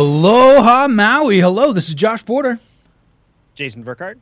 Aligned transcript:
Aloha 0.00 0.88
Maui. 0.88 1.40
Hello, 1.40 1.74
this 1.74 1.90
is 1.90 1.94
Josh 1.94 2.24
Porter. 2.24 2.58
Jason 3.54 3.82
Burkhardt. 3.82 4.16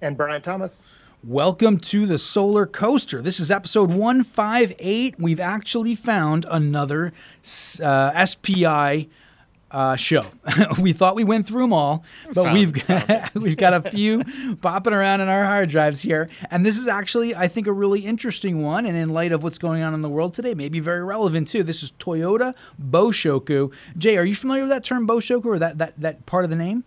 And 0.00 0.16
Brian 0.16 0.40
Thomas. 0.40 0.84
Welcome 1.24 1.78
to 1.78 2.06
the 2.06 2.16
Solar 2.16 2.64
Coaster. 2.64 3.20
This 3.20 3.40
is 3.40 3.50
episode 3.50 3.90
158. 3.90 5.16
We've 5.18 5.40
actually 5.40 5.96
found 5.96 6.46
another 6.48 7.12
uh, 7.82 8.24
SPI 8.24 9.08
uh, 9.74 9.96
show. 9.96 10.24
we 10.80 10.92
thought 10.92 11.16
we 11.16 11.24
went 11.24 11.46
through 11.46 11.62
them 11.62 11.72
all, 11.72 12.04
but 12.28 12.44
found, 12.44 12.54
we've 12.54 12.86
got, 12.86 13.34
we've 13.34 13.56
got 13.56 13.74
a 13.74 13.90
few 13.90 14.22
popping 14.62 14.92
around 14.92 15.20
in 15.20 15.28
our 15.28 15.44
hard 15.44 15.68
drives 15.68 16.00
here. 16.00 16.30
And 16.50 16.64
this 16.64 16.78
is 16.78 16.86
actually, 16.86 17.34
I 17.34 17.48
think, 17.48 17.66
a 17.66 17.72
really 17.72 18.00
interesting 18.00 18.62
one. 18.62 18.86
And 18.86 18.96
in 18.96 19.10
light 19.10 19.32
of 19.32 19.42
what's 19.42 19.58
going 19.58 19.82
on 19.82 19.92
in 19.92 20.00
the 20.00 20.08
world 20.08 20.32
today, 20.32 20.54
maybe 20.54 20.78
very 20.78 21.02
relevant 21.02 21.48
too. 21.48 21.64
This 21.64 21.82
is 21.82 21.90
Toyota 21.92 22.54
Boshoku. 22.80 23.72
Jay, 23.98 24.16
are 24.16 24.24
you 24.24 24.36
familiar 24.36 24.62
with 24.62 24.70
that 24.70 24.84
term 24.84 25.08
Boshoku 25.08 25.46
or 25.46 25.58
that 25.58 25.78
that 25.78 26.00
that 26.00 26.24
part 26.24 26.44
of 26.44 26.50
the 26.50 26.56
name? 26.56 26.84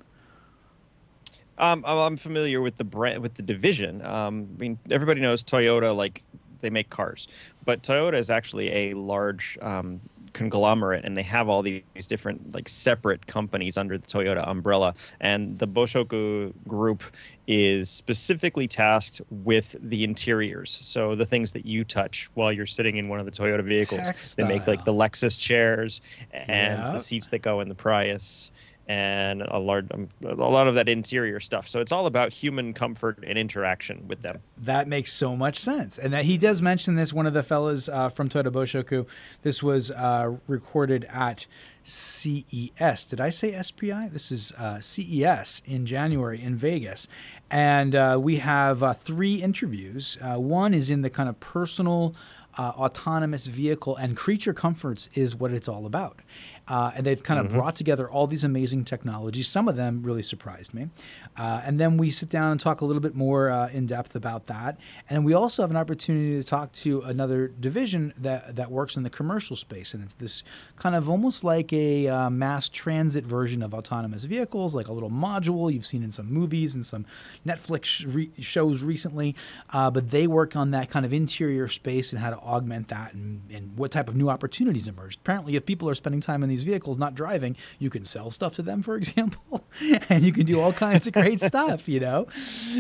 Um, 1.60 1.84
I'm 1.86 2.18
familiar 2.18 2.62
with 2.62 2.78
the 2.78 2.84
brand, 2.84 3.22
with 3.22 3.34
the 3.34 3.42
division. 3.42 4.06
Um, 4.06 4.48
I 4.56 4.60
mean, 4.60 4.80
everybody 4.92 5.20
knows 5.20 5.44
Toyota, 5.44 5.94
like 5.96 6.24
they 6.62 6.70
make 6.70 6.90
cars, 6.90 7.28
but 7.66 7.82
Toyota 7.82 8.14
is 8.14 8.30
actually 8.30 8.72
a 8.72 8.94
large 8.94 9.58
um, 9.62 10.00
conglomerate 10.38 11.04
and 11.04 11.18
they 11.18 11.24
have 11.24 11.50
all 11.50 11.64
these 11.64 11.82
different 12.08 12.54
like 12.54 12.70
separate 12.70 13.26
companies 13.26 13.76
under 13.76 13.98
the 13.98 14.06
Toyota 14.06 14.48
umbrella 14.48 14.94
and 15.20 15.58
the 15.58 15.68
Boshoku 15.68 16.54
group 16.68 17.02
is 17.48 17.90
specifically 17.90 18.68
tasked 18.68 19.20
with 19.32 19.76
the 19.82 20.04
interiors 20.04 20.70
so 20.70 21.16
the 21.16 21.26
things 21.26 21.54
that 21.54 21.66
you 21.66 21.84
touch 21.84 22.30
while 22.36 22.52
you're 22.52 22.68
sitting 22.68 22.98
in 22.98 23.10
one 23.10 23.20
of 23.20 23.26
the 23.26 23.32
Toyota 23.32 23.64
vehicles 23.64 24.02
Textile. 24.02 24.46
they 24.48 24.54
make 24.54 24.68
like 24.68 24.86
the 24.86 24.94
Lexus 24.94 25.40
chairs 25.40 26.02
and 26.32 26.84
yep. 26.84 26.94
the 26.94 27.00
seats 27.00 27.30
that 27.30 27.40
go 27.40 27.60
in 27.60 27.68
the 27.68 27.76
Prius 27.76 28.52
and 28.88 29.42
a 29.42 29.60
large 29.60 29.86
um, 29.92 30.08
a 30.26 30.34
lot 30.34 30.68
of 30.68 30.76
that 30.76 30.88
interior 30.88 31.40
stuff. 31.40 31.68
So 31.68 31.82
it's 31.82 31.92
all 31.92 32.06
about 32.06 32.32
human 32.32 32.74
comfort 32.74 33.24
and 33.26 33.38
interaction 33.38 34.08
with 34.08 34.22
them. 34.22 34.42
That 34.58 34.88
makes 34.88 35.12
so 35.12 35.36
much 35.36 35.60
sense, 35.60 35.98
and 35.98 36.14
that 36.14 36.26
he 36.26 36.38
does 36.38 36.62
mention 36.62 36.96
this. 36.96 37.12
One 37.12 37.28
of 37.28 37.34
the 37.34 37.44
fellas 37.44 37.90
uh, 37.90 38.10
from 38.10 38.30
Toyota 38.30 38.52
Boshoku. 38.52 39.06
This 39.42 39.62
was 39.62 39.92
uh, 39.92 40.38
recorded 40.48 41.06
at 41.10 41.48
CES. 41.84 43.06
Did 43.06 43.22
I 43.22 43.30
say 43.30 43.62
SPI? 43.62 44.08
This 44.10 44.32
is 44.32 44.54
uh, 44.54 44.80
CES 44.80 45.62
in 45.66 45.86
January 45.86 46.42
in 46.42 46.56
Vegas, 46.56 47.08
and 47.52 47.94
uh, 47.94 48.18
we 48.22 48.38
have 48.38 48.82
uh, 48.82 48.94
three 48.94 49.36
interviews. 49.36 50.18
Uh, 50.22 50.36
one 50.36 50.74
is 50.74 50.90
in 50.90 51.02
the 51.02 51.10
kind 51.10 51.28
of 51.28 51.40
personal. 51.40 52.16
Autonomous 52.64 53.48
vehicle 53.48 53.96
and 53.96 54.16
creature 54.16 54.54
comforts 54.54 55.10
is 55.14 55.36
what 55.36 55.52
it's 55.52 55.68
all 55.68 55.86
about. 55.86 56.22
Uh, 56.68 56.92
and 56.96 57.06
they've 57.06 57.24
kind 57.24 57.40
of 57.40 57.48
mm-hmm. 57.48 57.58
brought 57.58 57.76
together 57.76 58.10
all 58.10 58.28
these 58.28 58.44
amazing 58.44 58.84
technologies. 58.84 59.48
Some 59.48 59.68
of 59.68 59.78
them 59.78 60.04
really 60.04 60.22
surprised 60.22 60.74
me. 60.74 60.90
Uh, 61.38 61.62
and 61.64 61.80
then 61.80 61.98
we 61.98 62.12
sit 62.12 62.30
down 62.30 62.52
and 62.52 62.60
talk 62.60 62.82
a 62.82 62.86
little 62.86 63.02
bit 63.02 63.16
more 63.16 63.50
uh, 63.50 63.70
in 63.70 63.86
depth 63.86 64.16
about 64.16 64.48
that. 64.48 64.78
And 65.10 65.24
we 65.24 65.34
also 65.34 65.64
have 65.64 65.72
an 65.72 65.78
opportunity 65.78 66.42
to 66.42 66.44
talk 66.44 66.74
to 66.74 67.02
another 67.02 67.48
division 67.48 68.14
that, 68.18 68.58
that 68.58 68.70
works 68.70 68.98
in 68.98 69.04
the 69.04 69.10
commercial 69.10 69.56
space. 69.56 69.94
And 69.94 70.04
it's 70.04 70.16
this 70.16 70.44
kind 70.76 70.96
of 70.96 71.08
almost 71.08 71.44
like 71.44 71.72
a 71.72 72.08
uh, 72.08 72.30
mass 72.30 72.68
transit 72.68 73.24
version 73.24 73.64
of 73.64 73.74
autonomous 73.74 74.26
vehicles, 74.26 74.76
like 74.76 74.90
a 74.90 74.94
little 74.94 75.12
module 75.12 75.72
you've 75.72 75.86
seen 75.86 76.04
in 76.04 76.12
some 76.12 76.32
movies 76.32 76.76
and 76.76 76.86
some 76.86 77.06
Netflix 77.46 78.04
re- 78.14 78.32
shows 78.42 78.82
recently. 78.82 79.36
Uh, 79.70 79.90
but 79.90 80.12
they 80.12 80.28
work 80.28 80.58
on 80.58 80.72
that 80.72 80.90
kind 80.90 81.06
of 81.06 81.14
interior 81.14 81.70
space 81.70 82.12
and 82.12 82.20
how 82.20 82.30
to 82.30 82.38
augment 82.48 82.90
that 82.90 83.14
and, 83.14 83.44
and 83.52 83.78
what 83.78 83.92
type 83.92 84.10
of 84.10 84.16
new 84.16 84.30
opportunities 84.30 84.88
emerge. 84.88 85.18
Apparently, 85.18 85.56
if 85.56 85.66
people 85.66 85.90
are 85.90 85.96
spending 85.96 86.22
time 86.22 86.44
in 86.44 86.50
these 86.50 86.58
these 86.58 86.66
vehicles 86.66 86.98
not 86.98 87.14
driving, 87.14 87.56
you 87.78 87.90
can 87.90 88.04
sell 88.04 88.32
stuff 88.32 88.56
to 88.56 88.62
them, 88.62 88.82
for 88.82 88.96
example, 88.98 89.66
and 90.10 90.24
you 90.24 90.34
can 90.34 90.46
do 90.46 90.60
all 90.60 90.74
kinds 90.74 91.08
of 91.08 91.14
great 91.14 91.40
stuff, 91.40 91.88
you 91.88 92.00
know? 92.00 92.28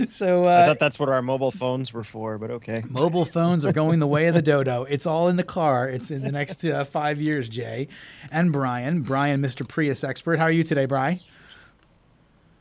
So 0.09 0.47
uh, 0.47 0.61
I 0.63 0.65
thought 0.65 0.79
that's 0.79 0.99
what 0.99 1.09
our 1.09 1.21
mobile 1.21 1.51
phones 1.51 1.93
were 1.93 2.03
for, 2.03 2.37
but 2.37 2.51
okay. 2.51 2.83
Mobile 2.89 3.25
phones 3.25 3.63
are 3.63 3.71
going 3.71 3.99
the 3.99 4.07
way 4.07 4.27
of 4.27 4.33
the 4.33 4.41
dodo. 4.53 4.83
It's 4.83 5.05
all 5.05 5.27
in 5.27 5.35
the 5.35 5.43
car. 5.43 5.87
It's 5.87 6.09
in 6.09 6.23
the 6.23 6.31
next 6.31 6.65
uh, 6.65 6.83
five 6.83 7.21
years, 7.21 7.49
Jay. 7.49 7.87
And 8.31 8.51
Brian. 8.51 9.01
Brian, 9.01 9.41
Mr. 9.41 9.67
Prius 9.67 10.03
expert. 10.03 10.39
How 10.39 10.45
are 10.45 10.51
you 10.51 10.63
today, 10.63 10.85
Brian? 10.85 11.17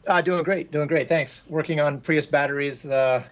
Uh, 0.07 0.21
doing 0.21 0.45
great, 0.45 0.71
doing 0.71 0.87
great. 0.87 1.09
Thanks. 1.09 1.43
Working 1.49 1.81
on 1.81 2.01
Prius 2.01 2.27
batteries 2.27 2.87
uh, 2.89 3.25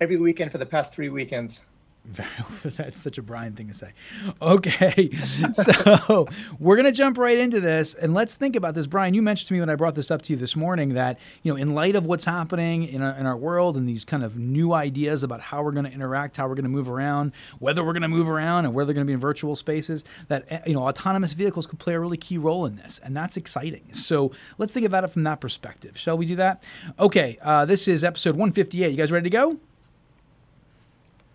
every 0.00 0.16
weekend 0.16 0.52
for 0.52 0.58
the 0.58 0.66
past 0.66 0.94
three 0.94 1.10
weekends. 1.10 1.64
That's 2.64 3.00
such 3.00 3.18
a 3.18 3.22
Brian 3.22 3.54
thing 3.54 3.68
to 3.68 3.74
say. 3.74 3.92
Okay, 4.40 5.10
so 5.54 6.26
we're 6.58 6.76
gonna 6.76 6.92
jump 6.92 7.18
right 7.18 7.38
into 7.38 7.60
this, 7.60 7.94
and 7.94 8.14
let's 8.14 8.34
think 8.34 8.56
about 8.56 8.74
this. 8.74 8.86
Brian, 8.86 9.14
you 9.14 9.22
mentioned 9.22 9.48
to 9.48 9.54
me 9.54 9.60
when 9.60 9.70
I 9.70 9.74
brought 9.74 9.94
this 9.94 10.10
up 10.10 10.22
to 10.22 10.32
you 10.32 10.38
this 10.38 10.56
morning 10.56 10.94
that 10.94 11.18
you 11.42 11.52
know, 11.52 11.56
in 11.56 11.74
light 11.74 11.96
of 11.96 12.06
what's 12.06 12.24
happening 12.24 12.84
in 12.84 13.02
our, 13.02 13.12
in 13.12 13.26
our 13.26 13.36
world 13.36 13.76
and 13.76 13.88
these 13.88 14.04
kind 14.04 14.22
of 14.22 14.38
new 14.38 14.72
ideas 14.72 15.22
about 15.22 15.40
how 15.40 15.62
we're 15.62 15.72
to 15.72 15.84
interact, 15.84 16.36
how 16.36 16.48
we're 16.48 16.54
to 16.54 16.62
move 16.62 16.88
around, 16.88 17.32
whether 17.58 17.84
we're 17.84 17.92
to 17.92 18.08
move 18.08 18.28
around, 18.28 18.64
and 18.64 18.74
whether 18.74 18.92
they're 18.92 19.02
to 19.02 19.06
be 19.06 19.12
in 19.12 19.20
virtual 19.20 19.56
spaces, 19.56 20.04
that 20.28 20.44
eh, 20.48 20.60
you 20.66 20.74
know, 20.74 20.86
autonomous 20.86 21.32
vehicles 21.32 21.66
could 21.66 21.78
play 21.78 21.94
a 21.94 22.00
really 22.00 22.16
key 22.16 22.38
role 22.38 22.66
in 22.66 22.76
this, 22.76 23.00
and 23.02 23.16
that's 23.16 23.36
exciting. 23.36 23.92
So 23.92 24.32
let's 24.58 24.72
think 24.72 24.86
about 24.86 25.04
it 25.04 25.08
from 25.08 25.24
that 25.24 25.40
perspective. 25.40 25.98
Shall 25.98 26.16
we 26.16 26.26
do 26.26 26.36
that? 26.36 26.62
Okay, 26.98 27.38
uh, 27.42 27.64
this 27.64 27.88
is 27.88 28.04
episode 28.04 28.36
158. 28.36 28.90
You 28.90 28.96
guys 28.96 29.10
ready 29.10 29.24
to 29.24 29.30
go? 29.30 29.58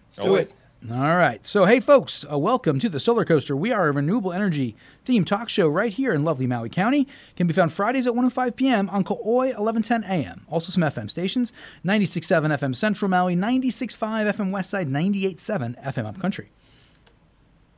Let's 0.07 0.17
do 0.17 0.35
it. 0.35 0.53
All 0.89 1.15
right. 1.15 1.45
So, 1.45 1.65
hey, 1.65 1.79
folks, 1.79 2.25
uh, 2.29 2.39
welcome 2.39 2.79
to 2.79 2.89
the 2.89 2.99
Solar 2.99 3.23
Coaster. 3.23 3.55
We 3.55 3.71
are 3.71 3.87
a 3.87 3.91
renewable 3.91 4.33
energy 4.33 4.75
themed 5.05 5.27
talk 5.27 5.47
show 5.47 5.67
right 5.67 5.93
here 5.93 6.11
in 6.11 6.23
lovely 6.23 6.47
Maui 6.47 6.69
County. 6.69 7.07
Can 7.35 7.45
be 7.45 7.53
found 7.53 7.71
Fridays 7.71 8.07
at 8.07 8.13
1:05 8.13 8.55
p.m. 8.55 8.89
on 8.89 9.03
Ko'oi 9.03 9.55
1110 9.55 10.03
a.m. 10.05 10.47
Also, 10.49 10.71
some 10.71 10.81
FM 10.81 11.07
stations 11.07 11.53
96.7 11.85 12.57
FM 12.57 12.75
Central 12.75 13.09
Maui, 13.09 13.35
96.5 13.35 14.33
FM 14.33 14.49
Westside, 14.49 14.89
98.7 14.89 15.83
FM 15.83 16.07
Upcountry 16.07 16.49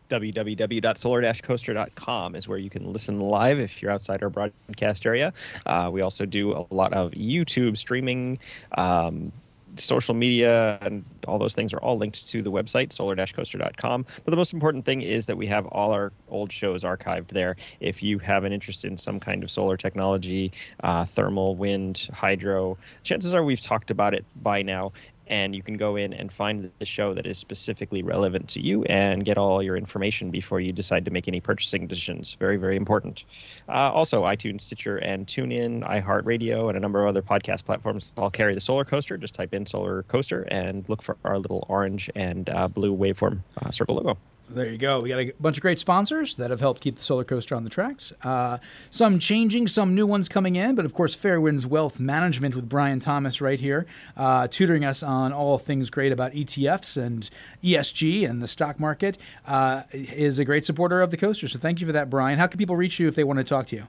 www.solar-coaster.com 0.10 2.36
is 2.36 2.48
where 2.48 2.60
you 2.60 2.70
can 2.70 2.94
listen 2.94 3.20
live 3.20 3.60
if 3.60 3.82
you're 3.82 3.92
outside 3.92 4.22
our 4.22 4.30
broadcast 4.30 5.08
area. 5.08 5.34
Uh, 5.66 5.90
we 5.92 6.02
also 6.02 6.26
do 6.26 6.54
a 6.54 6.66
lot 6.74 6.94
of 6.94 7.12
YouTube 7.12 7.78
streaming, 7.78 8.40
um, 8.78 9.32
social 9.76 10.14
media 10.14 10.78
and 10.82 11.04
all 11.28 11.40
those 11.40 11.54
things 11.54 11.74
are 11.74 11.80
all 11.80 11.98
linked 11.98 12.28
to 12.28 12.42
the 12.42 12.52
website 12.52 12.92
solar-coaster.com 12.92 14.06
but 14.24 14.32
the 14.32 14.38
most 14.38 14.54
important 14.54 14.86
thing 14.86 15.02
is 15.02 15.26
that 15.26 15.38
we 15.38 15.48
have 15.48 15.66
all 15.68 15.92
our 15.92 16.12
old 16.30 16.52
shows 16.52 16.84
archived 16.84 17.30
there. 17.30 17.56
If 17.80 18.04
you 18.04 18.20
have 18.20 18.44
an 18.44 18.52
interest 18.54 18.86
in 18.86 18.98
some 18.98 19.20
kind 19.20 19.44
of 19.44 19.52
solar 19.52 19.78
technology 19.78 20.52
uh, 20.84 21.06
thermal 21.06 21.56
wind 21.56 22.10
hydro 22.14 22.78
chances 23.04 23.34
are 23.34 23.44
we've 23.44 23.62
talked 23.62 23.92
about 23.92 24.14
it 24.14 24.26
by 24.42 24.62
now 24.62 24.92
and 25.28 25.56
you 25.56 25.62
can 25.62 25.78
go 25.78 25.96
in 25.96 26.14
and 26.14 26.32
find 26.32 26.72
the 26.80 26.86
show 26.86 27.14
that 27.14 27.26
is 27.26 27.38
specifically 27.38 28.04
relevant 28.04 28.50
to 28.50 28.62
you 28.62 28.84
and 28.84 29.26
get 29.26 29.38
all 29.38 29.62
your 29.62 29.78
information 29.78 30.32
before 30.32 30.60
you 30.60 30.72
decide 30.72 31.06
to 31.06 31.12
make 31.12 31.28
any 31.28 31.40
purchasing 31.40 31.88
decisions. 31.88 32.36
Very, 32.40 32.58
very 32.58 32.76
important. 32.76 33.26
Uh, 33.68 33.92
also, 33.94 34.24
iTunes, 34.24 34.62
Stitcher, 34.62 34.98
and 34.98 35.26
TuneIn, 35.28 35.84
iHeartRadio, 35.84 36.68
and 36.68 36.78
a 36.78 36.80
number 36.80 37.02
of 37.02 37.10
other 37.10 37.22
podcast 37.22 37.66
platforms 37.66 38.12
all 38.18 38.30
carry 38.30 38.54
the 38.54 38.62
Solar 38.62 38.86
Coaster. 38.86 39.18
Just 39.18 39.36
type 39.36 39.54
in 39.54 39.66
Solar 39.66 40.04
Coaster 40.04 40.44
and 40.44 40.88
look 40.90 41.02
for 41.02 41.18
our 41.24 41.40
little 41.40 41.66
orange 41.70 42.10
and 42.16 42.50
uh, 42.50 42.68
blue 42.68 42.96
waveform 42.96 43.40
uh, 43.62 43.72
circle 43.72 43.96
logo. 43.96 44.18
There 44.50 44.70
you 44.70 44.78
go. 44.78 45.00
We 45.00 45.10
got 45.10 45.20
a 45.20 45.32
bunch 45.40 45.58
of 45.58 45.62
great 45.62 45.80
sponsors 45.80 46.36
that 46.36 46.52
have 46.52 46.60
helped 46.60 46.82
keep 46.82 46.98
the 46.98 47.04
solar 47.04 47.24
coaster 47.24 47.56
on 47.56 47.64
the 47.64 47.70
tracks. 47.70 48.12
Uh, 48.22 48.58
some 48.92 49.18
changing, 49.18 49.68
some 49.68 49.96
new 49.96 50.06
ones 50.06 50.28
coming 50.28 50.56
in, 50.56 50.76
but 50.76 50.86
of 50.86 50.94
course, 50.94 51.16
Fairwinds 51.16 51.66
Wealth 51.66 52.00
Management 52.00 52.54
with 52.54 52.68
Brian 52.68 53.00
Thomas 53.00 53.42
right 53.42 53.60
here, 53.60 53.86
uh, 54.18 54.48
tutoring 54.48 54.84
us 54.84 55.02
on 55.02 55.32
all 55.32 55.58
things 55.58 55.90
great 55.90 56.12
about 56.12 56.34
ETFs 56.34 57.02
and 57.02 57.30
ESG 57.64 58.30
and 58.30 58.44
the 58.44 58.48
stock 58.48 58.80
market, 58.80 59.18
uh, 59.48 59.84
is 59.92 60.40
a 60.40 60.46
great 60.46 60.66
supporter 60.66 61.02
of 61.02 61.10
the 61.10 61.18
coaster. 61.18 61.48
So 61.48 61.58
thank 61.58 61.80
you 61.80 61.88
for 61.88 61.94
that, 61.94 62.10
Brian. 62.10 62.38
How 62.38 62.48
can 62.48 62.58
people 62.58 62.76
reach 62.76 63.00
you 63.00 63.08
if 63.08 63.16
they 63.16 63.24
want 63.24 63.38
to 63.38 63.44
talk 63.46 63.68
to 63.68 63.76
you? 63.78 63.88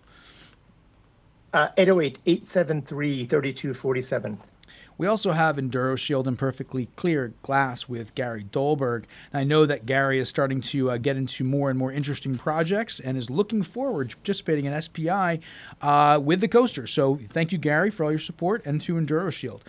Uh, 1.52 1.68
808 1.76 2.20
873 2.26 3.24
3247. 3.26 4.38
We 4.96 5.06
also 5.06 5.32
have 5.32 5.56
Enduro 5.56 5.99
Shield 5.99 6.29
and 6.29 6.38
Perfectly 6.38 6.88
Clear 6.96 7.32
Glass 7.43 7.88
with 7.88 8.14
Gary 8.14 8.44
Dolberg. 8.44 9.05
And 9.32 9.41
I 9.41 9.44
know 9.44 9.67
that 9.67 9.87
Gary 9.87 10.19
is 10.19 10.29
starting 10.29 10.61
to 10.62 10.93
uh, 10.93 10.96
get 10.99 11.17
into 11.17 11.43
more 11.44 11.70
and 11.70 11.79
more 11.79 11.91
interesting 11.91 12.38
projects 12.38 13.00
and 13.00 13.17
is 13.17 13.29
looking 13.31 13.62
forward 13.62 14.11
to 14.11 14.17
participating 14.17 14.67
in 14.67 14.81
SPI 14.81 15.41
uh, 15.82 16.20
with 16.23 16.41
the 16.41 16.49
coaster. 16.49 16.87
So 16.87 17.19
thank 17.29 17.50
you, 17.50 17.58
Gary, 17.58 17.91
for 17.91 18.05
all 18.05 18.11
your 18.11 18.19
support 18.19 18.62
and 18.64 18.81
to 18.82 18.94
Enduro 18.94 19.32
Shield. 19.32 19.64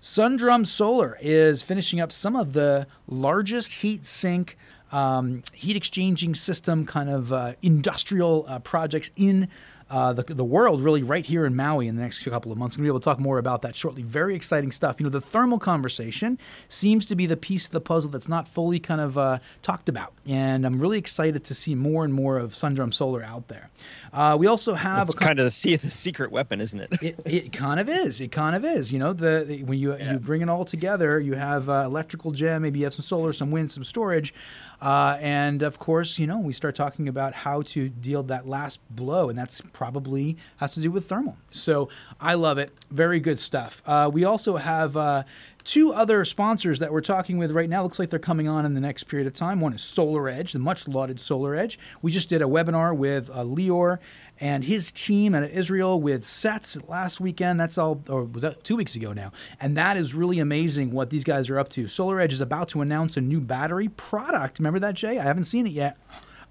Sundrum 0.00 0.64
Solar 0.64 1.18
is 1.20 1.62
finishing 1.62 2.00
up 2.00 2.10
some 2.10 2.34
of 2.34 2.54
the 2.54 2.86
largest 3.06 3.74
heat 3.74 4.06
sink 4.06 4.56
um, 4.92 5.42
heat 5.52 5.76
exchanging 5.76 6.34
system 6.34 6.84
kind 6.84 7.08
of 7.08 7.32
uh, 7.32 7.52
industrial 7.62 8.44
uh, 8.48 8.58
projects 8.58 9.10
in 9.16 9.48
uh, 9.90 10.12
the, 10.12 10.22
the 10.22 10.44
world 10.44 10.80
really 10.80 11.02
right 11.02 11.26
here 11.26 11.44
in 11.44 11.56
Maui 11.56 11.88
in 11.88 11.96
the 11.96 12.02
next 12.02 12.24
couple 12.24 12.52
of 12.52 12.58
months. 12.58 12.76
We're 12.76 12.82
going 12.82 12.88
to 12.88 12.92
be 12.92 12.94
able 12.94 13.00
to 13.00 13.04
talk 13.04 13.18
more 13.18 13.38
about 13.38 13.62
that 13.62 13.74
shortly. 13.74 14.02
Very 14.02 14.36
exciting 14.36 14.70
stuff. 14.70 15.00
You 15.00 15.04
know, 15.04 15.10
the 15.10 15.20
thermal 15.20 15.58
conversation 15.58 16.38
seems 16.68 17.06
to 17.06 17.16
be 17.16 17.26
the 17.26 17.36
piece 17.36 17.66
of 17.66 17.72
the 17.72 17.80
puzzle 17.80 18.10
that's 18.10 18.28
not 18.28 18.46
fully 18.46 18.78
kind 18.78 19.00
of 19.00 19.18
uh, 19.18 19.38
talked 19.62 19.88
about. 19.88 20.12
And 20.26 20.64
I'm 20.64 20.80
really 20.80 20.98
excited 20.98 21.44
to 21.44 21.54
see 21.54 21.74
more 21.74 22.04
and 22.04 22.14
more 22.14 22.38
of 22.38 22.54
Sundrum 22.54 22.92
Solar 22.92 23.22
out 23.24 23.48
there. 23.48 23.70
Uh, 24.12 24.36
we 24.38 24.46
also 24.46 24.74
have 24.74 25.08
it's 25.08 25.16
a 25.16 25.18
kind 25.18 25.40
of 25.40 25.46
the, 25.46 25.76
the 25.76 25.90
secret 25.90 26.30
weapon, 26.30 26.60
isn't 26.60 26.80
it? 26.80 27.02
it? 27.02 27.20
It 27.24 27.52
kind 27.52 27.80
of 27.80 27.88
is. 27.88 28.20
It 28.20 28.30
kind 28.32 28.54
of 28.54 28.64
is. 28.64 28.92
You 28.92 28.98
know, 28.98 29.12
the, 29.12 29.44
the 29.46 29.62
when 29.64 29.78
you 29.78 29.96
yeah. 29.96 30.12
you 30.12 30.18
bring 30.18 30.42
it 30.42 30.48
all 30.48 30.64
together, 30.64 31.18
you 31.18 31.34
have 31.34 31.68
uh, 31.68 31.82
electrical 31.84 32.30
gem, 32.30 32.62
maybe 32.62 32.78
you 32.78 32.84
have 32.86 32.94
some 32.94 33.02
solar, 33.02 33.32
some 33.32 33.50
wind, 33.50 33.70
some 33.72 33.84
storage. 33.84 34.32
Uh, 34.80 35.18
and 35.20 35.62
of 35.62 35.78
course, 35.78 36.18
you 36.18 36.26
know, 36.26 36.38
we 36.38 36.52
start 36.52 36.74
talking 36.74 37.06
about 37.06 37.34
how 37.34 37.62
to 37.62 37.88
deal 37.88 38.22
that 38.22 38.46
last 38.46 38.80
blow, 38.88 39.28
and 39.28 39.38
that's 39.38 39.60
probably 39.80 40.36
has 40.58 40.74
to 40.74 40.80
do 40.80 40.90
with 40.90 41.08
thermal. 41.08 41.38
So 41.50 41.88
I 42.20 42.34
love 42.34 42.58
it. 42.58 42.70
Very 42.90 43.18
good 43.18 43.38
stuff. 43.38 43.82
Uh, 43.86 44.10
we 44.12 44.24
also 44.24 44.58
have 44.58 44.94
uh, 44.94 45.22
two 45.64 45.90
other 45.90 46.22
sponsors 46.26 46.80
that 46.80 46.92
we're 46.92 47.00
talking 47.00 47.38
with 47.38 47.50
right 47.52 47.70
now. 47.70 47.82
Looks 47.82 47.98
like 47.98 48.10
they're 48.10 48.18
coming 48.18 48.46
on 48.46 48.66
in 48.66 48.74
the 48.74 48.80
next 48.82 49.04
period 49.04 49.26
of 49.26 49.32
time. 49.32 49.58
One 49.58 49.72
is 49.72 49.80
Solar 49.80 50.28
Edge, 50.28 50.52
the 50.52 50.58
much 50.58 50.86
lauded 50.86 51.18
Solar 51.18 51.54
Edge. 51.54 51.78
We 52.02 52.12
just 52.12 52.28
did 52.28 52.42
a 52.42 52.44
webinar 52.44 52.94
with 52.94 53.30
uh, 53.30 53.42
Lior 53.42 54.00
and 54.38 54.64
his 54.64 54.92
team 54.92 55.34
at 55.34 55.50
Israel 55.50 55.98
with 55.98 56.26
sets 56.26 56.76
last 56.86 57.18
weekend. 57.18 57.58
That's 57.58 57.78
all, 57.78 58.02
or 58.06 58.24
was 58.24 58.42
that 58.42 58.62
two 58.62 58.76
weeks 58.76 58.94
ago 58.94 59.14
now? 59.14 59.32
And 59.58 59.78
that 59.78 59.96
is 59.96 60.14
really 60.14 60.40
amazing 60.40 60.90
what 60.90 61.08
these 61.08 61.24
guys 61.24 61.48
are 61.48 61.58
up 61.58 61.70
to. 61.70 61.88
Solar 61.88 62.20
Edge 62.20 62.34
is 62.34 62.42
about 62.42 62.68
to 62.68 62.82
announce 62.82 63.16
a 63.16 63.22
new 63.22 63.40
battery 63.40 63.88
product. 63.88 64.58
Remember 64.58 64.78
that, 64.80 64.92
Jay? 64.92 65.18
I 65.18 65.22
haven't 65.22 65.44
seen 65.44 65.66
it 65.66 65.72
yet. 65.72 65.96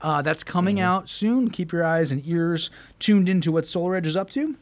Uh, 0.01 0.21
that's 0.21 0.43
coming 0.43 0.77
mm-hmm. 0.77 0.85
out 0.85 1.09
soon. 1.09 1.49
Keep 1.49 1.71
your 1.71 1.83
eyes 1.83 2.11
and 2.11 2.25
ears 2.25 2.69
tuned 2.99 3.27
into 3.29 3.51
what 3.51 3.67
Solar 3.67 3.95
Edge 3.95 4.07
is 4.07 4.15
up 4.15 4.29
to. 4.31 4.55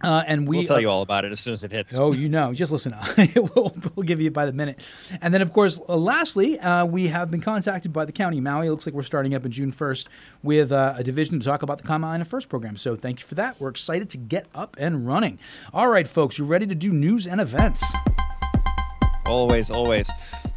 Uh, 0.00 0.22
and 0.28 0.46
we, 0.46 0.58
will 0.58 0.64
tell 0.64 0.80
you 0.80 0.88
all 0.88 1.02
about 1.02 1.24
it 1.24 1.32
as 1.32 1.40
soon 1.40 1.52
as 1.52 1.64
it 1.64 1.72
hits. 1.72 1.96
Oh, 1.96 2.12
you 2.12 2.28
know, 2.28 2.54
just 2.54 2.70
listen. 2.70 2.94
we'll, 3.34 3.74
we'll, 3.96 4.06
give 4.06 4.20
you 4.20 4.30
by 4.30 4.46
the 4.46 4.52
minute. 4.52 4.78
And 5.20 5.34
then, 5.34 5.42
of 5.42 5.52
course, 5.52 5.80
uh, 5.88 5.96
lastly, 5.96 6.58
uh, 6.60 6.84
we 6.84 7.08
have 7.08 7.32
been 7.32 7.40
contacted 7.40 7.92
by 7.92 8.04
the 8.04 8.12
county 8.12 8.38
of 8.38 8.44
Maui. 8.44 8.68
It 8.68 8.70
looks 8.70 8.86
like 8.86 8.94
we're 8.94 9.02
starting 9.02 9.34
up 9.34 9.44
in 9.44 9.50
June 9.50 9.72
1st 9.72 10.06
with 10.44 10.70
uh, 10.70 10.94
a 10.96 11.02
division 11.02 11.40
to 11.40 11.44
talk 11.44 11.62
about 11.62 11.78
the 11.78 11.88
Kama'aina 11.88 12.28
First 12.28 12.48
program. 12.48 12.76
So 12.76 12.94
thank 12.94 13.18
you 13.20 13.26
for 13.26 13.34
that. 13.34 13.60
We're 13.60 13.70
excited 13.70 14.08
to 14.10 14.18
get 14.18 14.46
up 14.54 14.76
and 14.78 15.04
running. 15.04 15.40
All 15.74 15.88
right, 15.88 16.06
folks, 16.06 16.38
you're 16.38 16.46
ready 16.46 16.66
to 16.66 16.76
do 16.76 16.92
news 16.92 17.26
and 17.26 17.40
events? 17.40 17.84
Always, 19.26 19.68
always. 19.68 20.08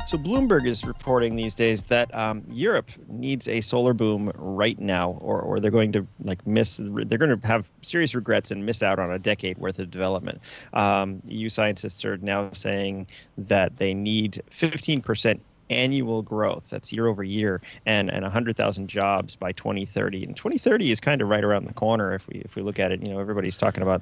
So 0.05 0.17
Bloomberg 0.17 0.67
is 0.67 0.85
reporting 0.85 1.35
these 1.35 1.55
days 1.55 1.83
that 1.85 2.13
um, 2.15 2.43
Europe 2.49 2.89
needs 3.07 3.47
a 3.47 3.61
solar 3.61 3.93
boom 3.93 4.31
right 4.35 4.79
now, 4.79 5.11
or, 5.21 5.41
or 5.41 5.59
they're 5.59 5.71
going 5.71 5.91
to 5.93 6.05
like 6.23 6.45
miss. 6.45 6.81
They're 6.83 7.17
going 7.17 7.39
to 7.39 7.47
have 7.47 7.69
serious 7.81 8.15
regrets 8.15 8.51
and 8.51 8.65
miss 8.65 8.83
out 8.83 8.99
on 8.99 9.11
a 9.11 9.19
decade 9.19 9.57
worth 9.57 9.79
of 9.79 9.91
development. 9.91 10.41
Um, 10.73 11.21
EU 11.27 11.49
scientists 11.49 12.03
are 12.03 12.17
now 12.17 12.51
saying 12.51 13.07
that 13.37 13.77
they 13.77 13.93
need 13.93 14.41
15 14.49 15.01
percent 15.01 15.41
annual 15.69 16.21
growth 16.21 16.69
that's 16.69 16.91
year 16.91 17.07
over 17.07 17.23
year 17.23 17.61
and 17.85 18.11
and 18.11 18.23
100,000 18.23 18.89
jobs 18.89 19.37
by 19.37 19.53
2030 19.53 20.25
and 20.25 20.35
2030 20.35 20.91
is 20.91 20.99
kind 20.99 21.21
of 21.21 21.29
right 21.29 21.45
around 21.45 21.65
the 21.65 21.73
corner 21.73 22.13
if 22.13 22.27
we 22.27 22.41
if 22.43 22.57
we 22.57 22.61
look 22.61 22.77
at 22.77 22.91
it 22.91 23.01
you 23.01 23.07
know 23.07 23.19
everybody's 23.19 23.55
talking 23.55 23.81
about 23.81 24.01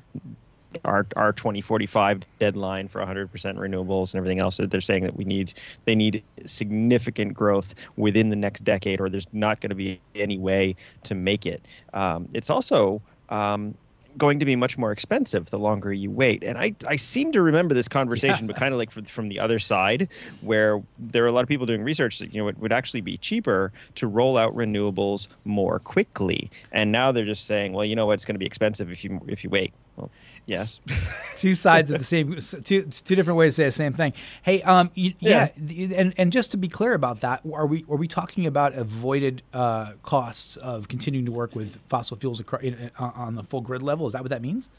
our 0.85 1.05
our 1.15 1.33
2045 1.33 2.21
deadline 2.39 2.87
for 2.87 3.01
100% 3.01 3.29
renewables 3.29 4.13
and 4.13 4.19
everything 4.19 4.39
else 4.39 4.57
that 4.57 4.69
they're 4.71 4.81
saying 4.81 5.03
that 5.03 5.15
we 5.15 5.25
need 5.25 5.53
they 5.85 5.95
need 5.95 6.23
significant 6.45 7.33
growth 7.33 7.73
within 7.97 8.29
the 8.29 8.35
next 8.35 8.61
decade 8.61 9.01
or 9.01 9.09
there's 9.09 9.27
not 9.33 9.61
going 9.61 9.69
to 9.69 9.75
be 9.75 9.99
any 10.15 10.37
way 10.37 10.75
to 11.03 11.15
make 11.15 11.45
it 11.45 11.65
um, 11.93 12.27
it's 12.33 12.49
also 12.49 13.01
um, 13.29 13.73
going 14.17 14.39
to 14.39 14.45
be 14.45 14.55
much 14.55 14.77
more 14.77 14.91
expensive 14.91 15.49
the 15.49 15.59
longer 15.59 15.91
you 15.93 16.11
wait. 16.11 16.43
And 16.43 16.57
I, 16.57 16.75
I 16.87 16.95
seem 16.95 17.31
to 17.31 17.41
remember 17.41 17.73
this 17.73 17.87
conversation, 17.87 18.45
yeah. 18.45 18.53
but 18.53 18.57
kind 18.57 18.73
of 18.73 18.77
like 18.77 18.91
from, 18.91 19.05
from 19.05 19.29
the 19.29 19.39
other 19.39 19.59
side, 19.59 20.09
where 20.41 20.81
there 20.97 21.23
are 21.23 21.27
a 21.27 21.31
lot 21.31 21.43
of 21.43 21.49
people 21.49 21.65
doing 21.65 21.83
research 21.83 22.19
that, 22.19 22.33
you 22.33 22.41
know, 22.41 22.47
it 22.47 22.57
would 22.59 22.73
actually 22.73 23.01
be 23.01 23.17
cheaper 23.17 23.71
to 23.95 24.07
roll 24.07 24.37
out 24.37 24.55
renewables 24.55 25.27
more 25.45 25.79
quickly. 25.79 26.51
And 26.71 26.91
now 26.91 27.11
they're 27.11 27.25
just 27.25 27.45
saying, 27.45 27.73
well, 27.73 27.85
you 27.85 27.95
know 27.95 28.05
what, 28.05 28.13
it's 28.13 28.25
going 28.25 28.35
to 28.35 28.39
be 28.39 28.45
expensive 28.45 28.91
if 28.91 29.03
you 29.03 29.21
if 29.27 29.43
you 29.43 29.49
wait. 29.49 29.73
Well, 29.95 30.09
Yes. 30.49 30.79
two 31.37 31.55
sides 31.55 31.91
of 31.91 31.99
the 31.99 32.05
same, 32.05 32.35
two 32.63 32.83
two 32.83 33.15
different 33.15 33.37
ways 33.37 33.55
to 33.55 33.61
say 33.61 33.65
the 33.65 33.71
same 33.71 33.93
thing. 33.93 34.13
Hey, 34.41 34.61
um, 34.63 34.91
you, 34.95 35.13
yeah. 35.19 35.49
yeah. 35.57 35.97
and 35.97 36.13
and 36.17 36.31
just 36.31 36.51
to 36.51 36.57
be 36.57 36.67
clear 36.67 36.93
about 36.93 37.21
that, 37.21 37.41
are 37.53 37.65
we 37.65 37.85
are 37.89 37.95
we 37.95 38.07
talking 38.07 38.45
about 38.45 38.73
avoided 38.73 39.41
uh, 39.53 39.93
costs 40.03 40.57
of 40.57 40.87
continuing 40.87 41.25
to 41.25 41.31
work 41.31 41.55
with 41.55 41.79
fossil 41.87 42.17
fuels 42.17 42.39
across, 42.39 42.63
uh, 42.63 43.11
on 43.15 43.35
the 43.35 43.43
full 43.43 43.61
grid 43.61 43.81
level? 43.81 44.07
Is 44.07 44.13
that 44.13 44.21
what 44.21 44.31
that 44.31 44.41
means? 44.41 44.69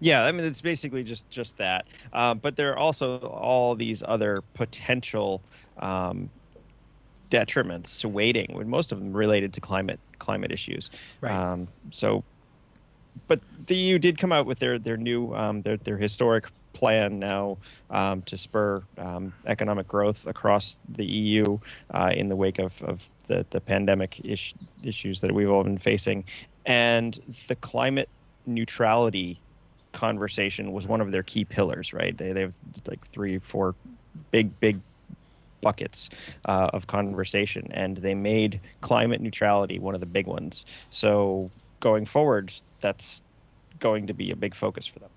Yeah, 0.00 0.24
I 0.24 0.32
mean 0.32 0.44
it's 0.44 0.60
basically 0.60 1.02
just 1.02 1.28
just 1.30 1.56
that. 1.58 1.86
Um, 2.12 2.38
but 2.38 2.56
there 2.56 2.72
are 2.72 2.78
also 2.78 3.18
all 3.18 3.74
these 3.74 4.02
other 4.06 4.42
potential 4.54 5.42
um, 5.78 6.30
detriments 7.30 8.00
to 8.00 8.08
waiting, 8.08 8.54
with 8.54 8.66
most 8.66 8.92
of 8.92 8.98
them 8.98 9.12
related 9.12 9.52
to 9.54 9.60
climate 9.60 10.00
climate 10.18 10.52
issues. 10.52 10.90
Right. 11.20 11.32
Um, 11.32 11.68
so 11.90 12.22
but 13.28 13.40
the 13.66 13.74
EU 13.74 13.98
did 13.98 14.18
come 14.18 14.32
out 14.32 14.46
with 14.46 14.58
their 14.58 14.78
their 14.78 14.96
new 14.96 15.34
um, 15.34 15.62
their 15.62 15.76
their 15.76 15.96
historic 15.96 16.48
plan 16.72 17.18
now 17.18 17.58
um, 17.90 18.22
to 18.22 18.36
spur 18.36 18.82
um, 18.98 19.32
economic 19.46 19.86
growth 19.88 20.26
across 20.26 20.80
the 20.88 21.04
EU 21.04 21.58
uh, 21.90 22.12
in 22.14 22.28
the 22.28 22.36
wake 22.36 22.58
of, 22.58 22.82
of 22.82 23.08
the, 23.26 23.46
the 23.50 23.60
pandemic 23.60 24.20
ish, 24.24 24.54
issues 24.82 25.20
that 25.20 25.32
we've 25.32 25.50
all 25.50 25.62
been 25.62 25.78
facing. 25.78 26.24
And 26.66 27.18
the 27.48 27.56
climate 27.56 28.08
neutrality 28.46 29.40
conversation 29.92 30.72
was 30.72 30.86
one 30.86 31.00
of 31.00 31.12
their 31.12 31.22
key 31.22 31.44
pillars, 31.44 31.92
right? 31.92 32.16
They, 32.16 32.32
they 32.32 32.40
have 32.40 32.54
like 32.86 33.06
three, 33.06 33.38
four 33.38 33.74
big, 34.30 34.58
big 34.60 34.80
buckets 35.60 36.10
uh, 36.46 36.70
of 36.72 36.86
conversation, 36.86 37.68
and 37.70 37.96
they 37.98 38.14
made 38.14 38.60
climate 38.80 39.20
neutrality 39.20 39.78
one 39.78 39.94
of 39.94 40.00
the 40.00 40.06
big 40.06 40.26
ones. 40.26 40.64
So 40.90 41.50
going 41.80 42.06
forward, 42.06 42.52
that's 42.82 43.22
going 43.80 44.06
to 44.08 44.14
be 44.14 44.30
a 44.30 44.36
big 44.36 44.54
focus 44.54 44.86
for 44.86 44.98
them. 44.98 45.08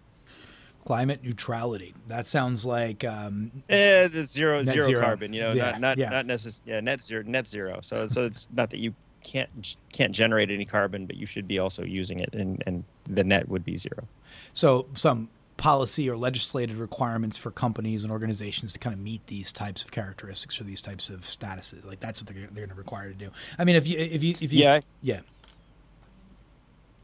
Climate 0.85 1.23
neutrality. 1.23 1.93
That 2.07 2.27
sounds 2.27 2.65
like 2.65 3.03
um, 3.03 3.51
eh, 3.69 4.07
zero, 4.07 4.63
zero, 4.63 4.85
zero 4.85 5.01
carbon. 5.01 5.33
You 5.33 5.41
know, 5.41 5.51
yeah, 5.51 5.71
not 5.71 5.79
not 5.81 5.97
yeah. 5.97 6.09
not 6.09 6.25
necessarily 6.27 6.73
yeah, 6.73 6.79
net 6.79 7.01
zero, 7.01 7.23
net 7.25 7.47
zero. 7.47 7.79
So 7.81 8.07
so 8.07 8.23
it's 8.23 8.47
not 8.53 8.69
that 8.69 8.79
you 8.79 8.93
can't 9.23 9.75
can't 9.91 10.13
generate 10.13 10.51
any 10.51 10.63
carbon, 10.63 11.07
but 11.07 11.17
you 11.17 11.25
should 11.25 11.47
be 11.47 11.59
also 11.59 11.83
using 11.83 12.19
it, 12.19 12.33
and 12.33 12.61
and 12.67 12.83
the 13.05 13.23
net 13.23 13.49
would 13.49 13.65
be 13.65 13.75
zero. 13.77 14.07
So 14.53 14.85
some 14.93 15.29
policy 15.57 16.09
or 16.09 16.17
legislated 16.17 16.75
requirements 16.75 17.37
for 17.37 17.49
companies 17.49 18.03
and 18.03 18.11
organizations 18.11 18.73
to 18.73 18.79
kind 18.79 18.93
of 18.93 18.99
meet 18.99 19.25
these 19.27 19.51
types 19.51 19.83
of 19.83 19.91
characteristics 19.91 20.59
or 20.59 20.65
these 20.65 20.81
types 20.81 21.09
of 21.09 21.21
statuses. 21.21 21.85
Like 21.85 21.99
that's 21.99 22.21
what 22.21 22.27
they're, 22.27 22.47
they're 22.51 22.65
going 22.65 22.69
to 22.69 22.75
require 22.75 23.09
to 23.09 23.15
do. 23.15 23.31
I 23.57 23.63
mean, 23.63 23.75
if 23.75 23.87
you 23.87 23.97
if 23.97 24.23
you 24.23 24.35
if 24.41 24.53
you 24.53 24.59
yeah 24.59 24.81
yeah 25.01 25.21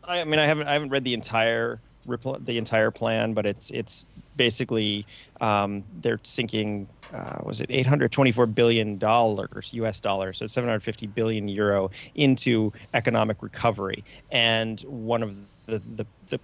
I 0.04 0.24
mean, 0.24 0.40
I 0.40 0.46
haven't 0.46 0.68
I 0.68 0.74
haven't 0.74 0.90
read 0.90 1.04
the 1.04 1.14
entire 1.14 1.80
the 2.06 2.58
entire 2.58 2.92
plan, 2.92 3.34
but 3.34 3.46
it's 3.46 3.70
it's 3.72 4.06
basically 4.36 5.06
um, 5.40 5.84
they're 6.02 6.20
sinking. 6.24 6.88
Uh, 7.14 7.42
was 7.44 7.60
it 7.60 7.70
824 7.70 8.46
billion 8.46 8.98
dollars 8.98 9.72
U.S. 9.74 10.00
dollars, 10.00 10.38
so 10.38 10.48
750 10.48 11.08
billion 11.08 11.50
euro 11.50 11.92
into 12.16 12.72
economic 12.94 13.44
recovery, 13.44 14.06
and 14.32 14.80
one 14.82 15.22
of 15.22 15.36
the 15.66 15.82
the, 15.96 16.06
the 16.28 16.40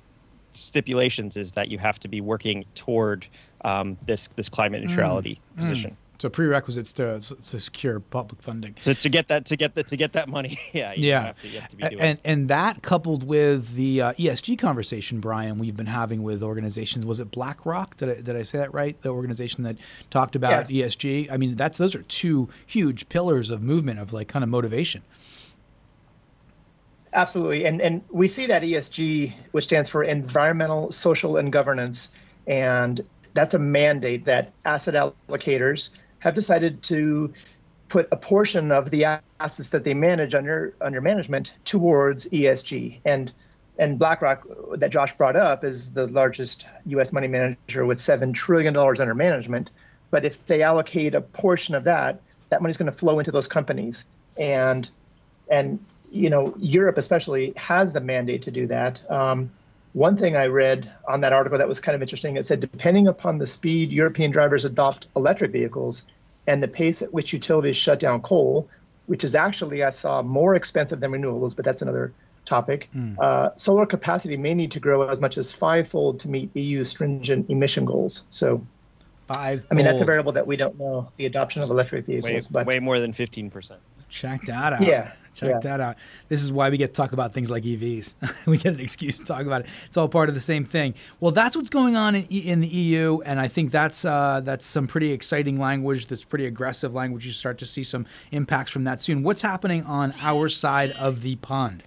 stipulations 0.51 1.37
is 1.37 1.53
that 1.53 1.69
you 1.71 1.77
have 1.77 1.99
to 1.99 2.07
be 2.09 2.19
working 2.19 2.65
toward 2.75 3.25
um, 3.63 3.97
this 4.05 4.27
this 4.35 4.49
climate 4.49 4.83
mm. 4.83 4.89
neutrality 4.89 5.39
mm. 5.55 5.61
position. 5.61 5.91
Mm. 5.91 6.06
So 6.19 6.29
prerequisites 6.29 6.93
to, 6.93 7.19
to 7.19 7.59
secure 7.59 7.99
public 7.99 8.41
funding. 8.41 8.73
To, 8.81 8.95
to 8.95 9.09
get 9.09 9.27
that 9.27 9.45
to 9.45 9.55
get 9.55 9.75
that 9.75 9.85
to 9.87 9.97
get 9.97 10.13
that 10.13 10.27
money, 10.27 10.57
yeah, 10.73 10.93
yeah, 10.95 11.33
to, 11.79 11.99
and 11.99 12.19
and 12.23 12.49
that 12.49 12.81
coupled 12.81 13.23
with 13.23 13.75
the 13.75 14.01
uh, 14.01 14.13
ESG 14.13 14.57
conversation, 14.57 15.19
Brian, 15.19 15.59
we've 15.59 15.75
been 15.75 15.85
having 15.85 16.23
with 16.23 16.41
organizations. 16.41 17.05
Was 17.05 17.19
it 17.19 17.29
BlackRock? 17.29 17.97
Did 17.97 18.09
I, 18.09 18.21
did 18.21 18.35
I 18.35 18.41
say 18.41 18.57
that 18.57 18.73
right? 18.73 18.99
The 19.03 19.09
organization 19.09 19.63
that 19.63 19.77
talked 20.09 20.35
about 20.35 20.71
yeah. 20.71 20.87
ESG. 20.87 21.31
I 21.31 21.37
mean, 21.37 21.55
that's 21.55 21.77
those 21.77 21.93
are 21.93 22.01
two 22.01 22.49
huge 22.65 23.09
pillars 23.09 23.51
of 23.51 23.61
movement 23.61 23.99
of 23.99 24.11
like 24.11 24.27
kind 24.27 24.41
of 24.41 24.49
motivation. 24.49 25.03
Absolutely, 27.13 27.65
and 27.65 27.79
and 27.79 28.03
we 28.09 28.27
see 28.27 28.47
that 28.47 28.63
ESG, 28.63 29.37
which 29.51 29.65
stands 29.65 29.87
for 29.87 30.03
environmental, 30.03 30.91
social, 30.91 31.37
and 31.37 31.53
governance, 31.53 32.15
and 32.47 33.05
that's 33.35 33.53
a 33.53 33.59
mandate 33.59 34.23
that 34.23 34.51
asset 34.65 34.95
allocators 35.29 35.91
have 36.27 36.35
decided 36.35 36.83
to 36.83 37.33
put 37.89 38.07
a 38.11 38.17
portion 38.17 38.71
of 38.71 38.89
the 38.89 39.05
assets 39.39 39.69
that 39.69 39.83
they 39.83 39.93
manage 39.93 40.35
under 40.35 40.75
under 40.81 41.01
management 41.01 41.53
towards 41.65 42.29
ESG. 42.29 42.99
And 43.05 43.31
and 43.79 43.99
BlackRock 43.99 44.45
that 44.75 44.89
Josh 44.91 45.15
brought 45.15 45.35
up 45.35 45.63
is 45.63 45.93
the 45.93 46.07
largest 46.07 46.67
U.S. 46.87 47.13
money 47.13 47.27
manager 47.27 47.85
with 47.85 47.99
seven 47.99 48.33
trillion 48.33 48.73
dollars 48.73 48.99
under 48.99 49.15
management. 49.15 49.71
But 50.11 50.25
if 50.25 50.45
they 50.45 50.61
allocate 50.61 51.15
a 51.15 51.21
portion 51.21 51.75
of 51.75 51.83
that, 51.85 52.21
that 52.49 52.61
money 52.61 52.71
is 52.71 52.77
going 52.77 52.91
to 52.91 52.97
flow 52.97 53.19
into 53.19 53.31
those 53.31 53.47
companies. 53.47 54.09
And 54.37 54.89
and 55.49 55.79
you 56.11 56.29
know, 56.29 56.55
Europe 56.57 56.97
especially 56.97 57.53
has 57.55 57.93
the 57.93 58.01
mandate 58.01 58.43
to 58.43 58.51
do 58.51 58.67
that. 58.67 59.09
Um, 59.11 59.51
one 59.93 60.15
thing 60.15 60.35
I 60.35 60.45
read 60.47 60.91
on 61.07 61.21
that 61.21 61.33
article 61.33 61.57
that 61.57 61.67
was 61.67 61.79
kind 61.79 61.95
of 61.95 62.01
interesting, 62.01 62.37
it 62.37 62.45
said 62.45 62.59
depending 62.59 63.07
upon 63.07 63.37
the 63.37 63.47
speed 63.47 63.91
European 63.91 64.31
drivers 64.31 64.65
adopt 64.65 65.07
electric 65.15 65.51
vehicles 65.51 66.05
and 66.47 66.63
the 66.63 66.67
pace 66.67 67.01
at 67.01 67.13
which 67.13 67.33
utilities 67.33 67.75
shut 67.75 67.99
down 67.99 68.21
coal, 68.21 68.69
which 69.05 69.23
is 69.23 69.35
actually, 69.35 69.83
I 69.83 69.89
saw, 69.89 70.21
more 70.21 70.55
expensive 70.55 70.99
than 70.99 71.11
renewables, 71.11 71.55
but 71.55 71.65
that's 71.65 71.81
another 71.81 72.13
topic. 72.45 72.89
Mm. 72.95 73.19
Uh, 73.19 73.55
solar 73.57 73.85
capacity 73.85 74.37
may 74.37 74.53
need 74.53 74.71
to 74.71 74.79
grow 74.79 75.07
as 75.07 75.21
much 75.21 75.37
as 75.37 75.51
fivefold 75.51 76.21
to 76.21 76.29
meet 76.29 76.55
EU 76.55 76.83
stringent 76.83 77.49
emission 77.49 77.85
goals. 77.85 78.25
So, 78.29 78.61
five. 79.27 79.67
I 79.69 79.75
mean, 79.75 79.85
that's 79.85 80.01
a 80.01 80.05
variable 80.05 80.31
that 80.31 80.47
we 80.47 80.55
don't 80.55 80.79
know 80.79 81.11
the 81.17 81.25
adoption 81.25 81.61
of 81.61 81.69
electric 81.69 82.05
vehicles, 82.05 82.49
way, 82.49 82.53
but 82.53 82.65
way 82.65 82.79
more 82.79 82.99
than 82.99 83.13
fifteen 83.13 83.51
percent. 83.51 83.81
Check 84.09 84.43
that 84.43 84.73
out. 84.73 84.81
Yeah. 84.81 85.11
Check 85.37 85.49
yeah. 85.49 85.59
that 85.59 85.79
out. 85.79 85.97
This 86.29 86.43
is 86.43 86.51
why 86.51 86.69
we 86.69 86.77
get 86.77 86.87
to 86.87 86.93
talk 86.93 87.11
about 87.11 87.31
things 87.31 87.51
like 87.51 87.63
EVs. 87.63 88.15
we 88.47 88.57
get 88.57 88.73
an 88.73 88.79
excuse 88.79 89.19
to 89.19 89.25
talk 89.25 89.45
about 89.45 89.61
it. 89.61 89.67
It's 89.85 89.95
all 89.95 90.09
part 90.09 90.29
of 90.29 90.35
the 90.35 90.41
same 90.41 90.65
thing. 90.65 90.95
Well, 91.19 91.31
that's 91.31 91.55
what's 91.55 91.69
going 91.69 91.95
on 91.95 92.15
in, 92.15 92.25
in 92.25 92.61
the 92.61 92.67
EU, 92.67 93.21
and 93.23 93.39
I 93.39 93.47
think 93.47 93.71
that's 93.71 94.03
uh, 94.03 94.41
that's 94.43 94.65
some 94.65 94.87
pretty 94.87 95.11
exciting 95.11 95.59
language. 95.59 96.07
That's 96.07 96.23
pretty 96.23 96.47
aggressive 96.47 96.95
language. 96.95 97.25
You 97.25 97.31
start 97.31 97.59
to 97.59 97.65
see 97.65 97.83
some 97.83 98.07
impacts 98.31 98.71
from 98.71 98.83
that 98.85 98.99
soon. 98.99 99.21
What's 99.21 99.43
happening 99.43 99.83
on 99.83 100.09
our 100.25 100.49
side 100.49 100.89
of 101.05 101.21
the 101.21 101.35
pond? 101.35 101.83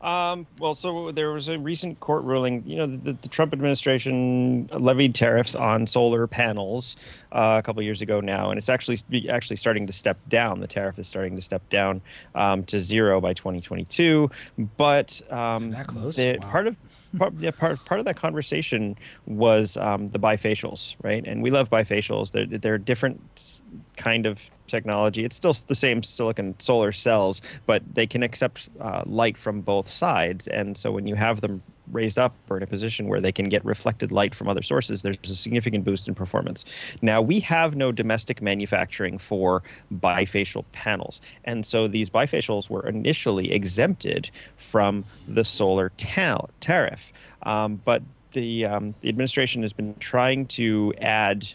Um, 0.00 0.46
well, 0.60 0.74
so 0.74 1.10
there 1.10 1.32
was 1.32 1.48
a 1.48 1.58
recent 1.58 1.98
court 2.00 2.22
ruling. 2.24 2.62
You 2.66 2.76
know, 2.76 2.86
the, 2.86 3.12
the 3.14 3.28
Trump 3.28 3.52
administration 3.52 4.68
levied 4.72 5.14
tariffs 5.14 5.54
on 5.54 5.86
solar 5.86 6.26
panels 6.26 6.96
uh, 7.32 7.56
a 7.58 7.62
couple 7.62 7.82
years 7.82 8.00
ago 8.00 8.20
now, 8.20 8.50
and 8.50 8.58
it's 8.58 8.68
actually 8.68 8.98
actually 9.28 9.56
starting 9.56 9.86
to 9.86 9.92
step 9.92 10.18
down. 10.28 10.60
The 10.60 10.66
tariff 10.68 10.98
is 10.98 11.08
starting 11.08 11.34
to 11.36 11.42
step 11.42 11.68
down 11.68 12.00
um, 12.34 12.64
to 12.64 12.78
zero 12.78 13.20
by 13.20 13.34
2022. 13.34 14.30
But 14.76 15.20
um, 15.30 15.70
that 15.70 15.88
close? 15.88 16.16
The, 16.16 16.38
wow. 16.42 16.50
part 16.50 16.66
of 16.68 16.76
part, 17.16 17.34
yeah, 17.38 17.50
part, 17.50 17.84
part 17.84 18.00
of 18.00 18.06
that 18.06 18.16
conversation 18.16 18.96
was 19.26 19.76
um, 19.76 20.06
the 20.08 20.18
bifacials, 20.18 20.96
right? 21.02 21.26
And 21.26 21.42
we 21.42 21.50
love 21.50 21.70
bifacials. 21.70 22.32
They're, 22.32 22.46
they're 22.46 22.78
different 22.78 23.62
kind 23.98 24.26
of 24.26 24.48
technology. 24.66 25.24
It's 25.24 25.36
still 25.36 25.54
the 25.66 25.74
same 25.74 26.02
silicon 26.02 26.54
solar 26.58 26.92
cells, 26.92 27.42
but 27.66 27.82
they 27.94 28.06
can 28.06 28.22
accept 28.22 28.70
uh, 28.80 29.02
light 29.04 29.36
from 29.36 29.60
both 29.60 29.88
sides. 29.88 30.46
And 30.48 30.76
so 30.76 30.92
when 30.92 31.06
you 31.06 31.16
have 31.16 31.40
them 31.40 31.62
raised 31.92 32.18
up 32.18 32.34
or 32.48 32.56
in 32.58 32.62
a 32.62 32.66
position 32.66 33.08
where 33.08 33.20
they 33.20 33.32
can 33.32 33.48
get 33.48 33.64
reflected 33.64 34.12
light 34.12 34.34
from 34.34 34.48
other 34.48 34.62
sources, 34.62 35.02
there's 35.02 35.16
a 35.24 35.34
significant 35.34 35.84
boost 35.84 36.08
in 36.08 36.14
performance. 36.14 36.64
Now, 37.02 37.20
we 37.22 37.40
have 37.40 37.76
no 37.76 37.92
domestic 37.92 38.42
manufacturing 38.42 39.18
for 39.18 39.62
bifacial 39.92 40.64
panels. 40.72 41.20
And 41.44 41.64
so 41.66 41.88
these 41.88 42.10
bifacials 42.10 42.70
were 42.70 42.86
initially 42.86 43.52
exempted 43.52 44.30
from 44.56 45.04
the 45.26 45.44
solar 45.44 45.90
ta- 45.96 46.46
tariff. 46.60 47.12
Um, 47.42 47.80
but 47.84 48.02
the, 48.32 48.66
um, 48.66 48.94
the 49.00 49.08
administration 49.08 49.62
has 49.62 49.72
been 49.72 49.94
trying 49.98 50.46
to 50.46 50.92
add 51.00 51.48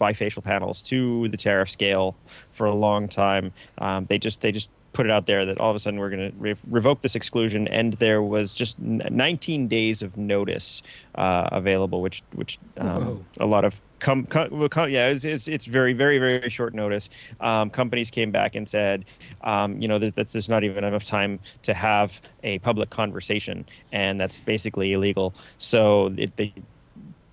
bifacial 0.00 0.42
panels 0.42 0.82
to 0.82 1.28
the 1.28 1.36
tariff 1.36 1.70
scale 1.70 2.16
for 2.52 2.66
a 2.66 2.74
long 2.74 3.08
time. 3.08 3.52
Um, 3.78 4.06
they 4.06 4.18
just 4.18 4.40
they 4.40 4.52
just 4.52 4.70
put 4.92 5.06
it 5.06 5.12
out 5.12 5.26
there 5.26 5.46
that 5.46 5.60
all 5.60 5.70
of 5.70 5.76
a 5.76 5.78
sudden 5.78 6.00
we're 6.00 6.10
going 6.10 6.30
to 6.30 6.36
re- 6.36 6.56
revoke 6.68 7.00
this 7.00 7.14
exclusion, 7.14 7.68
and 7.68 7.94
there 7.94 8.22
was 8.22 8.52
just 8.52 8.78
19 8.78 9.68
days 9.68 10.02
of 10.02 10.16
notice 10.16 10.82
uh, 11.14 11.48
available, 11.52 12.02
which 12.02 12.22
which 12.34 12.58
um, 12.78 13.24
a 13.38 13.46
lot 13.46 13.64
of 13.64 13.80
com, 14.00 14.24
com, 14.24 14.68
com 14.68 14.90
yeah 14.90 15.08
it's, 15.08 15.24
it's, 15.24 15.46
it's 15.46 15.64
very 15.64 15.92
very 15.92 16.18
very 16.18 16.50
short 16.50 16.74
notice. 16.74 17.08
Um, 17.40 17.70
companies 17.70 18.10
came 18.10 18.30
back 18.30 18.54
and 18.54 18.68
said, 18.68 19.04
um, 19.42 19.80
you 19.80 19.88
know, 19.88 19.98
that 19.98 20.16
there's 20.16 20.48
not 20.48 20.64
even 20.64 20.84
enough 20.84 21.04
time 21.04 21.38
to 21.62 21.74
have 21.74 22.20
a 22.42 22.58
public 22.60 22.90
conversation, 22.90 23.64
and 23.92 24.20
that's 24.20 24.40
basically 24.40 24.92
illegal. 24.92 25.34
So 25.58 26.12
it, 26.16 26.36
they 26.36 26.52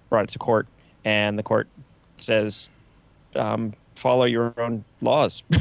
brought 0.09 0.25
it 0.25 0.29
to 0.31 0.39
court, 0.39 0.67
and 1.03 1.39
the 1.39 1.43
court 1.43 1.67
says, 2.21 2.69
um, 3.35 3.73
follow 3.95 4.25
your 4.25 4.53
own 4.57 4.83
laws. 5.01 5.43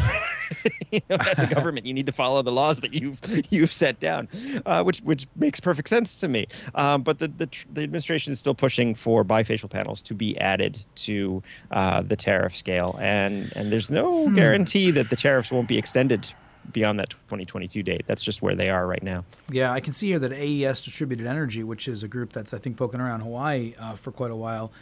you 0.91 1.01
know, 1.11 1.17
as 1.17 1.39
a 1.39 1.47
government, 1.55 1.87
you 1.87 1.95
need 1.95 2.07
to 2.07 2.13
follow 2.13 2.43
the 2.43 2.53
laws 2.53 2.81
that 2.81 2.95
you've 2.95 3.21
you've 3.51 3.73
set 3.73 3.99
down, 3.99 4.29
uh, 4.67 4.83
which 4.85 5.01
which 5.01 5.27
makes 5.37 5.61
perfect 5.61 5.89
sense 5.89 6.15
to 6.17 6.29
me. 6.29 6.47
Um, 6.75 7.03
but 7.03 7.19
the, 7.19 7.29
the 7.29 7.49
the 7.73 7.83
administration 7.83 8.33
is 8.33 8.39
still 8.39 8.55
pushing 8.55 8.95
for 8.95 9.25
bifacial 9.25 9.71
panels 9.71 10.03
to 10.03 10.15
be 10.15 10.39
added 10.39 10.85
to 10.97 11.43
uh, 11.73 12.03
the 12.03 12.17
tariff 12.17 12.57
scale, 12.57 12.97
and 13.01 13.53
and 13.57 13.73
there's 13.73 13.91
no 13.91 14.29
hmm. 14.29 14.35
guarantee 14.35 14.91
that 14.93 15.11
the 15.11 15.17
tariffs 15.17 15.51
won't 15.51 15.69
be 15.69 15.79
extended 15.79 16.29
beyond 16.73 16.99
that 16.99 17.11
2022 17.11 17.83
date. 17.83 18.03
That's 18.07 18.23
just 18.23 18.43
where 18.43 18.57
they 18.57 18.69
are 18.69 18.87
right 18.87 19.03
now. 19.03 19.25
Yeah, 19.51 19.73
I 19.73 19.79
can 19.79 19.93
see 19.93 20.09
here 20.09 20.19
that 20.19 20.33
AES 20.33 20.81
Distributed 20.81 21.27
Energy, 21.27 21.63
which 21.63 21.87
is 21.87 22.03
a 22.03 22.09
group 22.09 22.33
that's 22.33 22.53
I 22.53 22.59
think 22.59 22.77
poking 22.77 23.01
around 23.01 23.21
Hawaii 23.21 23.75
uh, 23.79 23.95
for 23.95 24.13
quite 24.13 24.31
a 24.31 24.37
while, 24.37 24.73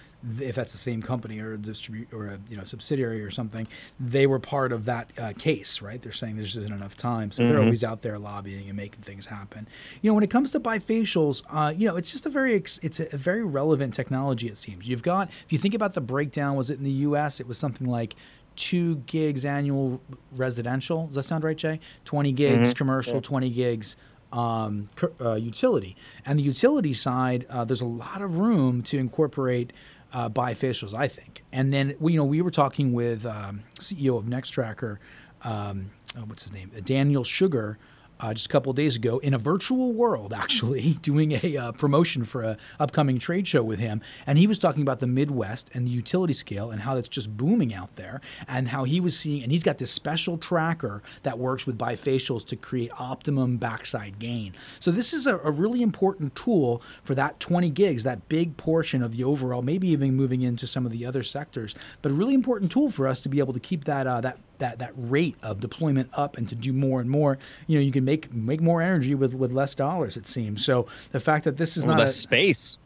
if 0.40 0.54
that's 0.54 0.72
the 0.72 0.78
same 0.78 1.02
company 1.02 1.38
or 1.40 1.52
a 1.52 1.58
distribute 1.58 2.12
or 2.12 2.26
a 2.26 2.38
you 2.48 2.56
know 2.56 2.64
subsidiary 2.64 3.22
or 3.22 3.30
something, 3.30 3.66
they 3.98 4.26
were 4.26 4.38
part 4.38 4.72
of 4.72 4.84
that 4.86 5.10
uh, 5.18 5.32
case, 5.36 5.82
right? 5.82 6.00
They're 6.00 6.12
saying 6.12 6.36
there 6.36 6.44
just 6.44 6.56
isn't 6.56 6.72
enough 6.72 6.96
time, 6.96 7.30
so 7.30 7.42
mm-hmm. 7.42 7.52
they're 7.52 7.62
always 7.62 7.84
out 7.84 8.02
there 8.02 8.18
lobbying 8.18 8.68
and 8.68 8.76
making 8.76 9.02
things 9.02 9.26
happen. 9.26 9.68
You 10.00 10.10
know, 10.10 10.14
when 10.14 10.24
it 10.24 10.30
comes 10.30 10.50
to 10.52 10.60
bifacials, 10.60 11.42
uh, 11.50 11.72
you 11.76 11.86
know, 11.86 11.96
it's 11.96 12.12
just 12.12 12.26
a 12.26 12.30
very 12.30 12.54
it's 12.54 13.00
a 13.00 13.16
very 13.16 13.44
relevant 13.44 13.94
technology. 13.94 14.48
It 14.48 14.56
seems 14.56 14.88
you've 14.88 15.02
got 15.02 15.28
if 15.44 15.52
you 15.52 15.58
think 15.58 15.74
about 15.74 15.94
the 15.94 16.00
breakdown, 16.00 16.56
was 16.56 16.70
it 16.70 16.78
in 16.78 16.84
the 16.84 16.90
U.S. 16.90 17.40
It 17.40 17.46
was 17.46 17.58
something 17.58 17.86
like 17.86 18.14
two 18.56 18.96
gigs 19.06 19.44
annual 19.44 20.00
residential. 20.32 21.08
Does 21.08 21.16
that 21.16 21.24
sound 21.24 21.44
right, 21.44 21.56
Jay? 21.56 21.80
Twenty 22.04 22.32
gigs 22.32 22.68
mm-hmm. 22.68 22.72
commercial, 22.72 23.14
yeah. 23.14 23.20
twenty 23.20 23.50
gigs. 23.50 23.96
Um, 24.32 24.88
uh, 25.20 25.34
utility 25.34 25.94
and 26.26 26.40
the 26.40 26.42
utility 26.42 26.92
side, 26.92 27.46
uh, 27.48 27.64
there's 27.64 27.80
a 27.80 27.86
lot 27.86 28.20
of 28.20 28.38
room 28.38 28.82
to 28.82 28.98
incorporate 28.98 29.72
uh, 30.14 30.30
bifacials, 30.30 30.94
I 30.94 31.08
think. 31.08 31.44
And 31.52 31.72
then 31.72 31.94
we, 31.98 32.12
you 32.12 32.18
know 32.18 32.24
we 32.24 32.40
were 32.40 32.52
talking 32.52 32.92
with 32.92 33.26
um, 33.26 33.64
CEO 33.80 34.16
of 34.16 34.24
Nextracker, 34.24 34.98
um, 35.42 35.90
oh, 36.16 36.20
what's 36.20 36.44
his 36.44 36.52
name, 36.52 36.70
Daniel 36.84 37.24
Shugar, 37.24 37.76
uh, 38.20 38.34
just 38.34 38.46
a 38.46 38.48
couple 38.48 38.72
days 38.72 38.96
ago 38.96 39.18
in 39.18 39.34
a 39.34 39.38
virtual 39.38 39.92
world, 39.92 40.32
actually, 40.36 40.94
doing 41.02 41.32
a 41.42 41.56
uh, 41.56 41.72
promotion 41.72 42.24
for 42.24 42.42
an 42.42 42.56
upcoming 42.78 43.18
trade 43.18 43.46
show 43.46 43.62
with 43.62 43.78
him. 43.78 44.00
And 44.26 44.38
he 44.38 44.46
was 44.46 44.58
talking 44.58 44.82
about 44.82 45.00
the 45.00 45.06
Midwest 45.06 45.70
and 45.74 45.86
the 45.86 45.90
utility 45.90 46.34
scale 46.34 46.70
and 46.70 46.82
how 46.82 46.96
it's 46.96 47.08
just 47.08 47.36
booming 47.36 47.74
out 47.74 47.96
there, 47.96 48.20
and 48.48 48.68
how 48.68 48.84
he 48.84 49.00
was 49.00 49.18
seeing, 49.18 49.42
and 49.42 49.52
he's 49.52 49.62
got 49.62 49.78
this 49.78 49.90
special 49.90 50.38
tracker 50.38 51.02
that 51.22 51.38
works 51.38 51.66
with 51.66 51.78
bifacials 51.78 52.46
to 52.46 52.56
create 52.56 52.90
optimum 52.98 53.56
backside 53.56 54.18
gain. 54.18 54.54
So 54.80 54.90
this 54.90 55.12
is 55.12 55.26
a, 55.26 55.38
a 55.38 55.50
really 55.50 55.82
important 55.82 56.34
tool 56.34 56.82
for 57.02 57.14
that 57.14 57.40
20 57.40 57.70
gigs, 57.70 58.04
that 58.04 58.28
big 58.28 58.56
portion 58.56 59.02
of 59.02 59.16
the 59.16 59.24
overall, 59.24 59.62
maybe 59.62 59.88
even 59.88 60.14
moving 60.14 60.42
into 60.42 60.66
some 60.66 60.86
of 60.86 60.92
the 60.92 61.04
other 61.04 61.22
sectors, 61.22 61.74
but 62.02 62.12
a 62.12 62.14
really 62.14 62.34
important 62.34 62.70
tool 62.70 62.90
for 62.90 63.06
us 63.06 63.20
to 63.20 63.28
be 63.28 63.38
able 63.38 63.52
to 63.52 63.60
keep 63.60 63.84
that 63.84 64.06
uh, 64.06 64.20
that 64.20 64.38
that 64.58 64.78
that 64.78 64.92
rate 64.96 65.36
of 65.42 65.60
deployment 65.60 66.10
up 66.12 66.36
and 66.36 66.48
to 66.48 66.54
do 66.54 66.72
more 66.72 67.00
and 67.00 67.10
more, 67.10 67.38
you 67.66 67.78
know, 67.78 67.82
you 67.82 67.92
can 67.92 68.04
make 68.04 68.32
make 68.32 68.60
more 68.60 68.82
energy 68.82 69.14
with 69.14 69.34
with 69.34 69.52
less 69.52 69.74
dollars. 69.74 70.16
It 70.16 70.26
seems. 70.26 70.64
So 70.64 70.86
the 71.12 71.20
fact 71.20 71.44
that 71.44 71.56
this 71.56 71.76
is 71.76 71.86
not 71.86 71.98
less 71.98 72.16
a, 72.16 72.20
space. 72.20 72.78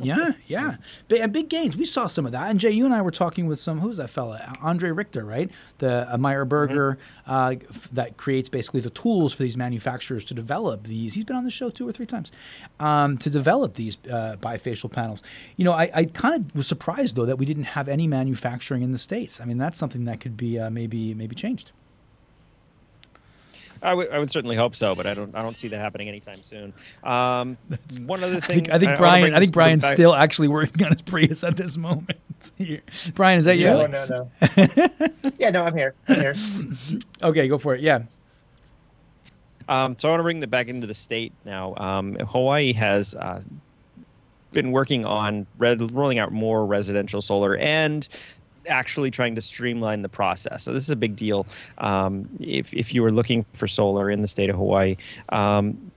Yeah, 0.00 0.32
yeah, 0.44 0.76
big, 1.08 1.20
and 1.20 1.32
big 1.32 1.48
gains. 1.48 1.76
We 1.76 1.86
saw 1.86 2.06
some 2.06 2.26
of 2.26 2.32
that. 2.32 2.50
And 2.50 2.58
Jay, 2.60 2.70
you 2.70 2.84
and 2.84 2.94
I 2.94 3.02
were 3.02 3.10
talking 3.10 3.46
with 3.46 3.58
some. 3.58 3.80
Who's 3.80 3.96
that 3.96 4.10
fella? 4.10 4.54
Andre 4.60 4.90
Richter, 4.90 5.24
right? 5.24 5.50
The 5.78 6.12
uh, 6.12 6.18
Meyer 6.18 6.44
Burger 6.44 6.98
mm-hmm. 7.26 7.30
uh, 7.30 7.54
f- 7.68 7.88
that 7.92 8.16
creates 8.16 8.48
basically 8.48 8.80
the 8.80 8.90
tools 8.90 9.32
for 9.32 9.42
these 9.42 9.56
manufacturers 9.56 10.24
to 10.26 10.34
develop 10.34 10.84
these. 10.84 11.14
He's 11.14 11.24
been 11.24 11.36
on 11.36 11.44
the 11.44 11.50
show 11.50 11.70
two 11.70 11.88
or 11.88 11.92
three 11.92 12.06
times 12.06 12.32
um, 12.80 13.18
to 13.18 13.30
develop 13.30 13.74
these 13.74 13.96
uh, 14.10 14.36
bifacial 14.40 14.90
panels. 14.90 15.22
You 15.56 15.64
know, 15.64 15.72
I, 15.72 15.90
I 15.94 16.04
kind 16.04 16.34
of 16.34 16.54
was 16.54 16.66
surprised 16.66 17.16
though 17.16 17.26
that 17.26 17.38
we 17.38 17.46
didn't 17.46 17.64
have 17.64 17.88
any 17.88 18.06
manufacturing 18.06 18.82
in 18.82 18.92
the 18.92 18.98
states. 18.98 19.40
I 19.40 19.44
mean, 19.44 19.58
that's 19.58 19.78
something 19.78 20.04
that 20.04 20.20
could 20.20 20.36
be 20.36 20.58
uh, 20.58 20.70
maybe 20.70 21.14
maybe 21.14 21.34
changed. 21.34 21.72
I 23.84 23.94
would, 23.94 24.30
certainly 24.30 24.56
hope 24.56 24.74
so, 24.74 24.94
but 24.96 25.06
I 25.06 25.14
don't 25.14 25.36
I 25.36 25.40
don't 25.40 25.52
see 25.52 25.68
that 25.68 25.80
happening 25.80 26.08
anytime 26.08 26.34
soon. 26.34 26.72
Um, 27.02 27.58
one 28.06 28.24
other 28.24 28.40
thing, 28.40 28.70
I 28.70 28.70
think, 28.70 28.70
I 28.70 28.78
think 28.78 28.98
Brian 28.98 29.34
I 29.34 29.40
think 29.40 29.52
Brian's 29.52 29.86
still 29.86 30.14
actually 30.14 30.48
working 30.48 30.86
on 30.86 30.92
his 30.92 31.04
Prius 31.04 31.44
at 31.44 31.56
this 31.56 31.76
moment. 31.76 32.18
Here. 32.58 32.82
Brian, 33.14 33.38
is 33.38 33.44
that 33.44 33.58
you? 33.58 33.66
No, 33.66 33.86
no, 33.86 34.06
no. 34.06 34.30
yeah, 35.38 35.50
no, 35.50 35.64
I'm 35.64 35.74
here. 35.74 35.94
I'm 36.08 36.20
here. 36.20 36.34
okay, 37.22 37.48
go 37.48 37.56
for 37.56 37.74
it. 37.74 37.80
Yeah. 37.80 38.00
Um, 39.66 39.96
so 39.96 40.08
I 40.08 40.10
want 40.10 40.18
to 40.20 40.24
bring 40.24 40.40
that 40.40 40.50
back 40.50 40.68
into 40.68 40.86
the 40.86 40.92
state 40.92 41.32
now. 41.46 41.74
Um, 41.76 42.16
Hawaii 42.16 42.74
has 42.74 43.14
uh, 43.14 43.40
been 44.52 44.72
working 44.72 45.06
on 45.06 45.46
red, 45.56 45.90
rolling 45.92 46.18
out 46.18 46.32
more 46.32 46.66
residential 46.66 47.22
solar 47.22 47.56
and 47.56 48.06
actually 48.68 49.10
trying 49.10 49.34
to 49.34 49.40
streamline 49.40 50.02
the 50.02 50.08
process. 50.08 50.62
So 50.62 50.72
this 50.72 50.82
is 50.82 50.90
a 50.90 50.96
big 50.96 51.16
deal. 51.16 51.46
Um, 51.78 52.28
if 52.40 52.72
if 52.74 52.94
you 52.94 53.02
were 53.02 53.12
looking 53.12 53.44
for 53.54 53.66
solar 53.66 54.10
in 54.10 54.22
the 54.22 54.28
state 54.28 54.50
of 54.50 54.56
Hawaii, 54.56 54.96
um, 55.30 55.90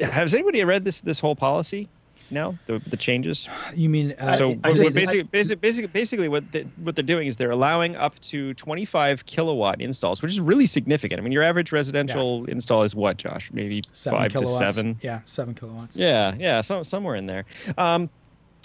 has 0.00 0.34
anybody 0.34 0.62
read 0.64 0.84
this 0.84 1.00
this 1.00 1.20
whole 1.20 1.36
policy? 1.36 1.88
now? 2.30 2.58
The, 2.66 2.80
the 2.86 2.96
changes. 2.96 3.48
You 3.74 3.88
mean 3.88 4.12
uh, 4.18 4.34
so 4.34 4.56
I 4.64 4.72
just- 4.74 4.94
basically, 4.94 5.22
basically, 5.22 5.56
basically, 5.56 5.86
basically, 5.88 6.28
what 6.28 6.52
they, 6.52 6.62
what 6.82 6.96
they're 6.96 7.04
doing 7.04 7.28
is 7.28 7.36
they're 7.36 7.50
allowing 7.50 7.96
up 7.96 8.18
to 8.20 8.54
25 8.54 9.24
kilowatt 9.26 9.80
installs, 9.80 10.22
which 10.22 10.32
is 10.32 10.40
really 10.40 10.66
significant. 10.66 11.20
I 11.20 11.22
mean, 11.22 11.32
your 11.32 11.42
average 11.42 11.72
residential 11.72 12.44
install 12.46 12.82
is 12.82 12.94
what, 12.94 13.16
Josh? 13.16 13.50
Maybe 13.52 13.82
seven 13.92 14.18
five 14.18 14.32
kilowatts? 14.32 14.58
to 14.58 14.72
seven. 14.72 14.98
Yeah, 15.02 15.20
seven 15.26 15.54
kilowatts. 15.54 15.96
Yeah, 15.96 16.34
yeah, 16.38 16.60
so, 16.60 16.82
somewhere 16.82 17.16
in 17.16 17.26
there. 17.26 17.44
Um, 17.78 18.10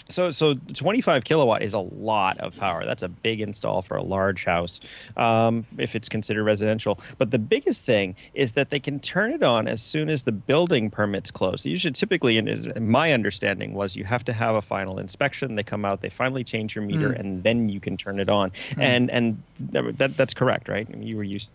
so, 0.10 0.32
so 0.32 0.54
25 0.54 1.24
kilowatt 1.24 1.62
is 1.62 1.74
a 1.74 1.80
lot 1.80 2.40
of 2.40 2.56
power. 2.56 2.86
That's 2.86 3.04
a 3.04 3.10
big 3.10 3.42
install 3.42 3.82
for 3.82 3.98
a 3.98 4.04
large 4.04 4.46
house, 4.46 4.80
um, 5.18 5.66
if 5.78 5.96
it's 5.96 6.08
considered 6.10 6.44
residential. 6.44 7.00
But 7.18 7.32
the 7.32 7.40
biggest 7.40 7.84
thing 7.84 8.16
is 8.34 8.54
that 8.54 8.70
they 8.70 8.80
can 8.80 9.00
turn 9.00 9.32
it 9.34 9.44
on 9.44 9.68
as 9.68 9.82
soon 9.82 10.10
as 10.10 10.24
the 10.24 10.32
building 10.32 10.90
permits 10.90 11.32
close. 11.32 11.66
You 11.66 11.78
should 11.78 11.96
typically, 11.96 12.38
and 12.38 12.88
my 12.90 13.14
understanding 13.14 13.74
was, 13.74 13.96
you 13.96 14.04
have 14.06 14.24
to 14.26 14.34
have 14.34 14.56
a 14.56 14.62
final 14.62 15.00
inspection. 15.00 15.56
They 15.56 15.64
come 15.64 15.86
out, 15.86 16.02
they 16.02 16.10
finally 16.10 16.44
change 16.44 16.76
your 16.76 16.84
meter, 16.86 17.10
Mm. 17.10 17.20
and 17.20 17.44
then 17.44 17.70
you 17.70 17.80
can 17.80 17.98
turn 17.98 18.20
it 18.20 18.30
on. 18.30 18.52
And 18.78 19.10
and 19.10 19.42
that, 19.72 20.16
that's 20.16 20.34
correct, 20.34 20.70
right? 20.70 20.88
I 20.88 20.96
mean, 20.96 21.08
you 21.08 21.18
were 21.18 21.24
used. 21.24 21.50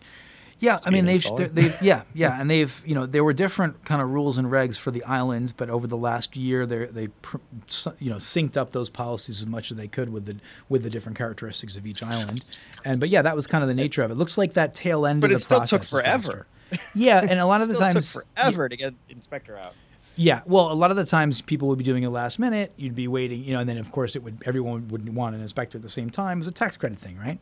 Yeah, 0.59 0.79
I 0.85 0.89
mean 0.89 1.05
they've 1.05 1.23
they 1.53 1.73
yeah 1.81 2.03
yeah, 2.13 2.39
and 2.39 2.49
they've 2.49 2.81
you 2.85 2.95
know 2.95 3.05
there 3.05 3.23
were 3.23 3.33
different 3.33 3.83
kind 3.83 4.01
of 4.01 4.09
rules 4.09 4.37
and 4.37 4.47
regs 4.49 4.77
for 4.77 4.89
the 4.89 5.03
islands, 5.03 5.51
but 5.51 5.69
over 5.69 5.85
the 5.85 5.97
last 5.97 6.37
year 6.37 6.65
they 6.65 6.85
they 6.85 7.09
you 7.99 8.09
know 8.09 8.15
synced 8.17 8.55
up 8.55 8.71
those 8.71 8.89
policies 8.89 9.41
as 9.41 9.45
much 9.45 9.69
as 9.71 9.77
they 9.77 9.87
could 9.87 10.09
with 10.09 10.25
the 10.25 10.37
with 10.69 10.83
the 10.83 10.89
different 10.89 11.17
characteristics 11.17 11.75
of 11.75 11.85
each 11.85 12.01
island, 12.01 12.41
and 12.85 12.99
but 12.99 13.09
yeah, 13.09 13.21
that 13.21 13.35
was 13.35 13.47
kind 13.47 13.63
of 13.63 13.67
the 13.67 13.73
nature 13.73 14.01
of 14.01 14.11
it. 14.11 14.15
Looks 14.15 14.37
like 14.37 14.53
that 14.53 14.73
tail 14.73 15.05
end 15.05 15.21
But 15.21 15.31
of 15.31 15.35
the 15.35 15.39
still 15.39 15.57
process 15.59 15.69
took 15.69 15.83
is 15.83 15.89
faster. 15.91 16.31
forever. 16.31 16.47
Yeah, 16.95 17.25
and 17.29 17.39
a 17.39 17.45
lot 17.45 17.61
of 17.61 17.67
the 17.69 17.75
Still 17.75 17.87
times 17.93 18.13
took 18.13 18.23
forever 18.35 18.69
to 18.69 18.77
get 18.77 18.93
inspector 19.09 19.57
out. 19.57 19.73
Yeah, 20.15 20.41
well, 20.45 20.71
a 20.71 20.73
lot 20.73 20.91
of 20.91 20.97
the 20.97 21.05
times 21.05 21.41
people 21.41 21.67
would 21.67 21.77
be 21.77 21.83
doing 21.83 22.03
it 22.03 22.09
last 22.09 22.39
minute. 22.39 22.71
You'd 22.77 22.95
be 22.95 23.07
waiting, 23.09 23.43
you 23.43 23.51
know, 23.53 23.59
and 23.59 23.67
then 23.69 23.77
of 23.77 23.91
course 23.91 24.15
it 24.15 24.23
would 24.23 24.41
everyone 24.45 24.87
would 24.87 25.13
want 25.13 25.35
an 25.35 25.41
inspector 25.41 25.77
at 25.77 25.81
the 25.81 25.89
same 25.89 26.09
time. 26.09 26.37
It 26.37 26.39
was 26.39 26.47
a 26.47 26.51
tax 26.53 26.77
credit 26.77 26.97
thing, 26.99 27.17
right? 27.17 27.39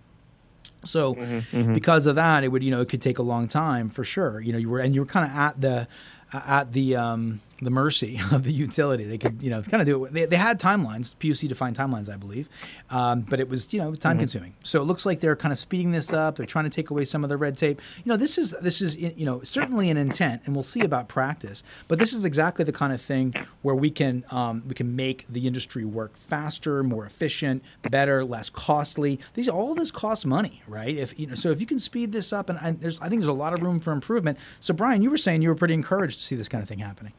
So 0.86 1.16
mm-hmm, 1.16 1.58
mm-hmm. 1.58 1.74
because 1.74 2.06
of 2.06 2.16
that, 2.16 2.44
it 2.44 2.50
would 2.50 2.63
you 2.63 2.72
know 2.72 2.82
it 2.82 2.90
could 2.90 3.02
take 3.02 3.20
a 3.20 3.24
long 3.24 3.48
time 3.48 3.90
for 3.90 4.04
sure. 4.04 4.42
You 4.42 4.54
know, 4.54 4.58
you 4.58 4.70
were 4.70 4.80
and 4.80 4.94
you 4.94 5.02
were 5.02 5.08
kind 5.08 5.25
of 5.25 5.36
at 5.36 5.62
the 5.62 5.88
uh, 6.34 6.42
at 6.46 6.74
the 6.74 6.96
um, 6.96 7.42
the 7.62 7.70
mercy 7.70 8.20
of 8.32 8.44
the 8.44 8.52
utility. 8.52 9.04
They 9.04 9.18
could 9.18 9.42
you 9.42 9.50
know 9.50 9.62
kind 9.62 9.82
of 9.82 9.88
do 9.88 10.06
it. 10.06 10.14
They, 10.14 10.26
they 10.26 10.36
had 10.36 10.60
timelines, 10.60 11.16
PUC 11.16 11.48
defined 11.48 11.78
timelines, 11.78 12.12
I 12.12 12.18
believe, 12.18 12.50
um, 12.90 13.22
but 13.22 13.40
it 13.40 13.50
was 13.50 13.72
you 13.74 13.80
know 13.80 13.96
time 13.96 14.20
consuming. 14.20 14.54
So 14.64 14.82
it 14.82 14.86
looks 14.86 15.06
like 15.06 15.20
they're 15.20 15.36
kind 15.36 15.52
of 15.52 15.60
speeding 15.60 15.92
this 15.92 16.12
up. 16.14 16.36
They're 16.36 16.46
trying 16.46 16.66
to 16.66 16.72
take 16.72 16.90
away 16.90 17.06
some 17.06 17.24
of 17.24 17.30
the 17.30 17.38
red 17.38 17.58
tape. 17.58 17.82
You 18.04 18.10
know, 18.12 18.18
this 18.18 18.38
is 18.38 18.56
this 18.62 18.82
is 18.82 18.96
you 18.96 19.26
know 19.26 19.42
certainly 19.42 19.90
an 19.90 19.98
intent, 19.98 20.42
and 20.46 20.56
we'll 20.56 20.64
see 20.64 20.82
about 20.82 21.08
practice. 21.08 21.64
But 21.88 22.00
this 22.00 22.14
is 22.14 22.26
exactly 22.26 22.66
the 22.66 22.72
kind 22.72 22.94
of 22.94 23.02
thing 23.02 23.34
where 23.62 23.76
we 23.76 23.90
can 23.90 24.26
um, 24.32 24.64
we 24.68 24.74
can 24.74 24.96
make 24.96 25.28
the 25.28 25.48
industry 25.48 25.86
work 25.86 26.18
faster, 26.18 26.84
more 26.84 27.06
efficient, 27.06 27.64
better, 27.90 28.24
less 28.24 28.50
costly. 28.50 29.20
These 29.34 29.50
all 29.50 29.76
this 29.76 29.92
costs 29.92 30.26
money, 30.26 30.62
right? 30.68 30.96
If 30.96 31.18
you 31.20 31.28
know, 31.28 31.36
so 31.36 31.52
if 31.52 31.60
you 31.60 31.68
can 31.68 31.80
speed 31.80 32.12
this 32.12 32.34
up, 32.34 32.50
and, 32.50 32.60
and 32.62 32.80
there's 32.80 33.00
I 33.00 33.10
think 33.10 33.22
there's 33.22 33.28
a 33.28 33.34
lot 33.34 33.54
of 33.54 33.62
room 33.62 33.80
for 33.80 33.92
improvement. 33.92 34.38
So 34.60 34.74
Brian, 34.74 35.02
you 35.02 35.10
were 35.10 35.18
saying 35.18 35.42
you 35.42 35.50
were 35.50 35.56
pretty 35.56 35.74
encouraged 35.74 36.20
to 36.20 36.26
see 36.26 36.36
this 36.36 36.50
kind 36.50 36.62
of 36.62 36.68
thing 36.68 36.80
happening. 36.80 37.14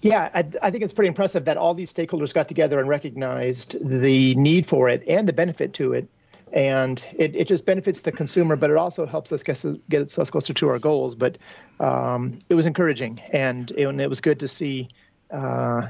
Yeah, 0.00 0.30
I, 0.32 0.44
I 0.62 0.70
think 0.70 0.84
it's 0.84 0.92
pretty 0.92 1.08
impressive 1.08 1.44
that 1.46 1.56
all 1.56 1.74
these 1.74 1.92
stakeholders 1.92 2.32
got 2.32 2.46
together 2.48 2.78
and 2.78 2.88
recognized 2.88 3.76
the 3.84 4.34
need 4.36 4.64
for 4.66 4.88
it 4.88 5.02
and 5.08 5.28
the 5.28 5.32
benefit 5.32 5.72
to 5.74 5.92
it. 5.92 6.08
And 6.52 7.02
it, 7.18 7.36
it 7.36 7.46
just 7.46 7.66
benefits 7.66 8.00
the 8.00 8.12
consumer, 8.12 8.56
but 8.56 8.70
it 8.70 8.76
also 8.76 9.04
helps 9.06 9.32
us 9.32 9.42
get, 9.42 9.62
get 9.90 10.18
us 10.18 10.30
closer 10.30 10.54
to 10.54 10.68
our 10.68 10.78
goals. 10.78 11.14
But 11.14 11.36
um, 11.80 12.38
it 12.48 12.54
was 12.54 12.64
encouraging, 12.64 13.20
and 13.32 13.70
it, 13.72 13.86
and 13.86 14.00
it 14.00 14.08
was 14.08 14.20
good 14.20 14.40
to 14.40 14.48
see 14.48 14.88
uh, 15.30 15.88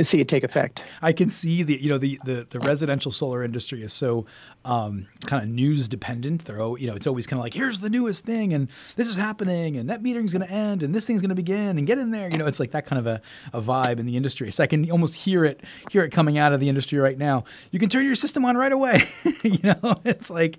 see 0.00 0.20
it 0.20 0.28
take 0.28 0.42
effect. 0.42 0.84
I 1.02 1.12
can 1.12 1.28
see 1.28 1.62
the 1.62 1.80
you 1.80 1.90
know 1.90 1.98
the 1.98 2.18
the, 2.24 2.46
the 2.48 2.60
residential 2.60 3.12
solar 3.12 3.44
industry 3.44 3.82
is 3.82 3.92
so 3.92 4.26
um, 4.64 5.08
kind 5.26 5.42
of 5.42 5.48
news 5.48 5.88
dependent. 5.88 6.46
They're 6.46 6.58
you 6.78 6.86
know 6.86 6.94
it's 6.94 7.06
always 7.06 7.26
kind 7.26 7.38
of 7.38 7.44
like 7.44 7.54
here's 7.54 7.80
the 7.80 7.90
newest 7.90 8.24
thing 8.24 8.54
and 8.54 8.68
this 8.96 9.08
is 9.08 9.16
happening 9.16 9.76
and 9.76 9.88
net 9.88 10.00
is 10.04 10.32
going 10.32 10.46
to 10.46 10.52
end 10.52 10.82
and 10.82 10.94
this 10.94 11.06
thing's 11.06 11.20
going 11.20 11.30
to 11.30 11.34
begin 11.34 11.76
and 11.78 11.86
get 11.86 11.98
in 11.98 12.10
there. 12.10 12.30
You 12.30 12.38
know 12.38 12.46
it's 12.46 12.58
like 12.58 12.70
that 12.70 12.86
kind 12.86 12.98
of 12.98 13.06
a, 13.06 13.20
a 13.52 13.60
vibe 13.60 13.98
in 13.98 14.06
the 14.06 14.16
industry. 14.16 14.50
So 14.50 14.64
I 14.64 14.66
can 14.66 14.90
almost 14.90 15.14
hear 15.14 15.44
it 15.44 15.60
hear 15.90 16.02
it 16.04 16.10
coming 16.10 16.38
out 16.38 16.52
of 16.52 16.60
the 16.60 16.68
industry 16.68 16.98
right 16.98 17.18
now. 17.18 17.44
You 17.70 17.78
can 17.78 17.90
turn 17.90 18.06
your 18.06 18.14
system 18.14 18.44
on 18.44 18.56
right 18.56 18.72
away. 18.72 19.02
you 19.42 19.58
know 19.62 20.00
it's 20.04 20.30
like 20.30 20.58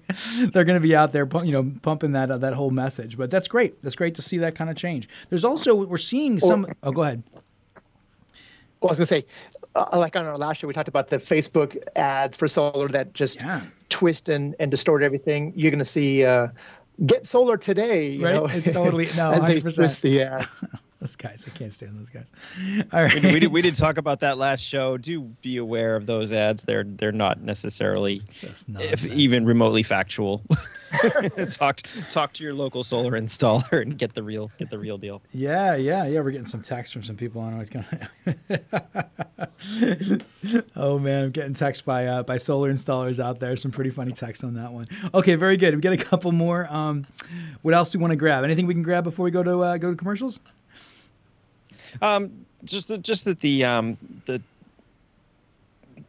they're 0.54 0.66
going 0.66 0.80
to 0.80 0.88
be 0.88 0.96
out 0.96 1.12
there 1.12 1.28
you 1.44 1.52
know 1.52 1.72
pumping 1.82 2.12
that 2.12 2.30
uh, 2.30 2.38
that 2.38 2.54
whole 2.54 2.72
message. 2.72 3.18
But 3.18 3.32
that's 3.32 3.48
great. 3.48 3.82
That's 3.82 3.96
great 3.96 4.14
to 4.16 4.22
see 4.22 4.38
that 4.40 4.54
kind 4.54 4.70
of 4.70 4.76
change. 4.76 5.10
There's 5.30 5.46
also 5.46 5.74
we're 5.74 5.98
seeing 5.98 6.40
some. 6.40 6.68
oh, 6.84 6.92
go 6.92 7.02
ahead. 7.02 7.24
Well, 8.84 8.90
I 8.90 8.92
was 8.92 9.00
going 9.10 9.22
to 9.24 9.28
say, 9.28 9.70
uh, 9.76 9.98
like 9.98 10.18
on 10.18 10.26
our 10.26 10.38
last 10.38 10.58
show, 10.58 10.68
we 10.68 10.74
talked 10.74 10.90
about 10.90 11.08
the 11.08 11.16
Facebook 11.16 11.78
ads 11.96 12.36
for 12.36 12.50
solar 12.50 12.90
that 12.90 13.14
just 13.14 13.40
Yeah. 13.42 13.62
twist 13.88 14.28
and, 14.28 14.56
and 14.60 14.70
distort 14.70 15.04
everything. 15.04 15.54
You're 15.56 15.72
going 15.72 15.80
to 15.80 15.86
see 15.86 16.26
uh, 16.26 16.50
get 17.06 17.26
solar 17.26 17.56
today. 17.56 18.10
You 18.10 18.26
Right? 18.26 18.34
know, 18.36 18.46
It's 18.48 18.74
totally- 18.74 19.06
no, 19.16 19.32
100%. 19.40 19.76
twist 19.76 20.02
the 20.02 20.22
ad. 20.24 20.48
Those 21.04 21.18
guys, 21.18 21.44
I 21.46 21.50
can't 21.50 21.74
stand 21.74 22.00
those 22.00 22.10
guys. 22.10 22.32
All 22.94 23.04
right. 23.04 23.14
we, 23.14 23.20
did, 23.20 23.34
we, 23.34 23.40
did, 23.42 23.52
we 23.52 23.62
did 23.62 23.76
talk 23.76 23.98
about 23.98 24.22
that 24.22 24.38
last 24.38 24.62
show. 24.62 24.98
Do 24.98 25.20
be 25.20 25.58
aware 25.58 25.98
of 25.98 26.06
those 26.06 26.32
ads. 26.32 26.64
They're 26.64 26.86
they're 26.86 27.12
not 27.12 27.42
necessarily, 27.42 28.22
if 28.80 29.06
even 29.12 29.46
remotely 29.46 29.84
factual. 29.84 30.42
talk 31.52 31.82
talk 32.10 32.32
to 32.32 32.44
your 32.46 32.54
local 32.54 32.86
solar 32.86 33.12
installer 33.20 33.82
and 33.82 33.98
get 33.98 34.14
the 34.14 34.24
real 34.24 34.50
get 34.58 34.70
the 34.70 34.80
real 34.80 34.98
deal. 34.98 35.22
Yeah, 35.34 35.76
yeah, 35.76 36.06
yeah. 36.08 36.22
We're 36.22 36.32
getting 36.32 36.48
some 36.48 36.62
texts 36.62 36.94
from 36.94 37.04
some 37.04 37.18
people. 37.18 37.42
Know 37.42 37.58
what's 37.58 37.70
going. 37.70 37.86
oh 40.78 41.00
man, 41.00 41.24
I'm 41.24 41.32
getting 41.32 41.54
text 41.54 41.84
by 41.84 42.06
uh, 42.06 42.24
by 42.24 42.38
solar 42.38 42.72
installers 42.72 43.22
out 43.22 43.42
there. 43.42 43.58
Some 43.58 43.72
pretty 43.72 43.90
funny 43.90 44.14
text 44.14 44.42
on 44.46 44.54
that 44.54 44.72
one. 44.72 44.88
Okay, 45.14 45.36
very 45.36 45.58
good. 45.58 45.76
We 45.76 45.82
got 45.82 45.92
a 45.92 45.98
couple 45.98 46.32
more. 46.32 46.66
Um, 46.74 47.08
what 47.62 47.74
else 47.74 47.90
do 47.90 47.98
we 47.98 48.04
want 48.04 48.14
to 48.14 48.18
grab? 48.18 48.46
Anything 48.46 48.68
we 48.68 48.74
can 48.74 48.84
grab 48.84 49.04
before 49.04 49.26
we 49.26 49.32
go 49.32 49.44
to 49.44 49.60
uh, 49.64 49.78
go 49.78 49.90
to 49.92 49.98
commercials? 49.98 50.40
Um, 52.02 52.46
just 52.64 52.88
that, 52.88 53.02
just 53.02 53.26
that 53.26 53.40
the 53.40 53.66
um, 53.66 53.98
the 54.26 54.42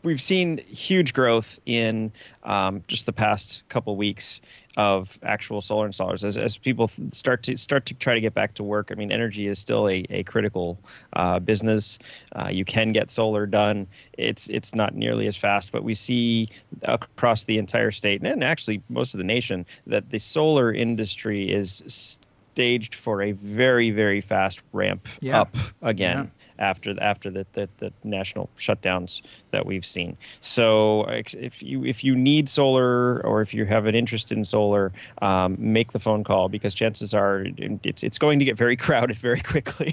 we've 0.05 0.21
seen 0.21 0.59
huge 0.59 1.15
growth 1.15 1.59
in 1.67 2.13
um, 2.45 2.83
just 2.87 3.07
the 3.07 3.13
past 3.13 3.63
couple 3.69 3.97
weeks 3.97 4.41
of 4.77 5.19
actual 5.23 5.61
solar 5.61 5.89
installers 5.89 6.25
as, 6.25 6.37
as 6.37 6.57
people 6.57 6.91
start 7.11 7.43
to 7.45 7.57
start 7.57 7.87
to 7.87 7.95
try 7.95 8.15
to 8.15 8.21
get 8.21 8.35
back 8.35 8.55
to 8.55 8.63
work. 8.63 8.91
I 8.91 8.95
mean, 8.95 9.11
energy 9.11 9.47
is 9.47 9.59
still 9.59 9.89
a, 9.89 10.05
a 10.11 10.23
critical 10.25 10.79
uh, 11.15 11.39
business. 11.39 11.99
Uh, 12.33 12.49
you 12.51 12.65
can 12.65 12.93
get 12.93 13.11
solar 13.11 13.47
done. 13.47 13.87
It's 14.13 14.49
it's 14.49 14.75
not 14.75 14.95
nearly 14.95 15.27
as 15.27 15.37
fast, 15.37 15.73
but 15.73 15.83
we 15.83 15.95
see 15.95 16.49
across 16.83 17.45
the 17.45 17.59
entire 17.59 17.91
state 17.91 18.23
and 18.23 18.45
actually 18.45 18.83
most 18.89 19.15
of 19.15 19.19
the 19.19 19.25
nation 19.25 19.65
that 19.87 20.11
the 20.11 20.19
solar 20.19 20.73
industry 20.73 21.51
is 21.51 22.19
staged 22.55 22.95
for 22.95 23.21
a 23.21 23.33
very 23.33 23.91
very 23.91 24.21
fast 24.21 24.63
ramp 24.73 25.09
Yeah. 25.21 25.41
up 25.41 25.57
again 25.83 26.31
after 26.59 26.95
after 27.03 27.31
the, 27.31 27.47
the 27.53 27.69
the 27.79 27.93
national 28.05 28.49
shutdowns 28.59 29.23
that 29.51 29.67
we've 29.67 29.85
seen. 29.85 30.17
So 30.41 31.05
if 31.09 31.63
you 31.63 31.85
if 31.85 32.05
you 32.05 32.15
need 32.15 32.49
solar 32.49 33.21
or 33.27 33.41
if 33.43 33.53
you 33.55 33.65
have 33.65 33.87
an 33.87 33.95
interest 33.95 34.31
in 34.33 34.45
solar, 34.45 34.93
um, 35.23 35.57
make 35.59 35.93
the 35.93 35.99
phone 35.99 36.25
call 36.25 36.49
because 36.49 36.75
chances 36.75 37.15
are 37.15 37.47
it's 37.83 38.03
it's 38.03 38.19
going 38.19 38.39
to 38.39 38.45
get 38.45 38.57
very 38.57 38.77
crowded 38.85 39.17
very 39.17 39.41
quickly 39.41 39.91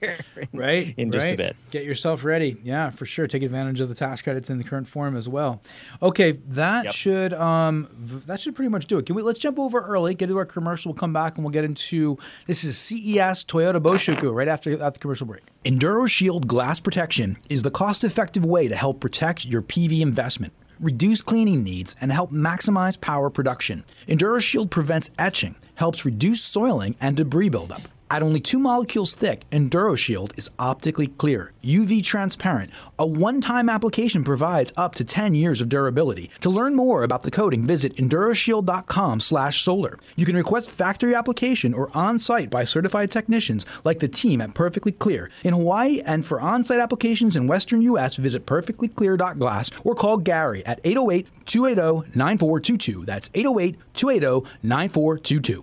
here 0.00 0.18
in, 0.36 0.48
Right. 0.58 0.94
in 0.96 1.12
just 1.12 1.26
right. 1.26 1.34
a 1.34 1.36
bit. 1.36 1.56
Get 1.70 1.84
yourself 1.84 2.24
ready. 2.24 2.56
Yeah, 2.62 2.90
for 2.90 3.06
sure. 3.06 3.26
Take 3.26 3.42
advantage 3.42 3.80
of 3.80 3.88
the 3.88 3.94
tax 3.94 4.22
credits 4.22 4.50
in 4.50 4.58
the 4.58 4.64
current 4.64 4.88
form 4.88 5.16
as 5.16 5.28
well. 5.28 5.60
Okay, 6.02 6.32
that 6.48 6.84
Yep. 6.86 6.94
should 6.94 7.32
um 7.34 7.88
that 8.26 8.40
should 8.40 8.54
pretty 8.54 8.68
much 8.70 8.86
do 8.86 8.98
it. 8.98 9.06
Can 9.06 9.14
we 9.16 9.22
let's 9.22 9.38
jump 9.38 9.58
over 9.58 9.80
early, 9.80 10.14
get 10.14 10.26
to 10.28 10.36
our 10.38 10.44
commercial, 10.46 10.92
we'll 10.92 10.98
come 10.98 11.12
back 11.12 11.36
and 11.36 11.44
we'll 11.44 11.52
get 11.52 11.64
into 11.64 12.18
this 12.46 12.64
is 12.64 12.76
CES 12.78 13.44
Toyota 13.44 13.80
Boshoku 13.80 14.32
right 14.34 14.48
after 14.48 14.72
after 14.72 14.90
the 14.90 14.98
commercial 14.98 15.26
break. 15.26 15.42
Enduro 15.64 15.99
Shield 16.08 16.46
glass 16.46 16.80
protection 16.80 17.36
is 17.48 17.62
the 17.62 17.70
cost-effective 17.70 18.44
way 18.44 18.68
to 18.68 18.76
help 18.76 19.00
protect 19.00 19.44
your 19.44 19.62
PV 19.62 20.00
investment. 20.00 20.52
Reduce 20.78 21.20
cleaning 21.22 21.62
needs 21.62 21.94
and 22.00 22.10
help 22.12 22.30
maximize 22.30 23.00
power 23.00 23.30
production. 23.30 23.84
Enduro 24.08 24.40
Shield 24.40 24.70
prevents 24.70 25.10
etching, 25.18 25.56
helps 25.74 26.04
reduce 26.04 26.42
soiling 26.42 26.96
and 27.00 27.16
debris 27.16 27.48
buildup. 27.48 27.88
At 28.12 28.24
only 28.24 28.40
two 28.40 28.58
molecules 28.58 29.14
thick, 29.14 29.48
EnduroShield 29.52 30.36
is 30.36 30.50
optically 30.58 31.06
clear, 31.06 31.52
UV 31.62 32.02
transparent. 32.02 32.72
A 32.98 33.06
one-time 33.06 33.68
application 33.68 34.24
provides 34.24 34.72
up 34.76 34.96
to 34.96 35.04
10 35.04 35.36
years 35.36 35.60
of 35.60 35.68
durability. 35.68 36.28
To 36.40 36.50
learn 36.50 36.74
more 36.74 37.04
about 37.04 37.22
the 37.22 37.30
coating, 37.30 37.64
visit 37.64 37.96
enduroshield.com/solar. 37.96 39.98
You 40.16 40.26
can 40.26 40.34
request 40.34 40.72
factory 40.72 41.14
application 41.14 41.72
or 41.72 41.96
on-site 41.96 42.50
by 42.50 42.64
certified 42.64 43.12
technicians 43.12 43.64
like 43.84 44.00
the 44.00 44.08
team 44.08 44.40
at 44.40 44.54
Perfectly 44.54 44.90
Clear 44.90 45.30
in 45.44 45.54
Hawaii, 45.54 46.00
and 46.00 46.26
for 46.26 46.40
on-site 46.40 46.80
applications 46.80 47.36
in 47.36 47.46
Western 47.46 47.80
U.S., 47.82 48.16
visit 48.16 48.44
perfectlyclear.glass 48.44 49.70
or 49.84 49.94
call 49.94 50.16
Gary 50.16 50.66
at 50.66 50.82
808-280-9422. 50.82 53.06
That's 53.06 53.28
808-280-9422. 53.28 55.62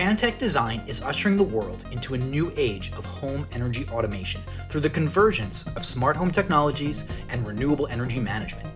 Pantech 0.00 0.38
Design 0.38 0.80
is 0.86 1.02
ushering 1.02 1.36
the 1.36 1.42
world 1.42 1.84
into 1.92 2.14
a 2.14 2.16
new 2.16 2.50
age 2.56 2.90
of 2.92 3.04
home 3.04 3.46
energy 3.52 3.86
automation 3.90 4.40
through 4.70 4.80
the 4.80 4.88
convergence 4.88 5.66
of 5.76 5.84
smart 5.84 6.16
home 6.16 6.30
technologies 6.30 7.06
and 7.28 7.46
renewable 7.46 7.86
energy 7.88 8.18
management. 8.18 8.66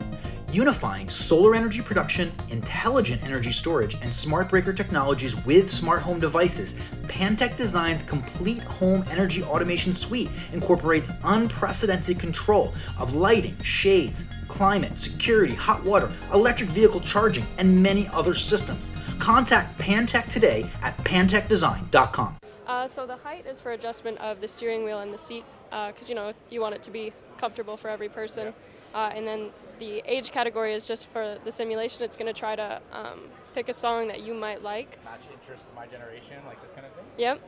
Unifying 0.53 1.09
solar 1.09 1.55
energy 1.55 1.81
production, 1.81 2.31
intelligent 2.51 3.25
energy 3.25 3.53
storage, 3.53 3.95
and 4.03 4.13
smart 4.13 4.51
breaker 4.51 4.75
technologies 4.75 5.35
with 5.47 5.71
smart 5.71 6.03
home 6.03 6.21
devices, 6.21 6.75
Pantech 7.05 7.57
Design's 7.57 8.03
complete 8.03 8.63
home 8.63 9.03
energy 9.09 9.43
automation 9.45 9.95
suite 9.95 10.29
incorporates 10.53 11.11
unprecedented 11.25 12.19
control 12.19 12.75
of 12.99 13.17
lighting, 13.17 13.57
shades, 13.63 14.25
climate, 14.55 15.01
security, 15.01 15.53
hot 15.55 15.83
water, 15.85 16.11
electric 16.33 16.71
vehicle 16.71 17.01
charging, 17.01 17.45
and 17.59 17.83
many 17.83 18.09
other 18.13 18.35
systems. 18.35 18.91
Contact 19.19 19.77
Pantech 19.79 20.29
today 20.29 20.71
at 20.83 20.97
pantechdesign.com. 20.99 22.37
Uh, 22.67 22.87
so 22.87 23.05
the 23.05 23.17
height 23.17 23.45
is 23.47 23.59
for 23.61 23.73
adjustment 23.73 24.17
of 24.19 24.41
the 24.41 24.47
steering 24.49 24.85
wheel 24.85 25.01
and 25.01 25.13
the 25.13 25.19
seat, 25.19 25.45
because 25.71 26.07
uh, 26.07 26.09
you 26.09 26.15
know 26.15 26.33
you 26.51 26.61
want 26.61 26.75
it 26.75 26.83
to 26.85 26.91
be 26.91 27.13
comfortable 27.37 27.77
for 27.77 27.89
every 27.89 28.09
person. 28.09 28.55
Uh, 28.95 29.11
and 29.15 29.27
then 29.27 29.51
the 29.81 30.01
age 30.07 30.31
category 30.31 30.73
is 30.73 30.87
just 30.87 31.07
for 31.09 31.37
the 31.45 31.51
simulation. 31.51 32.05
It's 32.05 32.17
going 32.17 32.33
to 32.33 32.39
try 32.39 32.55
to 32.55 32.81
um, 32.93 33.23
pick 33.55 33.69
a 33.69 33.73
song 33.73 34.07
that 34.07 34.23
you 34.23 34.35
might 34.35 34.63
like. 34.63 35.03
Match 35.05 35.27
interest 35.33 35.67
to 35.67 35.73
my 35.75 35.87
generation, 35.89 36.37
like 36.47 36.63
this 36.63 36.71
kind 36.71 36.87
of 36.87 36.93
thing. 36.93 37.05
Yep. 37.19 37.41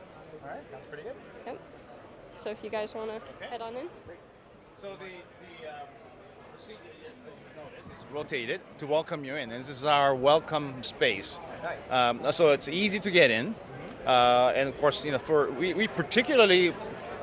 All 0.43 0.49
right, 0.49 0.69
sounds 0.69 0.85
pretty 0.87 1.03
good. 1.03 1.15
Yep. 1.45 1.57
So 2.35 2.49
if 2.51 2.61
you 2.63 2.69
guys 2.69 2.93
want 2.93 3.09
to 3.09 3.15
Okay. 3.15 3.47
head 3.49 3.61
on 3.61 3.75
in. 3.77 3.87
So 4.77 4.89
the 4.99 5.09
the, 5.41 5.71
um, 5.71 5.87
the 6.53 6.59
seat 6.61 6.77
that 6.83 6.93
you 7.01 7.09
that 7.25 7.33
you 7.33 7.49
notice 7.57 7.87
is 7.89 7.96
rotated 8.11 8.61
to 8.77 8.87
welcome 8.87 9.25
you 9.25 9.35
in, 9.35 9.51
and 9.51 9.59
this 9.59 9.69
is 9.69 9.85
our 9.85 10.15
welcome 10.15 10.81
space. 10.81 11.39
Nice. 11.63 11.91
Um, 11.91 12.31
so 12.31 12.51
it's 12.51 12.69
easy 12.69 12.99
to 12.99 13.11
get 13.11 13.31
in, 13.31 13.53
uh, 14.05 14.53
and 14.55 14.69
of 14.69 14.77
course, 14.77 15.03
you 15.03 15.11
know, 15.11 15.17
for 15.17 15.51
we, 15.51 15.73
we 15.73 15.87
particularly 15.87 16.73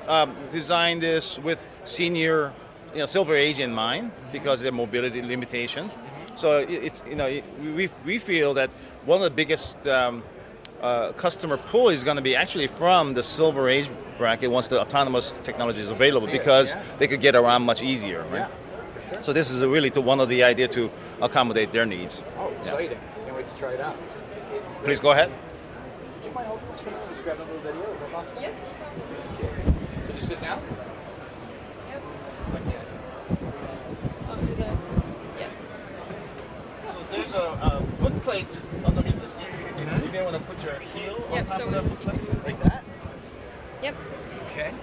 um, 0.08 0.34
designed 0.50 1.02
this 1.02 1.38
with 1.38 1.64
senior, 1.84 2.52
you 2.92 2.98
know, 2.98 3.06
silver 3.06 3.34
age 3.34 3.58
in 3.58 3.72
mind 3.72 4.12
because 4.32 4.60
of 4.60 4.64
their 4.64 4.72
mobility 4.72 5.22
limitation. 5.22 5.90
So 6.34 6.58
it's 6.58 7.02
you 7.08 7.16
know 7.16 7.28
we 7.60 7.88
we 8.04 8.18
feel 8.18 8.54
that 8.54 8.70
one 9.04 9.18
of 9.18 9.24
the 9.24 9.30
biggest 9.30 9.86
um, 9.86 10.22
uh, 10.82 11.12
customer 11.12 11.56
pull 11.56 11.90
is 11.90 12.02
going 12.02 12.16
to 12.16 12.22
be 12.22 12.34
actually 12.36 12.66
from 12.66 13.14
the 13.14 13.22
silver 13.22 13.68
age 13.68 13.88
bracket 14.18 14.50
once 14.50 14.68
the 14.68 14.80
autonomous 14.80 15.32
technology 15.44 15.80
is 15.80 15.90
available 15.90 16.26
See 16.26 16.34
it, 16.34 16.38
because 16.38 16.74
yeah. 16.74 16.82
they 16.98 17.06
could 17.06 17.20
get 17.20 17.34
around 17.36 17.62
much 17.62 17.82
easier. 17.82 18.22
Right? 18.24 18.40
Yeah. 18.40 18.48
So 19.24 19.32
this 19.32 19.50
is 19.50 19.62
really 19.62 19.88
to 19.92 20.02
one 20.02 20.20
of 20.20 20.28
the 20.28 20.44
idea 20.44 20.68
to 20.68 20.90
accommodate 21.22 21.72
their 21.72 21.86
needs. 21.86 22.22
Oh, 22.36 22.52
exciting. 22.60 22.98
Can't 23.24 23.34
wait 23.34 23.48
to 23.48 23.56
try 23.56 23.72
it 23.72 23.80
out. 23.80 23.96
Please 24.84 25.00
go 25.00 25.12
ahead. 25.12 25.30
Would 25.30 26.26
you 26.26 26.34
mind 26.34 26.46
holding 26.46 26.68
this 26.68 26.80
for 26.80 26.90
now? 26.90 26.98
Just 27.08 27.22
grab 27.24 27.38
a 27.38 27.40
little 27.40 27.58
video. 27.60 27.90
Is 27.90 28.00
that 28.00 28.12
possible? 28.12 28.42
Yep. 28.42 28.54
Could 30.06 30.16
you 30.16 30.20
sit 30.20 30.40
down? 30.40 30.60
Yep. 31.88 32.02
I'll 34.28 34.36
do 34.36 34.54
the. 34.56 34.76
Yep. 35.40 35.50
So 36.92 36.98
there's 37.10 37.32
a, 37.32 37.58
a 37.62 37.86
foot 38.02 38.22
plate 38.24 38.60
underneath 38.84 39.22
the 39.22 39.28
seat. 39.28 39.46
You 40.04 40.12
may 40.12 40.22
want 40.22 40.36
to 40.36 40.42
put 40.42 40.62
your 40.62 40.74
heel 40.74 41.26
on 41.30 41.46
top 41.46 41.60
so 41.60 41.64
of 41.68 41.72
the 41.72 41.80
the 41.80 41.88
foot 41.88 42.12
plate, 42.12 42.44
like 42.44 42.62
that. 42.64 42.84
Yep. 43.82 43.96
Okay. 44.50 44.74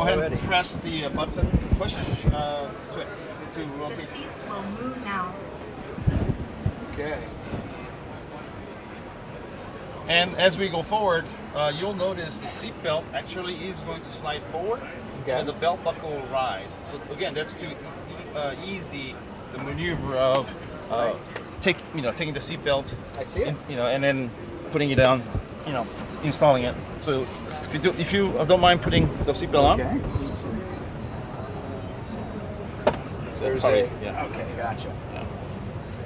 Go 0.00 0.06
ahead 0.06 0.18
Already. 0.18 0.36
and 0.36 0.44
press 0.44 0.78
the 0.78 1.04
uh, 1.04 1.08
button, 1.10 1.46
push 1.78 1.94
uh, 2.32 2.70
to, 2.94 3.06
to 3.52 3.94
The 3.94 3.96
seats 3.96 4.42
will 4.48 4.62
move 4.62 4.96
now. 5.04 5.34
Okay. 6.94 7.22
And 10.08 10.34
as 10.36 10.56
we 10.56 10.70
go 10.70 10.82
forward, 10.82 11.26
uh, 11.54 11.70
you'll 11.78 11.92
notice 11.92 12.38
the 12.38 12.48
seat 12.48 12.72
belt 12.82 13.04
actually 13.12 13.56
is 13.68 13.82
going 13.82 14.00
to 14.00 14.08
slide 14.08 14.42
forward, 14.44 14.80
Okay. 15.20 15.32
and 15.32 15.46
the 15.46 15.52
belt 15.52 15.84
buckle 15.84 16.08
will 16.12 16.26
rise. 16.28 16.78
So 16.84 16.98
again, 17.12 17.34
that's 17.34 17.52
to 17.56 17.70
e- 17.70 17.76
uh, 18.34 18.56
ease 18.64 18.86
the, 18.86 19.12
the 19.52 19.58
maneuver 19.58 20.16
of 20.16 20.50
uh, 20.90 21.12
take 21.60 21.76
you 21.94 22.00
know 22.00 22.12
taking 22.12 22.32
the 22.32 22.40
seat 22.40 22.64
belt, 22.64 22.94
I 23.18 23.22
see 23.24 23.42
it. 23.42 23.48
in- 23.48 23.58
you 23.68 23.76
know, 23.76 23.86
and 23.86 24.02
then 24.02 24.30
putting 24.72 24.90
it 24.92 24.96
down, 24.96 25.22
you 25.66 25.74
know, 25.74 25.86
installing 26.24 26.62
it. 26.64 26.74
So 27.02 27.26
if 27.70 27.74
you 27.74 27.80
do, 27.92 27.98
if 28.00 28.12
you 28.12 28.32
don't 28.48 28.60
mind 28.60 28.82
putting 28.82 29.08
the 29.24 29.32
seat 29.34 29.50
belt 29.52 29.64
on, 29.66 29.80
Okay. 29.80 30.00
There's 33.36 33.60
probably- 33.62 33.80
a. 33.80 33.88
yeah. 34.02 34.24
Okay, 34.26 34.44
gotcha. 34.56 34.92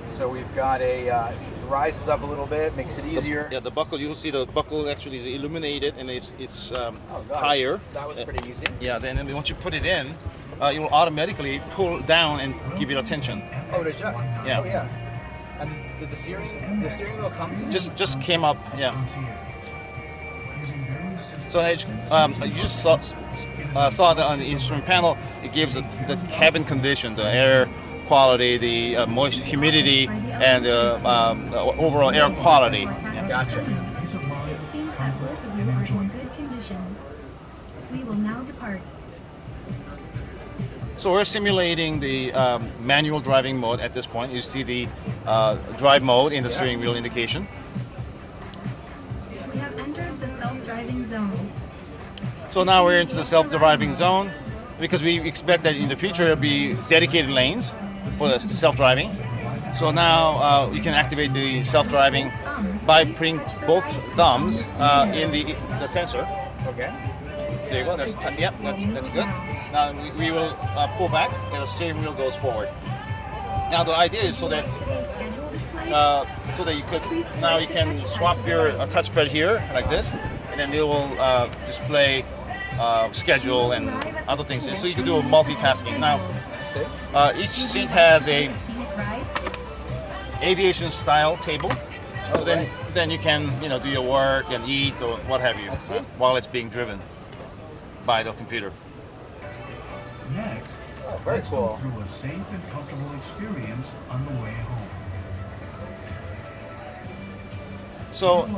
So 0.06 0.28
we've 0.28 0.54
got 0.54 0.80
a. 0.80 1.10
Uh, 1.10 1.30
it 1.30 1.36
rises 1.68 2.06
up 2.08 2.22
a 2.22 2.26
little 2.26 2.46
bit, 2.46 2.76
makes 2.76 2.96
it 2.98 3.02
The- 3.02 3.10
easier. 3.10 3.48
yeah, 3.50 3.58
the 3.58 3.70
buckle. 3.72 3.98
You'll 3.98 4.14
see 4.14 4.30
the 4.30 4.46
buckle 4.46 4.88
actually 4.88 5.18
is 5.18 5.26
illuminated 5.26 5.94
and 5.98 6.08
it's 6.10 6.30
it's 6.38 6.70
um, 6.72 6.96
Oh, 7.10 7.22
it. 7.28 7.34
higher. 7.34 7.80
That 7.94 8.06
was 8.06 8.20
pretty 8.20 8.48
easy. 8.48 8.66
Yeah, 8.80 8.98
then 9.00 9.16
once 9.34 9.48
you 9.48 9.56
put 9.56 9.74
it 9.74 9.84
in, 9.84 10.14
uh, 10.60 10.70
it 10.72 10.78
will 10.78 10.90
automatically 10.92 11.60
pull 11.70 11.98
down 12.00 12.38
and 12.40 12.54
give 12.78 12.90
you 12.90 12.98
attention. 13.00 13.42
Oh, 13.72 13.80
it 13.80 13.88
adjusts. 13.88 14.46
Yeah. 14.46 14.60
Oh, 14.60 14.64
yeah. 14.64 14.86
And 15.58 15.70
did 15.98 16.10
the 16.10 16.16
steering, 16.16 16.82
the 16.82 16.90
steering 16.90 17.18
wheel 17.18 17.30
come 17.30 17.54
to 17.56 17.64
Just 17.70 17.96
just 17.96 18.20
came 18.20 18.44
up, 18.44 18.58
yeah. 18.78 18.94
So 21.54 21.60
um, 22.10 22.32
you 22.42 22.50
just 22.54 22.82
saw, 22.82 22.98
uh, 23.76 23.88
saw 23.88 24.12
that 24.12 24.26
on 24.26 24.40
the 24.40 24.44
instrument 24.44 24.86
panel. 24.86 25.16
It 25.44 25.52
gives 25.52 25.74
the, 25.74 25.82
the 26.08 26.16
cabin 26.28 26.64
condition, 26.64 27.14
the 27.14 27.22
air 27.22 27.70
quality, 28.08 28.56
the 28.58 28.96
uh, 28.96 29.06
moist 29.06 29.38
humidity, 29.38 30.08
and 30.08 30.64
the 30.64 30.96
um, 31.08 31.52
the 31.52 31.60
overall 31.60 32.10
air 32.10 32.28
quality. 32.30 32.86
Gotcha. 32.86 33.60
It 33.60 34.58
seems 34.72 34.90
that 34.96 35.20
both 35.20 35.44
of 35.44 35.56
you 35.56 35.70
are 35.70 36.02
in 36.02 36.08
good 36.08 36.34
condition. 36.34 36.96
We 37.92 38.02
will 38.02 38.14
now 38.14 38.42
depart. 38.42 38.82
So 40.96 41.12
we're 41.12 41.22
simulating 41.22 42.00
the 42.00 42.32
um, 42.32 42.68
manual 42.80 43.20
driving 43.20 43.58
mode 43.58 43.78
at 43.78 43.94
this 43.94 44.08
point. 44.08 44.32
You 44.32 44.42
see 44.42 44.64
the 44.64 44.88
uh, 45.24 45.54
drive 45.76 46.02
mode 46.02 46.32
in 46.32 46.42
the 46.42 46.50
steering 46.50 46.80
wheel 46.80 46.96
indication. 46.96 47.46
So 52.54 52.62
now 52.62 52.84
we're 52.84 53.00
into 53.00 53.16
the 53.16 53.24
self-driving 53.24 53.94
zone 53.94 54.30
because 54.78 55.02
we 55.02 55.18
expect 55.18 55.64
that 55.64 55.74
in 55.74 55.88
the 55.88 55.96
future 55.96 56.22
there'll 56.22 56.38
be 56.38 56.74
dedicated 56.88 57.28
lanes 57.28 57.72
for 58.12 58.28
the 58.28 58.38
self-driving. 58.38 59.10
So 59.74 59.90
now 59.90 60.38
uh, 60.38 60.70
you 60.72 60.80
can 60.80 60.94
activate 60.94 61.32
the 61.32 61.64
self-driving 61.64 62.30
by 62.86 63.06
putting 63.06 63.38
both 63.66 63.84
thumbs 64.14 64.62
uh, 64.78 65.10
in 65.12 65.32
the, 65.32 65.56
the 65.80 65.88
sensor. 65.88 66.28
Okay. 66.68 66.94
There 67.70 67.80
you 67.80 67.84
go. 67.84 67.96
That's 67.96 68.14
yep. 68.38 68.54
That's, 68.62 68.86
that's 68.94 69.08
good. 69.08 69.26
Now 69.72 69.90
we, 69.90 70.12
we 70.12 70.30
will 70.30 70.56
uh, 70.60 70.86
pull 70.96 71.08
back 71.08 71.32
and 71.52 71.60
the 71.60 71.66
steering 71.66 72.00
wheel 72.02 72.14
goes 72.14 72.36
forward. 72.36 72.68
Now 73.72 73.82
the 73.82 73.96
idea 73.96 74.22
is 74.22 74.38
so 74.38 74.48
that 74.48 74.64
uh, 75.90 76.24
so 76.56 76.62
that 76.62 76.76
you 76.76 76.84
could 76.84 77.02
now 77.40 77.56
you 77.56 77.66
can 77.66 77.98
swap 78.06 78.38
your 78.46 78.68
uh, 78.68 78.86
touchpad 78.86 79.26
here 79.26 79.60
like 79.74 79.90
this, 79.90 80.06
and 80.52 80.60
then 80.60 80.72
it 80.72 80.86
will 80.86 81.10
uh, 81.18 81.48
display 81.66 82.24
uh, 82.78 83.12
schedule 83.12 83.72
and 83.72 83.88
other 84.28 84.44
things. 84.44 84.64
So 84.80 84.86
you 84.86 84.94
can 84.94 85.04
do 85.04 85.20
multitasking. 85.22 85.98
Now 86.00 86.20
uh, 87.14 87.32
each 87.36 87.50
seat 87.50 87.88
has 87.90 88.26
a 88.28 88.50
aviation 90.42 90.90
style 90.90 91.36
table. 91.38 91.70
Oh, 91.72 92.38
So 92.38 92.44
then 92.44 92.58
right. 92.58 92.94
then 92.94 93.10
you 93.10 93.18
can 93.18 93.50
you 93.62 93.68
know 93.68 93.78
do 93.78 93.88
your 93.88 94.02
work 94.08 94.46
and 94.50 94.64
eat 94.68 94.94
or 95.00 95.16
what 95.28 95.40
have 95.40 95.58
you 95.60 95.70
uh, 95.70 96.02
while 96.18 96.36
it's 96.36 96.46
being 96.46 96.68
driven 96.68 97.00
by 98.06 98.22
the 98.22 98.32
computer. 98.32 98.72
Next, 100.34 100.76
Oh, 101.06 101.18
very 101.22 101.36
let's 101.36 101.50
cool. 101.50 101.66
go 101.68 101.76
through 101.76 102.00
a 102.02 102.08
safe 102.08 102.32
and 102.50 102.70
comfortable 102.70 103.12
experience 103.14 103.94
on 104.10 104.24
the 104.24 104.32
way 104.42 104.52
home. 104.52 104.83
So 108.14 108.48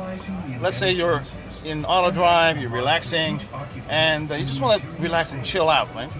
let's 0.61 0.77
say 0.77 0.91
you're 0.91 1.23
in 1.65 1.83
auto 1.83 2.11
drive, 2.11 2.59
you're 2.59 2.69
relaxing, 2.69 3.41
and 3.89 4.31
uh, 4.31 4.35
you 4.35 4.45
just 4.45 4.61
want 4.61 4.79
to 4.79 4.87
relax 5.01 5.33
and 5.33 5.43
chill 5.43 5.67
out, 5.67 5.93
right? 5.95 6.11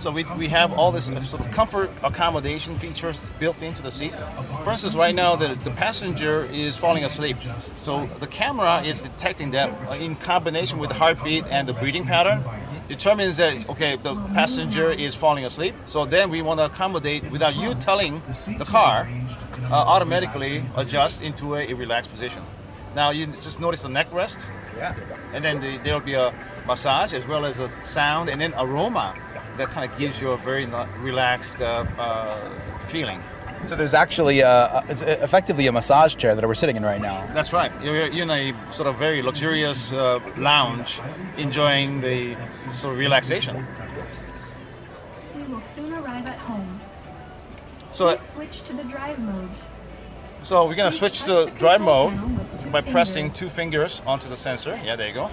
So 0.00 0.10
we, 0.10 0.24
we 0.36 0.48
have 0.48 0.72
all 0.72 0.90
this 0.90 1.04
sort 1.04 1.46
of 1.46 1.50
comfort 1.52 1.90
accommodation 2.02 2.76
features 2.80 3.22
built 3.38 3.62
into 3.62 3.80
the 3.80 3.92
seat. 3.92 4.12
For 4.64 4.72
instance, 4.72 4.96
right 4.96 5.14
now 5.14 5.36
the, 5.36 5.54
the 5.62 5.70
passenger 5.70 6.46
is 6.46 6.76
falling 6.76 7.04
asleep. 7.04 7.36
So 7.76 8.06
the 8.18 8.26
camera 8.26 8.82
is 8.82 9.02
detecting 9.02 9.52
that 9.52 10.00
in 10.00 10.16
combination 10.16 10.80
with 10.80 10.88
the 10.88 10.96
heartbeat 10.96 11.44
and 11.46 11.68
the 11.68 11.74
breathing 11.74 12.04
pattern 12.04 12.42
determines 12.88 13.36
that 13.36 13.68
okay 13.68 13.94
the 13.94 14.16
passenger 14.34 14.90
is 14.90 15.14
falling 15.14 15.44
asleep. 15.44 15.76
So 15.84 16.04
then 16.06 16.28
we 16.28 16.42
want 16.42 16.58
to 16.58 16.64
accommodate 16.64 17.30
without 17.30 17.54
you 17.54 17.74
telling 17.74 18.20
the 18.58 18.64
car 18.64 19.08
uh, 19.70 19.74
automatically 19.74 20.64
adjust 20.76 21.22
into 21.22 21.54
a, 21.54 21.68
a 21.68 21.74
relaxed 21.74 22.10
position. 22.10 22.42
Now 22.94 23.10
you 23.10 23.26
just 23.26 23.60
notice 23.60 23.82
the 23.82 23.88
neck 23.88 24.12
rest. 24.12 24.46
Yeah. 24.76 24.96
And 25.32 25.44
then 25.44 25.60
the, 25.60 25.78
there'll 25.78 26.00
be 26.00 26.14
a 26.14 26.34
massage 26.66 27.14
as 27.14 27.26
well 27.26 27.44
as 27.44 27.58
a 27.58 27.68
sound 27.80 28.30
and 28.30 28.40
then 28.40 28.52
aroma 28.56 29.14
that 29.56 29.68
kind 29.68 29.90
of 29.90 29.98
gives 29.98 30.20
you 30.20 30.30
a 30.30 30.36
very 30.38 30.66
relaxed 30.98 31.60
uh, 31.60 31.84
uh, 31.98 32.50
feeling. 32.86 33.22
So 33.62 33.76
there's 33.76 33.92
actually 33.92 34.40
a, 34.40 34.82
it's 34.88 35.02
effectively 35.02 35.66
a 35.66 35.72
massage 35.72 36.16
chair 36.16 36.34
that 36.34 36.46
we're 36.46 36.54
sitting 36.54 36.76
in 36.76 36.82
right 36.82 37.00
now. 37.00 37.28
That's 37.34 37.52
right. 37.52 37.70
You're, 37.82 38.06
you're 38.06 38.22
in 38.22 38.30
a 38.30 38.72
sort 38.72 38.88
of 38.88 38.96
very 38.96 39.20
luxurious 39.20 39.92
uh, 39.92 40.18
lounge 40.38 41.00
enjoying 41.36 42.00
the 42.00 42.36
sort 42.72 42.94
of 42.94 42.98
relaxation. 42.98 43.66
We 45.36 45.42
will 45.44 45.60
soon 45.60 45.92
arrive 45.92 46.26
at 46.26 46.38
home. 46.38 46.80
So, 47.92 48.08
Please 48.08 48.28
switch 48.28 48.62
to 48.62 48.72
the 48.72 48.84
drive 48.84 49.18
mode. 49.18 49.50
So 50.42 50.66
we're 50.66 50.74
going 50.74 50.90
to 50.90 50.96
switch 50.96 51.22
to 51.24 51.52
drive 51.58 51.80
mode 51.80 52.14
by 52.72 52.80
pressing 52.80 53.30
two 53.30 53.48
fingers 53.48 54.02
onto 54.06 54.28
the 54.28 54.36
sensor. 54.36 54.80
Yeah, 54.84 54.96
there 54.96 55.08
you 55.08 55.14
go. 55.14 55.30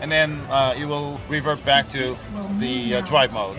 And 0.00 0.10
then 0.10 0.40
uh, 0.48 0.74
it 0.76 0.86
will 0.86 1.20
revert 1.28 1.62
back 1.64 1.88
to 1.90 2.16
the 2.58 2.96
uh, 2.96 3.00
drive 3.02 3.32
mode. 3.32 3.58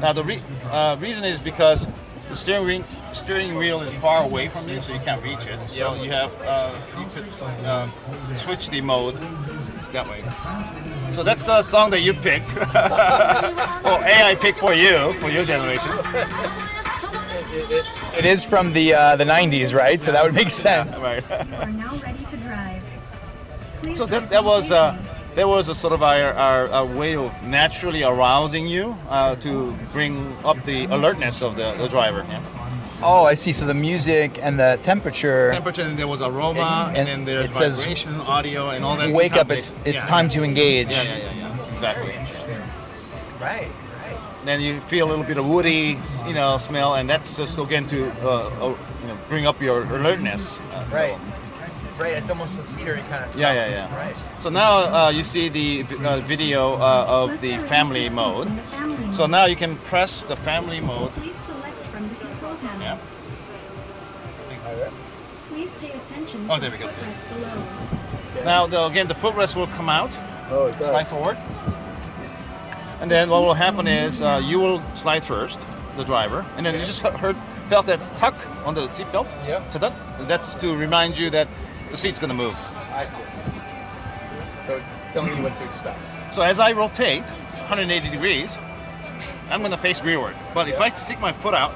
Now 0.00 0.12
the 0.12 0.22
re- 0.22 0.40
uh, 0.70 0.96
reason 1.00 1.24
is 1.24 1.40
because 1.40 1.88
the 2.28 2.36
steering 2.36 2.66
wheel, 2.66 2.84
steering 3.14 3.56
wheel 3.56 3.80
is 3.80 3.92
far 3.94 4.22
away 4.22 4.48
from 4.48 4.68
you, 4.68 4.82
so 4.82 4.92
you 4.92 5.00
can't 5.00 5.22
reach 5.22 5.46
it. 5.46 5.58
So 5.70 5.94
you 5.94 6.10
have 6.10 6.30
uh, 6.42 6.78
you 6.98 7.06
could 7.14 7.26
uh, 7.64 7.88
switch 8.36 8.68
the 8.68 8.82
mode 8.82 9.14
that 9.92 10.06
way. 10.06 10.22
So 11.12 11.22
that's 11.22 11.42
the 11.42 11.62
song 11.62 11.90
that 11.90 12.00
you 12.00 12.12
picked. 12.12 12.54
oh, 12.56 14.02
AI 14.04 14.36
picked 14.38 14.58
for 14.58 14.74
you 14.74 15.14
for 15.14 15.30
your 15.30 15.44
generation. 15.44 15.90
It 17.50 18.24
is 18.24 18.44
from 18.44 18.72
the 18.72 18.94
uh, 18.94 19.16
the 19.16 19.24
90s, 19.24 19.74
right? 19.74 20.02
So 20.02 20.12
that 20.12 20.22
would 20.24 20.34
make 20.34 20.50
sense. 20.50 20.94
Right. 20.96 21.24
You 21.48 21.54
are 21.56 21.70
now 21.70 21.96
ready 21.96 22.24
to 22.24 22.36
drive. 22.36 22.84
Please 23.82 23.98
So 23.98 24.06
that, 24.06 24.28
that 24.30 24.44
was 24.44 24.68
the 24.68 24.76
uh, 24.76 24.98
that 25.34 25.46
was 25.48 25.68
a 25.68 25.74
sort 25.74 25.92
of 25.92 26.02
our, 26.02 26.32
our, 26.34 26.68
our 26.68 26.84
way 26.86 27.14
of 27.14 27.30
naturally 27.44 28.02
arousing 28.02 28.66
you 28.66 28.96
uh, 29.08 29.36
to 29.36 29.72
bring 29.92 30.36
up 30.44 30.62
the 30.64 30.86
alertness 30.86 31.42
of 31.42 31.54
the, 31.54 31.74
the 31.74 31.86
driver. 31.88 32.26
Yeah. 32.28 32.42
Oh, 33.02 33.24
I 33.24 33.34
see. 33.34 33.52
So 33.52 33.64
the 33.64 33.74
music 33.74 34.40
and 34.42 34.58
the 34.58 34.78
temperature. 34.82 35.50
temperature 35.52 35.82
and 35.82 35.96
there 35.96 36.08
was 36.08 36.20
aroma 36.20 36.88
and, 36.88 36.96
And- 36.96 37.06
then 37.08 37.24
there's 37.24 37.50
it 37.50 37.54
says- 37.54 37.78
vibration, 37.78 38.14
audio, 38.22 38.70
and 38.70 38.84
all 38.84 38.96
that. 38.96 39.10
Wake 39.12 39.34
up! 39.34 39.50
It's 39.50 39.74
it's 39.84 40.00
Yeah. 40.02 40.06
time 40.06 40.28
to 40.30 40.42
engage. 40.42 40.90
Yeah, 40.90 41.02
yeah, 41.04 41.16
yeah, 41.18 41.34
yeah. 41.34 41.70
Exactly. 41.70 42.14
Right. 43.40 43.70
Then 44.44 44.60
you 44.60 44.80
feel 44.80 45.06
a 45.06 45.10
little 45.10 45.24
bit 45.24 45.36
of 45.36 45.46
woody, 45.48 45.98
you 46.26 46.32
know, 46.34 46.56
smell, 46.56 46.94
and 46.94 47.08
that's 47.10 47.36
just 47.36 47.58
again 47.58 47.86
to 47.88 48.10
uh, 48.22 48.28
uh, 48.28 48.76
you 49.02 49.08
know 49.08 49.18
bring 49.28 49.46
up 49.46 49.60
your 49.60 49.82
alertness. 49.82 50.60
Uh, 50.72 50.84
Right. 50.92 51.18
Right. 51.98 52.12
It's 52.12 52.30
almost 52.30 52.58
a 52.60 52.62
cedary 52.62 53.02
kind 53.08 53.24
of. 53.24 53.34
Yeah, 53.36 53.52
yeah, 53.52 53.68
yeah. 53.70 53.96
Right. 53.96 54.16
So 54.38 54.50
now 54.50 54.72
uh, 55.06 55.10
you 55.10 55.24
see 55.24 55.48
the 55.48 55.84
uh, 56.06 56.20
video 56.20 56.74
uh, 56.74 57.04
of 57.08 57.40
the 57.40 57.58
family 57.58 58.08
mode. 58.08 58.46
in 58.46 58.54
the 58.56 58.62
family 58.62 59.12
So 59.12 59.26
now 59.26 59.46
you 59.46 59.56
can 59.56 59.76
press 59.78 60.22
the 60.22 60.36
family 60.36 60.80
mode. 60.80 61.10
Please 61.10 61.34
select 61.46 61.76
from 61.90 62.08
the 62.08 62.14
control 62.14 62.54
panel. 62.56 62.80
Yeah. 62.80 62.98
Please 65.48 65.70
pay 65.80 65.90
attention 65.90 66.46
Oh, 66.48 66.54
to 66.54 66.60
there 66.60 66.70
the 66.70 66.76
we 66.76 66.82
go. 66.84 68.44
Now 68.44 68.66
the, 68.68 68.84
again 68.86 69.08
the 69.08 69.14
footrest 69.14 69.56
will 69.56 69.66
come 69.66 69.88
out. 69.88 70.16
Oh, 70.50 70.66
it 70.66 70.78
does. 70.78 70.88
slide 70.90 71.08
forward. 71.08 71.36
And 73.00 73.10
then 73.10 73.30
what 73.30 73.42
will 73.42 73.54
happen 73.54 73.86
is 73.86 74.22
uh, 74.22 74.40
you 74.44 74.58
will 74.58 74.82
slide 74.94 75.22
first, 75.22 75.66
the 75.96 76.04
driver, 76.04 76.46
and 76.56 76.66
then 76.66 76.74
you 76.74 76.80
just 76.84 77.02
heard 77.22 77.36
felt 77.68 77.86
that 77.86 78.16
tuck 78.16 78.34
on 78.66 78.74
the 78.74 78.88
seatbelt. 78.88 79.30
Ta-da. 79.70 79.92
That's 80.24 80.54
to 80.56 80.76
remind 80.76 81.16
you 81.16 81.30
that 81.30 81.48
the 81.90 81.96
seat's 81.96 82.18
going 82.18 82.30
to 82.30 82.34
move. 82.34 82.56
I 82.92 83.04
see. 83.04 83.22
So 84.66 84.76
it's 84.76 84.88
telling 85.12 85.36
you 85.36 85.42
what 85.42 85.54
to 85.56 85.64
expect. 85.64 86.34
So 86.34 86.42
as 86.42 86.58
I 86.58 86.72
rotate 86.72 87.22
180 87.22 88.10
degrees, 88.10 88.58
I'm 89.50 89.60
going 89.60 89.70
to 89.70 89.78
face 89.78 90.02
rearward. 90.02 90.36
But 90.54 90.68
if 90.68 90.80
I 90.80 90.90
stick 90.90 91.20
my 91.20 91.32
foot 91.32 91.54
out, 91.54 91.74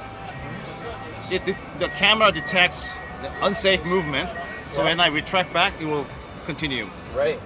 it, 1.31 1.45
the, 1.45 1.55
the 1.79 1.87
camera 1.89 2.31
detects 2.31 2.99
the 3.21 3.45
unsafe 3.45 3.83
movement. 3.85 4.29
So 4.71 4.83
when 4.83 4.99
I 4.99 5.07
retract 5.07 5.53
back, 5.53 5.73
it 5.81 5.85
will 5.85 6.05
continue. 6.45 6.87
Right. 7.15 7.39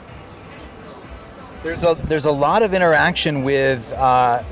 There's 1.63 1.83
a 1.83 1.95
there's 2.03 2.25
a 2.25 2.31
lot 2.31 2.61
of 2.61 2.73
interaction 2.73 3.43
with 3.43 3.91
uh, 3.93 4.43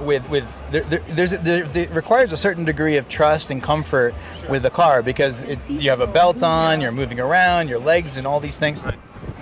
with 0.00 0.28
with 0.28 0.44
there, 0.70 0.82
there, 0.84 1.00
there's 1.08 1.32
there, 1.38 1.64
it 1.74 1.90
requires 1.90 2.32
a 2.32 2.36
certain 2.36 2.64
degree 2.64 2.96
of 2.96 3.08
trust 3.08 3.50
and 3.50 3.62
comfort 3.62 4.14
with 4.48 4.62
the 4.62 4.70
car 4.70 5.02
because 5.02 5.42
it, 5.42 5.58
you 5.68 5.90
have 5.90 6.00
a 6.00 6.06
belt 6.06 6.42
on, 6.42 6.80
you're 6.80 6.92
moving 6.92 7.20
around, 7.20 7.68
your 7.68 7.78
legs 7.78 8.16
and 8.16 8.26
all 8.26 8.40
these 8.40 8.58
things. 8.58 8.82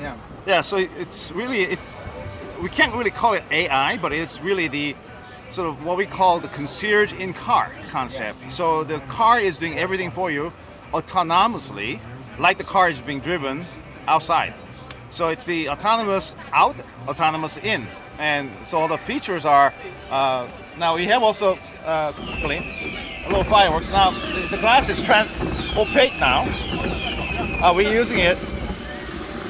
Yeah. 0.01 0.17
Yeah, 0.47 0.61
so 0.61 0.77
it's 0.77 1.33
really 1.33 1.63
it's 1.63 1.97
we 2.63 2.69
can't 2.69 2.95
really 2.95 3.11
call 3.11 3.35
it 3.35 3.45
AI, 3.51 3.97
but 3.99 4.13
it's 4.13 4.41
really 4.41 4.69
the 4.69 4.97
sort 5.51 5.69
of 5.69 5.85
what 5.85 5.97
we 5.97 6.07
call 6.07 6.41
the 6.41 6.49
concierge 6.49 7.13
in 7.13 7.33
car 7.33 7.71
concept. 7.91 8.51
So 8.51 8.85
the 8.85 8.99
car 9.01 9.39
is 9.39 9.59
doing 9.59 9.79
everything 9.79 10.11
for 10.11 10.31
you 10.31 10.53
autonomously, 10.93 12.01
like 12.39 12.59
the 12.59 12.65
car 12.65 12.89
is 12.89 13.01
being 13.01 13.21
driven 13.21 13.65
outside. 14.07 14.55
So 15.15 15.29
it's 15.29 15.45
the 15.45 15.69
autonomous 15.69 16.35
out, 16.53 16.83
autonomous 17.07 17.57
in, 17.59 17.87
and 18.19 18.51
so 18.65 18.79
all 18.79 18.89
the 18.89 18.99
features 18.99 19.47
are. 19.47 19.73
Uh, 20.11 20.49
now 20.77 20.97
we 20.97 21.05
have 21.07 21.23
also 21.23 21.57
uh, 21.85 22.13
a 22.19 23.29
little 23.29 23.45
fireworks. 23.45 23.91
Now 23.91 24.11
the, 24.51 24.59
glass 24.59 24.89
is 24.89 25.05
trans- 25.07 25.31
opaque 25.77 26.19
now. 26.19 26.43
Uh, 27.63 27.73
we're 27.73 27.93
using 27.93 28.19
it 28.19 28.37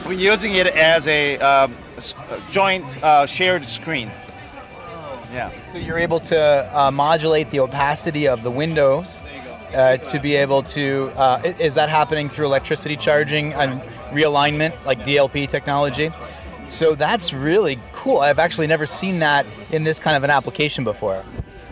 we're 0.05 0.13
using 0.13 0.55
it 0.55 0.67
as 0.67 1.07
a 1.07 1.39
s- 1.97 2.15
uh, 2.15 2.39
joint 2.51 3.03
uh, 3.03 3.25
shared 3.25 3.65
screen. 3.65 4.11
Yeah. 5.33 5.51
So 5.63 5.79
you're 5.79 5.99
able 5.99 6.21
to 6.21 6.79
uh, 6.79 6.91
modulate 6.91 7.51
the 7.51 7.61
opacity 7.61 8.29
of 8.29 8.43
the 8.43 8.51
windows 8.51 9.23
uh, 9.73 9.97
to 9.97 10.21
be 10.21 10.37
able 10.37 10.63
to. 10.63 11.11
Uh, 11.17 11.55
is 11.59 11.75
that 11.77 11.89
happening 11.89 12.29
through 12.29 12.45
electricity 12.45 12.97
charging 12.99 13.55
and 13.55 13.83
realignment, 14.11 14.83
like 14.85 15.01
DLP 15.01 15.49
technology? 15.49 16.11
So 16.67 16.95
that's 16.95 17.33
really 17.33 17.79
cool. 17.93 18.21
I've 18.21 18.39
actually 18.39 18.67
never 18.67 18.87
seen 18.87 19.19
that 19.19 19.47
in 19.71 19.85
this 19.85 19.99
kind 19.99 20.17
of 20.17 20.25
an 20.25 20.31
application 20.31 20.85
before. 20.85 21.25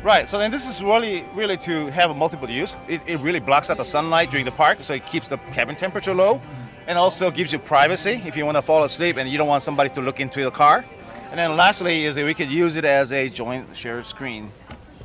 Right. 0.03 0.29
So 0.29 0.37
then 0.37 0.51
this 0.51 0.69
is 0.69 0.83
really, 0.83 1.25
really 1.35 1.57
to 1.59 1.87
have 1.93 2.15
multiple 2.17 2.51
use. 2.51 2.77
It, 2.89 3.03
it 3.07 3.21
really 3.21 3.41
blocks 3.41 3.71
out 3.71 3.77
the 3.77 3.85
sunlight 3.85 4.31
during 4.31 4.45
the 4.45 4.53
park, 4.53 4.79
so 4.81 4.95
it 4.95 5.07
keeps 5.07 5.29
the 5.29 5.39
cabin 5.53 5.77
temperature 5.77 6.13
low, 6.13 6.43
and 6.89 6.99
also 6.99 7.31
gives 7.31 7.53
you 7.53 7.59
privacy 7.59 8.21
if 8.25 8.37
you 8.37 8.45
want 8.45 8.57
to 8.57 8.63
fall 8.63 8.83
asleep 8.83 9.17
and 9.17 9.31
you 9.31 9.39
don't 9.39 9.49
want 9.49 9.63
somebody 9.63 9.91
to 9.91 10.01
look 10.01 10.19
into 10.19 10.43
the 10.43 10.51
car. 10.51 10.85
And 11.31 11.39
then 11.39 11.57
lastly 11.57 12.05
is 12.05 12.17
that 12.17 12.25
we 12.25 12.35
could 12.35 12.51
use 12.51 12.77
it 12.77 12.85
as 12.85 13.13
a 13.13 13.29
joint 13.31 13.75
shared 13.75 14.05
screen 14.05 14.51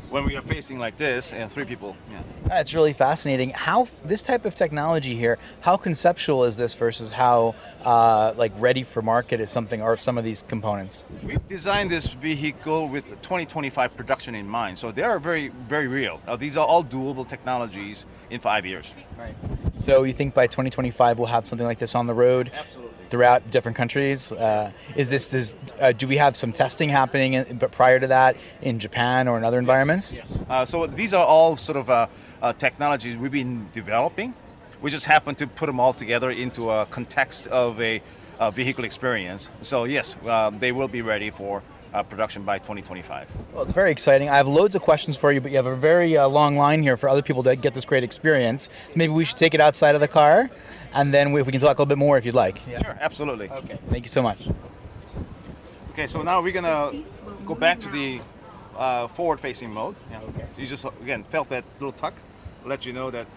when 0.09 0.25
we 0.25 0.35
are 0.35 0.41
facing 0.41 0.79
like 0.79 0.97
this 0.97 1.33
and 1.33 1.51
three 1.51 1.65
people. 1.65 1.95
Yeah. 2.11 2.21
That's 2.45 2.73
really 2.73 2.93
fascinating. 2.93 3.49
How 3.49 3.87
this 4.05 4.23
type 4.23 4.45
of 4.45 4.55
technology 4.55 5.15
here? 5.15 5.37
How 5.61 5.77
conceptual 5.77 6.45
is 6.45 6.57
this 6.57 6.73
versus 6.73 7.11
how 7.11 7.55
uh, 7.83 8.33
like 8.37 8.53
ready 8.57 8.83
for 8.83 9.01
market 9.01 9.39
is 9.39 9.49
something 9.49 9.81
or 9.81 9.97
some 9.97 10.17
of 10.17 10.23
these 10.23 10.43
components? 10.47 11.05
We've 11.23 11.45
designed 11.47 11.91
this 11.91 12.07
vehicle 12.07 12.87
with 12.87 13.05
2025 13.21 13.95
production 13.97 14.35
in 14.35 14.47
mind, 14.47 14.77
so 14.77 14.91
they 14.91 15.03
are 15.03 15.19
very, 15.19 15.49
very 15.49 15.87
real. 15.87 16.21
Now, 16.25 16.35
these 16.35 16.57
are 16.57 16.65
all 16.65 16.83
doable 16.83 17.27
technologies 17.27 18.05
in 18.29 18.39
five 18.39 18.65
years. 18.65 18.95
Right. 19.17 19.35
So 19.77 20.03
you 20.03 20.13
think 20.13 20.33
by 20.33 20.47
2025 20.47 21.19
we'll 21.19 21.27
have 21.27 21.45
something 21.45 21.67
like 21.67 21.79
this 21.79 21.95
on 21.95 22.07
the 22.07 22.13
road? 22.13 22.51
Absolutely. 22.53 22.86
Throughout 23.09 23.49
different 23.51 23.77
countries, 23.77 24.31
uh, 24.33 24.71
is 24.95 25.09
this? 25.09 25.29
Does, 25.29 25.55
uh, 25.79 25.93
do 25.93 26.07
we 26.07 26.17
have 26.17 26.35
some 26.35 26.51
testing 26.51 26.89
happening? 26.89 27.35
In, 27.35 27.57
but 27.57 27.71
prior 27.71 27.99
to 27.99 28.07
that, 28.07 28.35
in 28.61 28.79
Japan 28.79 29.27
or 29.27 29.37
in 29.37 29.45
other 29.45 29.59
environments? 29.59 30.11
Yes. 30.11 30.43
Uh, 30.49 30.65
so 30.65 30.87
these 30.87 31.13
are 31.13 31.25
all 31.25 31.55
sort 31.55 31.77
of 31.77 31.89
uh, 31.89 32.07
uh, 32.41 32.53
technologies 32.53 33.15
we've 33.15 33.31
been 33.31 33.69
developing. 33.71 34.33
We 34.81 34.91
just 34.91 35.05
happen 35.05 35.35
to 35.35 35.47
put 35.47 35.67
them 35.67 35.79
all 35.79 35.93
together 35.93 36.31
into 36.31 36.69
a 36.69 36.85
context 36.85 37.47
of 37.47 37.79
a, 37.81 38.01
a 38.39 38.51
vehicle 38.51 38.83
experience. 38.83 39.49
So 39.61 39.85
yes, 39.85 40.17
uh, 40.25 40.49
they 40.49 40.71
will 40.71 40.87
be 40.87 41.01
ready 41.01 41.29
for 41.29 41.63
uh, 41.93 42.03
production 42.03 42.43
by 42.43 42.59
2025. 42.59 43.27
Well, 43.53 43.63
it's 43.63 43.71
very 43.71 43.91
exciting. 43.91 44.29
I 44.29 44.35
have 44.37 44.47
loads 44.47 44.75
of 44.75 44.81
questions 44.81 45.17
for 45.17 45.31
you, 45.31 45.41
but 45.41 45.51
you 45.51 45.57
have 45.57 45.65
a 45.65 45.75
very 45.75 46.17
uh, 46.17 46.27
long 46.27 46.57
line 46.57 46.83
here 46.83 46.97
for 46.97 47.09
other 47.09 47.21
people 47.21 47.43
to 47.43 47.55
get 47.55 47.73
this 47.73 47.85
great 47.85 48.03
experience. 48.03 48.63
So 48.65 48.93
maybe 48.95 49.13
we 49.13 49.25
should 49.25 49.37
take 49.37 49.53
it 49.53 49.61
outside 49.61 49.95
of 49.95 50.01
the 50.01 50.07
car, 50.07 50.49
and 50.93 51.13
then 51.13 51.31
we, 51.31 51.41
we 51.41 51.51
can 51.51 51.61
talk 51.61 51.69
a 51.77 51.81
little 51.81 51.85
bit 51.85 51.97
more 51.97 52.17
if 52.17 52.25
you'd 52.25 52.35
like. 52.35 52.59
Yeah. 52.67 52.81
Sure, 52.83 52.97
absolutely. 53.01 53.49
Okay. 53.49 53.77
Thank 53.89 54.05
you 54.05 54.11
so 54.11 54.21
much. 54.21 54.47
Okay, 55.91 56.07
so 56.07 56.21
now 56.21 56.41
we're 56.41 56.53
gonna 56.53 57.03
go 57.45 57.55
back 57.55 57.79
to 57.79 57.89
the 57.89 58.19
uh, 58.77 59.07
forward-facing 59.07 59.71
mode. 59.71 59.97
Yeah. 60.11 60.21
Okay. 60.21 60.45
So 60.55 60.61
you 60.61 60.67
just 60.67 60.85
again 61.01 61.23
felt 61.23 61.49
that 61.49 61.63
little 61.79 61.91
tuck, 61.91 62.13
let 62.65 62.85
you 62.85 62.93
know 62.93 63.09
that 63.11 63.27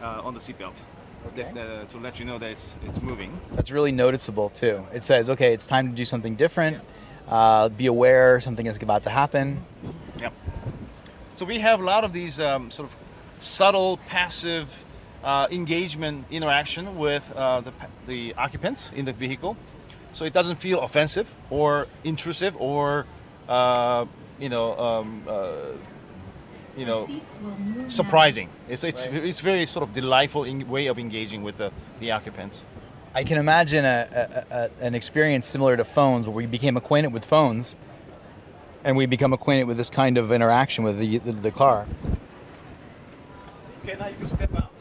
uh, 0.00 0.22
on 0.22 0.34
the 0.34 0.40
seatbelt, 0.40 0.80
Okay. 1.28 1.50
that, 1.54 1.58
uh, 1.58 1.84
to 1.86 1.98
let 1.98 2.20
you 2.20 2.24
know 2.24 2.38
that 2.38 2.50
it's 2.50 2.76
it's 2.86 3.00
moving. 3.02 3.38
That's 3.52 3.70
really 3.70 3.92
noticeable 3.92 4.48
too. 4.50 4.86
It 4.92 5.02
says, 5.02 5.30
okay, 5.30 5.52
it's 5.52 5.66
time 5.66 5.88
to 5.90 5.94
do 5.94 6.04
something 6.04 6.36
different. 6.36 6.82
Uh, 7.26 7.70
be 7.70 7.86
aware 7.86 8.38
something 8.40 8.66
is 8.66 8.76
about 8.82 9.02
to 9.04 9.10
happen. 9.10 9.64
Yep. 10.20 10.32
So 11.34 11.46
we 11.46 11.58
have 11.58 11.80
a 11.80 11.84
lot 11.84 12.04
of 12.04 12.12
these 12.12 12.38
um, 12.38 12.70
sort 12.70 12.88
of 12.90 12.96
subtle, 13.40 13.96
passive 14.06 14.83
uh, 15.24 15.48
engagement 15.50 16.26
interaction 16.30 16.96
with 16.98 17.32
uh, 17.34 17.60
the, 17.62 17.72
the 18.06 18.34
occupants 18.36 18.90
in 18.94 19.04
the 19.06 19.12
vehicle. 19.12 19.56
So 20.12 20.24
it 20.24 20.32
doesn't 20.32 20.56
feel 20.56 20.80
offensive 20.82 21.28
or 21.50 21.88
intrusive 22.04 22.54
or, 22.60 23.06
uh, 23.48 24.04
you 24.38 24.48
know, 24.48 24.78
um, 24.78 25.22
uh, 25.26 25.72
you 26.76 26.86
know, 26.86 27.06
Seats 27.06 27.38
will 27.42 27.50
move 27.58 27.76
now. 27.76 27.88
surprising. 27.88 28.48
It's, 28.68 28.84
it's, 28.84 29.06
Right. 29.06 29.24
it's 29.24 29.40
very 29.40 29.66
sort 29.66 29.82
of 29.82 29.92
delightful 29.92 30.44
in, 30.44 30.68
way 30.68 30.86
of 30.86 30.98
engaging 30.98 31.42
with 31.42 31.56
the, 31.56 31.72
the 31.98 32.12
occupants. 32.12 32.64
I 33.14 33.24
can 33.24 33.38
imagine 33.38 33.84
a, 33.84 34.44
a, 34.50 34.54
a, 34.56 34.84
an 34.86 34.94
experience 34.94 35.46
similar 35.46 35.76
to 35.76 35.84
phones 35.84 36.26
where 36.26 36.34
we 36.34 36.46
became 36.46 36.76
acquainted 36.76 37.12
with 37.12 37.24
phones 37.24 37.76
and 38.84 38.96
we 38.96 39.06
become 39.06 39.32
acquainted 39.32 39.64
with 39.64 39.76
this 39.76 39.88
kind 39.88 40.18
of 40.18 40.30
interaction 40.32 40.84
with 40.84 40.98
the, 40.98 41.18
the, 41.18 41.32
the 41.32 41.50
car. 41.50 41.86
Okay, 43.84 43.96
now 43.98 44.08
you 44.08 44.16
can 44.16 44.26
step 44.26 44.54
out. 44.56 44.73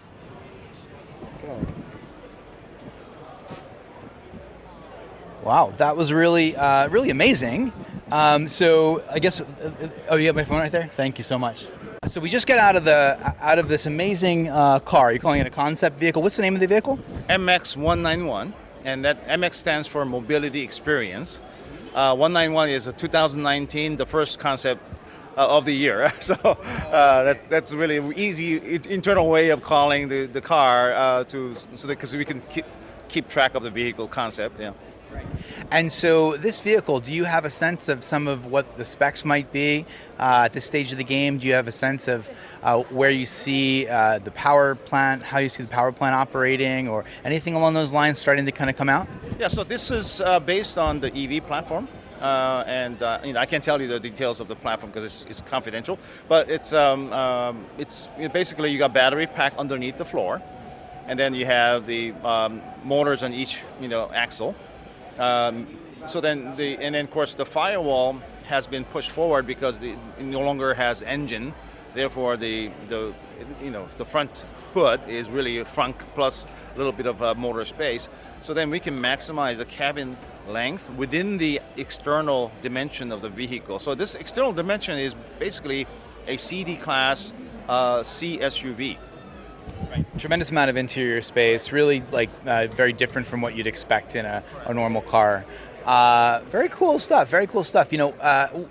Wow, 5.43 5.73
that 5.75 5.97
was 5.97 6.13
really, 6.13 6.56
uh, 6.56 6.88
really 6.88 7.10
amazing. 7.10 7.73
Um, 8.12 8.47
so 8.47 9.03
I 9.10 9.19
guess, 9.19 9.41
uh, 9.41 9.71
uh, 9.82 9.88
oh, 10.10 10.15
you 10.15 10.27
have 10.27 10.36
my 10.38 10.45
phone 10.45 10.60
right 10.60 10.71
there. 10.71 10.89
Thank 10.95 11.17
you 11.17 11.23
so 11.25 11.38
much. 11.38 11.65
So 12.08 12.21
we 12.21 12.29
just 12.29 12.47
got 12.47 12.60
out 12.60 12.75
of 12.77 12.86
the 12.86 13.36
out 13.41 13.60
of 13.60 13.67
this 13.67 13.86
amazing 13.86 14.49
uh, 14.49 14.79
car. 14.79 15.12
You're 15.12 15.19
calling 15.19 15.41
it 15.41 15.47
a 15.47 15.49
concept 15.49 15.99
vehicle. 15.99 16.21
What's 16.21 16.38
the 16.38 16.43
name 16.43 16.53
of 16.53 16.62
the 16.62 16.67
vehicle? 16.67 16.97
MX191, 17.29 18.53
and 18.86 19.03
that 19.03 19.25
MX 19.27 19.53
stands 19.56 19.88
for 19.88 20.06
Mobility 20.06 20.62
Experience. 20.62 21.41
Uh, 21.93 22.15
191 22.15 22.69
is 22.69 22.88
a 22.88 22.93
2019, 22.93 23.97
the 23.97 24.06
first 24.06 24.39
concept 24.39 24.82
uh, 25.38 25.58
of 25.58 25.65
the 25.65 25.73
year. 25.73 26.10
so 26.19 26.36
uh, 26.36 27.23
that, 27.23 27.49
that's 27.49 27.73
really 27.73 27.99
easy 28.15 28.75
internal 28.89 29.29
way 29.29 29.49
of 29.49 29.62
calling 29.62 30.08
the, 30.08 30.25
the 30.25 30.41
car 30.41 30.93
uh, 30.93 31.23
to 31.25 31.53
so 31.56 31.88
because 31.88 32.15
we 32.15 32.23
can 32.23 32.39
keep 32.41 32.65
keep 33.10 33.27
track 33.27 33.56
of 33.56 33.63
the 33.63 33.69
vehicle 33.69 34.08
concept. 34.08 34.60
Yeah. 34.60 34.71
And 35.71 35.91
so, 35.91 36.38
this 36.38 36.62
vehicle, 36.62 36.99
do 36.99 37.13
you 37.13 37.23
have 37.23 37.45
a 37.45 37.49
sense 37.49 37.89
of 37.89 38.04
some 38.04 38.28
of 38.28 38.45
what 38.45 38.78
the 38.78 38.86
specs 38.86 39.26
might 39.26 39.52
be 39.52 39.86
uh, 40.19 40.43
at 40.45 40.54
this 40.54 40.65
stage 40.65 40.91
of 40.91 40.97
the 40.97 41.04
game? 41.04 41.39
Do 41.39 41.47
you 41.47 41.54
have 41.54 41.67
a 41.67 41.71
sense 41.71 42.08
of 42.08 42.30
uh, 42.62 42.84
where 42.84 43.10
you 43.10 43.26
see 43.26 43.88
uh, 43.88 44.19
the 44.19 44.32
power 44.32 44.76
plant, 44.76 45.23
how 45.23 45.39
you 45.39 45.49
see 45.49 45.63
the 45.63 45.69
power 45.69 45.91
plant 45.91 46.15
operating, 46.15 46.88
or 46.88 47.06
anything 47.26 47.56
along 47.56 47.73
those 47.73 47.91
lines 47.91 48.19
starting 48.19 48.45
to 48.45 48.52
kind 48.52 48.69
of 48.69 48.76
come 48.76 48.89
out? 48.89 49.08
Yeah, 49.39 49.47
so 49.47 49.63
this 49.63 49.89
is 49.89 50.21
uh, 50.21 50.39
based 50.39 50.78
on 50.78 50.99
the 50.99 51.12
EV 51.13 51.45
platform. 51.47 51.88
Uh, 52.21 52.63
and 52.67 53.04
uh, 53.04 53.19
you 53.26 53.34
know, 53.34 53.39
I 53.39 53.45
can't 53.45 53.63
tell 53.63 53.82
you 53.82 53.88
the 53.88 53.99
details 53.99 54.39
of 54.39 54.47
the 54.47 54.56
platform 54.56 54.91
because 54.91 55.04
it's, 55.04 55.26
it's 55.30 55.41
confidential. 55.41 55.99
But 56.30 56.49
it's 56.49 56.71
um, 56.71 57.12
um, 57.12 57.65
it's 57.78 58.08
you 58.17 58.23
know, 58.23 58.30
basically 58.30 58.71
you 58.71 58.80
got 58.80 58.93
battery 58.93 59.28
packed 59.28 59.58
underneath 59.58 59.97
the 59.97 60.06
floor, 60.06 60.41
and 61.06 61.19
then 61.19 61.34
you 61.34 61.45
have 61.45 61.86
the 61.86 62.13
um, 62.23 62.62
motors 62.86 63.23
on 63.23 63.34
each 63.34 63.63
you 63.82 63.89
know 63.89 64.10
axle. 64.13 64.56
Um, 65.19 65.67
so 66.06 66.19
then 66.19 66.56
the 66.56 66.78
and 66.78 66.95
then 66.95 67.06
of 67.06 67.12
course 67.12 67.36
the 67.36 67.45
firewall 67.45 68.21
has 68.45 68.67
been 68.67 68.84
pushed 68.86 69.10
forward 69.10 69.47
because 69.47 69.80
the, 69.80 69.91
it 69.91 70.23
no 70.23 70.41
longer 70.41 70.73
has 70.73 71.02
engine. 71.02 71.54
Therefore, 71.93 72.38
the 72.38 72.71
the 72.88 73.13
you 73.62 73.71
know 73.71 73.88
the 73.97 74.06
front 74.06 74.45
hood 74.73 75.02
is 75.08 75.30
really 75.30 75.60
a 75.60 75.65
frunk 75.65 75.95
plus 76.15 76.47
a 76.73 76.78
little 76.78 76.91
bit 76.91 77.06
of 77.06 77.21
uh, 77.21 77.36
motor 77.36 77.63
space. 77.63 78.10
So 78.41 78.54
then 78.54 78.69
we 78.69 78.80
can 78.80 78.99
maximize 78.99 79.58
the 79.58 79.65
cabin 79.65 80.17
length 80.47 80.89
within 80.91 81.38
the 81.38 81.62
external 81.78 82.52
dimension 82.62 83.12
of 83.12 83.21
the 83.21 83.30
vehicle. 83.30 83.80
So 83.80 83.95
this 83.95 84.15
external 84.15 84.52
dimension 84.52 84.97
is 84.97 85.15
basically 85.39 85.88
a 86.28 86.38
CD 86.38 86.76
class 86.76 87.34
uh, 87.69 88.04
C 88.04 88.39
SUV. 88.39 88.97
Tremendous 90.17 90.52
amount 90.52 90.69
of 90.69 90.78
interior 90.78 91.21
space, 91.21 91.71
really 91.71 92.04
like 92.12 92.30
uh, 92.45 92.67
very 92.67 92.93
different 92.93 93.28
from 93.28 93.41
what 93.41 93.56
you'd 93.56 93.67
expect 93.67 94.15
in 94.15 94.26
a, 94.26 94.43
a 94.65 94.73
normal 94.73 95.02
car. 95.02 95.45
Uh, 95.86 96.41
very 96.49 96.69
cool 96.69 96.97
stuff. 96.97 97.28
Very 97.30 97.45
cool 97.45 97.63
stuff. 97.63 97.91
You 97.91 97.97
know, 97.97 98.12
uh, 98.13 98.47
w- 98.47 98.69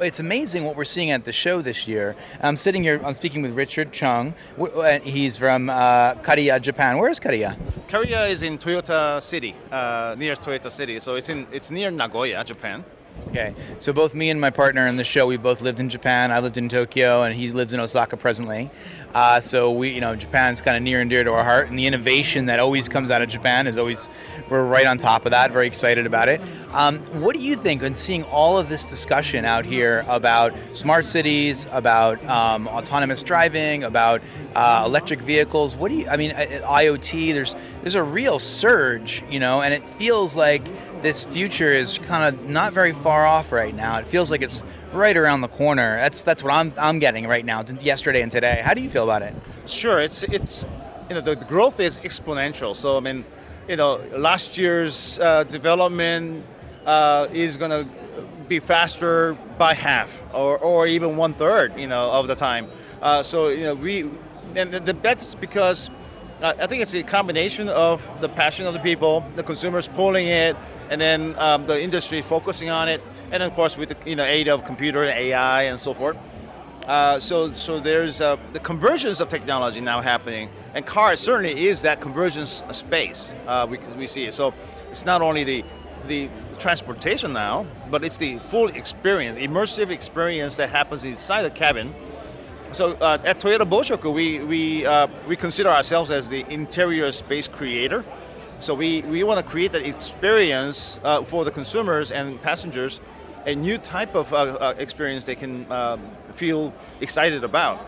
it's 0.00 0.20
amazing 0.20 0.64
what 0.64 0.74
we're 0.74 0.84
seeing 0.84 1.10
at 1.10 1.24
the 1.24 1.32
show 1.32 1.60
this 1.60 1.86
year. 1.86 2.16
I'm 2.40 2.56
sitting 2.56 2.82
here. 2.82 3.00
I'm 3.04 3.12
speaking 3.12 3.42
with 3.42 3.52
Richard 3.52 3.92
Chung. 3.92 4.34
And 4.58 5.02
He's 5.04 5.36
from 5.36 5.68
uh, 5.68 6.14
Kariya, 6.14 6.60
Japan. 6.62 6.98
Where 6.98 7.10
is 7.10 7.20
Kariya? 7.20 7.58
Korea 7.88 8.26
is 8.26 8.42
in 8.42 8.56
Toyota 8.58 9.20
City, 9.20 9.54
uh, 9.70 10.14
near 10.18 10.34
Toyota 10.34 10.70
City. 10.70 10.98
So 10.98 11.16
it's 11.16 11.28
in 11.28 11.46
it's 11.52 11.70
near 11.70 11.90
Nagoya, 11.90 12.42
Japan. 12.44 12.84
Okay, 13.28 13.54
so 13.80 13.92
both 13.92 14.14
me 14.14 14.30
and 14.30 14.40
my 14.40 14.50
partner 14.50 14.86
in 14.86 14.96
the 14.96 15.04
show, 15.04 15.26
we 15.26 15.36
both 15.36 15.60
lived 15.60 15.80
in 15.80 15.88
Japan. 15.88 16.30
I 16.30 16.38
lived 16.38 16.56
in 16.56 16.68
Tokyo, 16.68 17.22
and 17.22 17.34
he 17.34 17.50
lives 17.50 17.72
in 17.72 17.80
Osaka 17.80 18.16
presently. 18.16 18.70
Uh, 19.14 19.40
so 19.40 19.72
we, 19.72 19.90
you 19.90 20.00
know, 20.00 20.14
Japan's 20.14 20.60
kind 20.60 20.76
of 20.76 20.82
near 20.82 21.00
and 21.00 21.10
dear 21.10 21.24
to 21.24 21.32
our 21.32 21.42
heart, 21.42 21.68
and 21.68 21.78
the 21.78 21.86
innovation 21.86 22.46
that 22.46 22.60
always 22.60 22.88
comes 22.88 23.10
out 23.10 23.22
of 23.22 23.28
Japan 23.28 23.66
is 23.66 23.78
always 23.78 24.08
we're 24.48 24.64
right 24.64 24.86
on 24.86 24.96
top 24.96 25.26
of 25.26 25.32
that. 25.32 25.50
Very 25.50 25.66
excited 25.66 26.06
about 26.06 26.28
it. 26.28 26.40
Um, 26.72 26.98
what 27.20 27.34
do 27.34 27.42
you 27.42 27.56
think 27.56 27.82
when 27.82 27.94
seeing 27.94 28.22
all 28.24 28.58
of 28.58 28.68
this 28.68 28.86
discussion 28.86 29.44
out 29.44 29.64
here 29.64 30.04
about 30.08 30.54
smart 30.72 31.06
cities, 31.06 31.66
about 31.72 32.24
um, 32.26 32.68
autonomous 32.68 33.22
driving, 33.22 33.84
about 33.84 34.22
uh, 34.54 34.84
electric 34.86 35.20
vehicles? 35.20 35.76
What 35.76 35.88
do 35.88 35.96
you? 35.96 36.08
I 36.08 36.16
mean, 36.16 36.32
IoT. 36.32 37.34
There's 37.34 37.56
there's 37.82 37.94
a 37.94 38.02
real 38.02 38.38
surge, 38.38 39.24
you 39.30 39.40
know, 39.40 39.62
and 39.62 39.74
it 39.74 39.88
feels 39.90 40.36
like 40.36 40.62
this 41.06 41.22
future 41.22 41.72
is 41.72 41.98
kind 41.98 42.24
of 42.24 42.48
not 42.48 42.72
very 42.72 42.92
far 42.92 43.24
off 43.24 43.52
right 43.52 43.72
now. 43.72 43.98
It 43.98 44.08
feels 44.08 44.28
like 44.28 44.42
it's 44.42 44.64
right 44.92 45.16
around 45.16 45.40
the 45.42 45.48
corner. 45.62 46.00
That's 46.00 46.22
that's 46.22 46.42
what 46.42 46.52
I'm 46.52 46.72
I'm 46.76 46.98
getting 46.98 47.28
right 47.28 47.44
now. 47.44 47.62
Yesterday 47.80 48.22
and 48.22 48.32
today. 48.32 48.60
How 48.64 48.74
do 48.74 48.80
you 48.80 48.90
feel 48.90 49.04
about 49.04 49.22
it? 49.22 49.32
Sure, 49.66 50.00
it's 50.00 50.24
it's 50.24 50.66
you 51.08 51.14
know 51.14 51.20
the, 51.20 51.36
growth 51.36 51.78
is 51.78 52.00
exponential. 52.00 52.74
So 52.74 52.96
I 52.96 53.00
mean, 53.00 53.24
you 53.68 53.76
know, 53.76 54.00
last 54.18 54.58
year's 54.58 55.20
uh, 55.20 55.44
development 55.44 56.44
uh, 56.84 57.28
is 57.32 57.56
going 57.56 57.70
to 57.70 57.86
be 58.48 58.58
faster 58.58 59.34
by 59.58 59.74
half 59.74 60.24
or, 60.34 60.58
or 60.58 60.88
even 60.88 61.16
one 61.16 61.34
third, 61.34 61.78
you 61.78 61.86
know, 61.86 62.10
of 62.10 62.26
the 62.26 62.34
time. 62.34 62.66
Uh, 63.00 63.22
so 63.22 63.46
you 63.46 63.62
know 63.62 63.74
we 63.76 64.10
and 64.56 64.72
the, 64.72 64.92
that's 64.92 65.36
because 65.36 65.88
uh, 66.42 66.54
I 66.58 66.66
think 66.66 66.82
it's 66.82 66.94
a 66.94 67.04
combination 67.04 67.68
of 67.68 68.04
the 68.20 68.28
passion 68.28 68.66
of 68.66 68.74
the 68.74 68.80
people, 68.80 69.24
the 69.36 69.44
consumers 69.44 69.86
pulling 69.86 70.26
it, 70.26 70.56
and 70.90 71.00
then 71.00 71.38
um, 71.38 71.66
the 71.66 71.80
industry 71.80 72.22
focusing 72.22 72.70
on 72.70 72.88
it, 72.88 73.00
and 73.30 73.42
of 73.42 73.52
course 73.52 73.76
with 73.76 73.88
the 73.90 74.10
you 74.10 74.16
know 74.16 74.24
aid 74.24 74.48
of 74.48 74.64
computer 74.64 75.02
and 75.02 75.18
AI 75.18 75.62
and 75.62 75.78
so 75.78 75.94
forth. 75.94 76.16
Uh, 76.86 77.18
so, 77.18 77.50
so 77.50 77.80
there's 77.80 78.20
uh, 78.20 78.36
the 78.52 78.60
convergence 78.60 79.18
of 79.18 79.28
technology 79.28 79.80
now 79.80 80.00
happening, 80.00 80.48
and 80.72 80.86
cars 80.86 81.18
certainly 81.18 81.66
is 81.66 81.82
that 81.82 82.00
convergence 82.00 82.62
space. 82.70 83.34
Uh, 83.48 83.66
we, 83.68 83.78
we 83.98 84.06
see 84.06 84.24
it. 84.26 84.32
So 84.32 84.54
it's 84.90 85.04
not 85.04 85.20
only 85.20 85.42
the 85.42 85.64
the 86.06 86.28
transportation 86.58 87.32
now, 87.32 87.66
but 87.90 88.04
it's 88.04 88.16
the 88.16 88.38
full 88.38 88.68
experience, 88.68 89.36
immersive 89.36 89.90
experience 89.90 90.56
that 90.56 90.70
happens 90.70 91.04
inside 91.04 91.42
the 91.42 91.50
cabin. 91.50 91.92
So 92.72 92.94
uh, 92.94 93.18
at 93.24 93.40
Toyota 93.40 93.68
Boshoku, 93.68 94.14
we 94.14 94.38
we 94.44 94.86
uh, 94.86 95.08
we 95.26 95.34
consider 95.34 95.70
ourselves 95.70 96.12
as 96.12 96.28
the 96.28 96.44
interior 96.52 97.10
space 97.10 97.48
creator. 97.48 98.04
So 98.58 98.72
we, 98.72 99.02
we 99.02 99.22
want 99.22 99.38
to 99.38 99.44
create 99.44 99.72
that 99.72 99.86
experience 99.86 100.98
uh, 101.04 101.22
for 101.22 101.44
the 101.44 101.50
consumers 101.50 102.10
and 102.10 102.40
passengers, 102.40 103.02
a 103.44 103.54
new 103.54 103.76
type 103.76 104.14
of 104.14 104.32
uh, 104.32 104.36
uh, 104.36 104.74
experience 104.78 105.26
they 105.26 105.34
can 105.34 105.70
um, 105.70 106.00
feel 106.32 106.72
excited 107.02 107.44
about. 107.44 107.86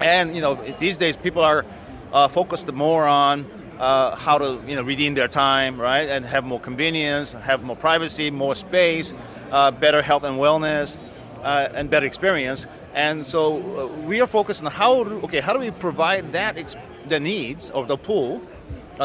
And 0.00 0.34
you 0.34 0.40
know, 0.40 0.54
these 0.78 0.96
days 0.96 1.16
people 1.16 1.42
are 1.42 1.66
uh, 2.14 2.28
focused 2.28 2.72
more 2.72 3.06
on 3.06 3.44
uh, 3.78 4.16
how 4.16 4.38
to 4.38 4.60
you 4.66 4.74
know 4.74 4.82
redeem 4.82 5.14
their 5.14 5.28
time, 5.28 5.78
right, 5.78 6.08
and 6.08 6.24
have 6.24 6.44
more 6.44 6.60
convenience, 6.60 7.32
have 7.32 7.62
more 7.62 7.76
privacy, 7.76 8.30
more 8.30 8.54
space, 8.54 9.12
uh, 9.50 9.70
better 9.70 10.00
health 10.00 10.24
and 10.24 10.38
wellness, 10.38 10.98
and 11.44 11.90
better 11.90 12.06
experience. 12.06 12.66
And 12.94 13.24
so 13.24 13.88
we 14.06 14.22
are 14.22 14.26
focused 14.26 14.64
on 14.64 14.72
how 14.72 15.04
do, 15.04 15.20
okay 15.24 15.40
how 15.40 15.52
do 15.52 15.58
we 15.60 15.70
provide 15.70 16.32
that 16.32 16.56
the 17.06 17.20
needs 17.20 17.70
of 17.70 17.86
the 17.86 17.98
pool 17.98 18.42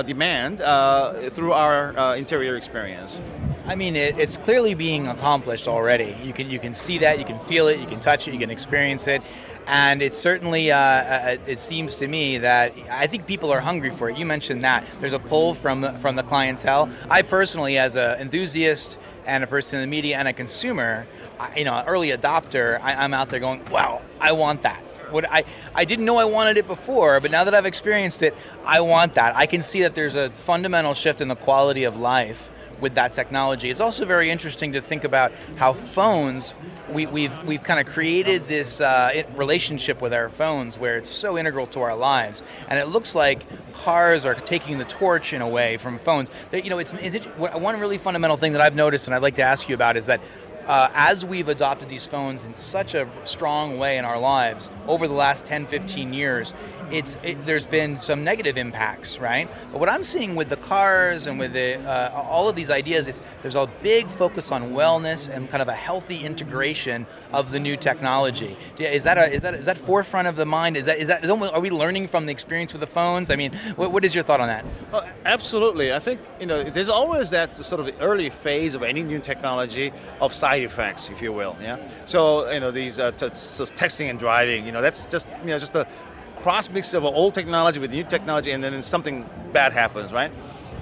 demand 0.03 0.61
uh, 0.61 1.13
through 1.29 1.53
our 1.53 1.97
uh, 1.97 2.15
interior 2.15 2.55
experience. 2.55 3.21
I 3.67 3.75
mean, 3.75 3.95
it, 3.95 4.17
it's 4.17 4.37
clearly 4.37 4.75
being 4.75 5.07
accomplished 5.07 5.67
already. 5.67 6.15
You 6.23 6.33
can 6.33 6.49
you 6.49 6.59
can 6.59 6.73
see 6.73 6.99
that, 6.99 7.17
you 7.17 7.25
can 7.25 7.39
feel 7.39 7.67
it, 7.67 7.79
you 7.79 7.87
can 7.87 7.99
touch 7.99 8.27
it, 8.27 8.33
you 8.33 8.39
can 8.39 8.51
experience 8.51 9.07
it, 9.07 9.21
and 9.67 10.01
it 10.01 10.13
certainly. 10.13 10.71
Uh, 10.71 10.77
uh, 10.77 11.37
it 11.47 11.59
seems 11.59 11.95
to 11.95 12.07
me 12.07 12.37
that 12.37 12.73
I 12.91 13.07
think 13.07 13.25
people 13.25 13.51
are 13.51 13.59
hungry 13.59 13.89
for 13.89 14.09
it. 14.09 14.17
You 14.17 14.25
mentioned 14.25 14.63
that 14.63 14.85
there's 14.99 15.13
a 15.13 15.19
pull 15.19 15.55
from 15.55 15.97
from 15.99 16.15
the 16.15 16.23
clientele. 16.23 16.89
I 17.09 17.23
personally, 17.23 17.77
as 17.77 17.95
an 17.95 18.19
enthusiast 18.19 18.99
and 19.25 19.43
a 19.43 19.47
person 19.47 19.79
in 19.79 19.81
the 19.81 19.91
media 19.91 20.17
and 20.17 20.27
a 20.27 20.33
consumer, 20.33 21.07
I, 21.39 21.57
you 21.57 21.65
know, 21.65 21.83
early 21.87 22.09
adopter, 22.09 22.79
I, 22.81 22.93
I'm 22.93 23.13
out 23.15 23.29
there 23.29 23.39
going, 23.39 23.67
"Wow, 23.71 24.01
I 24.19 24.33
want 24.33 24.61
that." 24.61 24.84
What 25.11 25.31
I, 25.31 25.45
I 25.73 25.85
didn't 25.85 26.05
know 26.05 26.17
I 26.17 26.25
wanted 26.25 26.57
it 26.57 26.67
before, 26.67 27.19
but 27.19 27.31
now 27.31 27.43
that 27.43 27.55
I've 27.55 27.65
experienced 27.65 28.21
it, 28.23 28.35
I 28.65 28.81
want 28.81 29.15
that. 29.15 29.35
I 29.35 29.45
can 29.45 29.63
see 29.63 29.81
that 29.81 29.95
there's 29.95 30.15
a 30.15 30.29
fundamental 30.45 30.93
shift 30.93 31.21
in 31.21 31.27
the 31.27 31.35
quality 31.35 31.83
of 31.83 31.97
life 31.97 32.49
with 32.81 32.95
that 32.95 33.13
technology. 33.13 33.69
It's 33.69 33.79
also 33.79 34.05
very 34.05 34.29
interesting 34.29 34.73
to 34.73 34.81
think 34.81 35.03
about 35.03 35.31
how 35.55 35.73
phones 35.73 36.55
we, 36.91 37.05
we've 37.05 37.43
we've 37.43 37.63
kind 37.63 37.79
of 37.79 37.87
created 37.87 38.43
this 38.43 38.79
uh, 38.79 39.23
relationship 39.35 40.01
with 40.01 40.13
our 40.13 40.29
phones 40.29 40.77
where 40.77 40.97
it's 40.97 41.09
so 41.09 41.37
integral 41.37 41.67
to 41.67 41.81
our 41.81 41.95
lives, 41.95 42.43
and 42.67 42.79
it 42.79 42.87
looks 42.87 43.15
like 43.15 43.43
cars 43.73 44.23
are 44.25 44.35
taking 44.35 44.77
the 44.77 44.85
torch 44.85 45.33
in 45.33 45.41
a 45.41 45.47
way 45.47 45.77
from 45.77 45.99
phones. 45.99 46.29
That 46.51 46.63
you 46.63 46.69
know, 46.69 46.77
it's, 46.77 46.93
it's 46.93 47.25
one 47.37 47.79
really 47.79 47.97
fundamental 47.97 48.37
thing 48.37 48.53
that 48.53 48.61
I've 48.61 48.75
noticed, 48.75 49.07
and 49.07 49.15
I'd 49.15 49.21
like 49.21 49.35
to 49.35 49.43
ask 49.43 49.67
you 49.67 49.75
about 49.75 49.97
is 49.97 50.05
that 50.05 50.21
uh, 50.67 50.89
as 50.93 51.23
we've 51.23 51.49
adopted 51.49 51.89
these 51.89 52.05
phones 52.05 52.43
in 52.43 52.55
such 52.55 52.93
a 52.93 53.07
strong 53.23 53.77
way 53.77 53.97
in 53.97 54.05
our 54.05 54.19
lives 54.19 54.69
over 54.87 55.07
the 55.07 55.13
last 55.13 55.45
10, 55.45 55.67
15 55.67 56.13
years, 56.13 56.53
it's 56.91 57.17
it, 57.23 57.45
there's 57.45 57.65
been 57.65 57.97
some 57.97 58.23
negative 58.23 58.57
impacts, 58.57 59.17
right? 59.17 59.47
But 59.71 59.79
what 59.79 59.89
I'm 59.89 60.03
seeing 60.03 60.35
with 60.35 60.49
the 60.49 60.57
cars 60.57 61.27
and 61.27 61.39
with 61.39 61.53
the, 61.53 61.79
uh, 61.79 62.23
all 62.27 62.49
of 62.49 62.55
these 62.55 62.69
ideas, 62.69 63.07
it's 63.07 63.21
there's 63.41 63.55
a 63.55 63.69
big 63.81 64.07
focus 64.07 64.51
on 64.51 64.71
wellness 64.71 65.27
and 65.27 65.49
kind 65.49 65.61
of 65.61 65.67
a 65.67 65.73
healthy 65.73 66.23
integration 66.23 67.05
of 67.33 67.51
the 67.51 67.59
new 67.59 67.75
technology. 67.75 68.55
Is 68.79 69.03
that 69.03 69.17
a, 69.17 69.31
is 69.31 69.41
that 69.41 69.53
is 69.53 69.65
that 69.65 69.77
forefront 69.77 70.27
of 70.27 70.35
the 70.35 70.45
mind? 70.45 70.77
Is 70.77 70.85
that 70.85 70.97
is 70.97 71.07
that 71.07 71.23
is 71.23 71.29
almost, 71.29 71.53
are 71.53 71.59
we 71.59 71.69
learning 71.69 72.07
from 72.07 72.25
the 72.25 72.31
experience 72.31 72.73
with 72.73 72.79
the 72.81 72.87
phones? 72.87 73.29
I 73.29 73.35
mean, 73.35 73.51
what, 73.75 73.91
what 73.91 74.05
is 74.05 74.15
your 74.15 74.23
thought 74.23 74.39
on 74.39 74.47
that? 74.47 74.65
Well, 74.91 75.07
absolutely. 75.25 75.93
I 75.93 75.99
think 75.99 76.19
you 76.39 76.45
know 76.45 76.63
there's 76.63 76.89
always 76.89 77.29
that 77.31 77.57
sort 77.57 77.81
of 77.81 77.93
early 78.01 78.29
phase 78.29 78.75
of 78.75 78.83
any 78.83 79.03
new 79.03 79.19
technology 79.19 79.91
of 80.21 80.33
side 80.33 80.63
effects, 80.63 81.09
if 81.09 81.21
you 81.21 81.33
will. 81.33 81.55
Yeah. 81.61 81.77
So 82.05 82.49
you 82.51 82.59
know 82.59 82.71
these 82.71 82.99
uh, 82.99 83.11
so 83.33 83.65
texting 83.65 84.09
and 84.09 84.17
driving. 84.19 84.65
You 84.65 84.71
know 84.71 84.81
that's 84.81 85.05
just 85.05 85.27
you 85.41 85.47
know 85.47 85.59
just 85.59 85.75
a 85.75 85.87
cross 86.35 86.69
mix 86.69 86.93
of 86.93 87.03
old 87.03 87.33
technology 87.33 87.79
with 87.79 87.91
new 87.91 88.03
technology, 88.03 88.51
and 88.51 88.63
then 88.63 88.81
something 88.81 89.25
bad 89.53 89.73
happens, 89.73 90.13
right? 90.13 90.31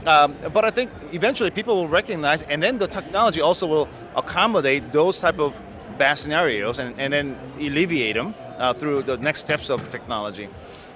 Um, 0.06 0.36
but 0.54 0.66
I 0.66 0.72
think 0.72 0.92
eventually 1.14 1.52
people 1.52 1.76
will 1.76 1.88
recognize, 1.88 2.44
and 2.44 2.62
then 2.62 2.78
the 2.78 2.88
technology 2.88 3.42
also 3.42 3.68
will 3.68 3.88
accommodate 4.16 4.92
those 4.92 5.20
type 5.20 5.40
of 5.40 5.62
bad 5.98 6.16
scenarios, 6.16 6.80
and, 6.80 7.00
and 7.00 7.14
then 7.14 7.38
alleviate 7.60 8.16
them 8.16 8.34
uh, 8.58 8.74
through 8.74 9.04
the 9.04 9.18
next 9.18 9.40
steps 9.40 9.70
of 9.70 9.90
technology. 9.90 10.50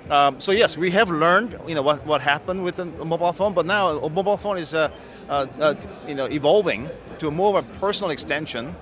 Um, 0.09 0.39
so 0.39 0.51
yes, 0.51 0.77
we 0.77 0.91
have 0.91 1.09
learned, 1.11 1.59
you 1.67 1.75
know, 1.75 1.81
what, 1.81 2.05
what 2.05 2.21
happened 2.21 2.63
with 2.63 2.77
the 2.77 2.85
mobile 2.85 3.33
phone, 3.33 3.53
but 3.53 3.65
now 3.65 3.89
a 3.89 4.09
mobile 4.09 4.37
phone 4.37 4.57
is, 4.57 4.73
uh, 4.73 4.89
uh, 5.29 5.47
uh, 5.59 5.75
you 6.07 6.15
know, 6.15 6.25
evolving 6.25 6.89
to 7.19 7.29
more 7.29 7.57
of 7.57 7.65
a 7.65 7.79
personal 7.79 8.11
extension 8.11 8.73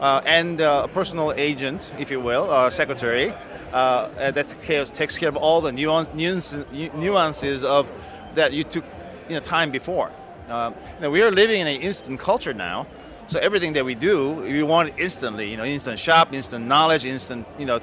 uh, 0.00 0.22
and 0.24 0.60
uh, 0.60 0.82
a 0.84 0.88
personal 0.88 1.32
agent, 1.36 1.94
if 1.98 2.10
you 2.10 2.20
will, 2.20 2.70
secretary, 2.70 3.34
uh, 3.72 4.30
that 4.30 4.48
takes 4.94 5.18
care 5.18 5.28
of 5.28 5.36
all 5.36 5.60
the 5.60 5.72
nuance, 5.72 6.12
nuance, 6.14 6.56
nuances 6.94 7.64
of 7.64 7.90
that 8.34 8.52
you 8.52 8.64
took, 8.64 8.84
you 9.28 9.34
know, 9.34 9.40
time 9.40 9.70
before. 9.70 10.10
Uh, 10.48 10.72
now 11.00 11.10
we 11.10 11.22
are 11.22 11.30
living 11.30 11.60
in 11.60 11.66
an 11.66 11.80
instant 11.80 12.20
culture 12.20 12.52
now, 12.52 12.86
so 13.26 13.38
everything 13.38 13.72
that 13.74 13.84
we 13.84 13.94
do, 13.94 14.32
we 14.32 14.62
want 14.62 14.92
instantly. 14.98 15.50
You 15.50 15.56
know, 15.56 15.64
instant 15.64 15.98
shop, 15.98 16.34
instant 16.34 16.66
knowledge, 16.66 17.06
instant, 17.06 17.46
you 17.58 17.66
know, 17.66 17.80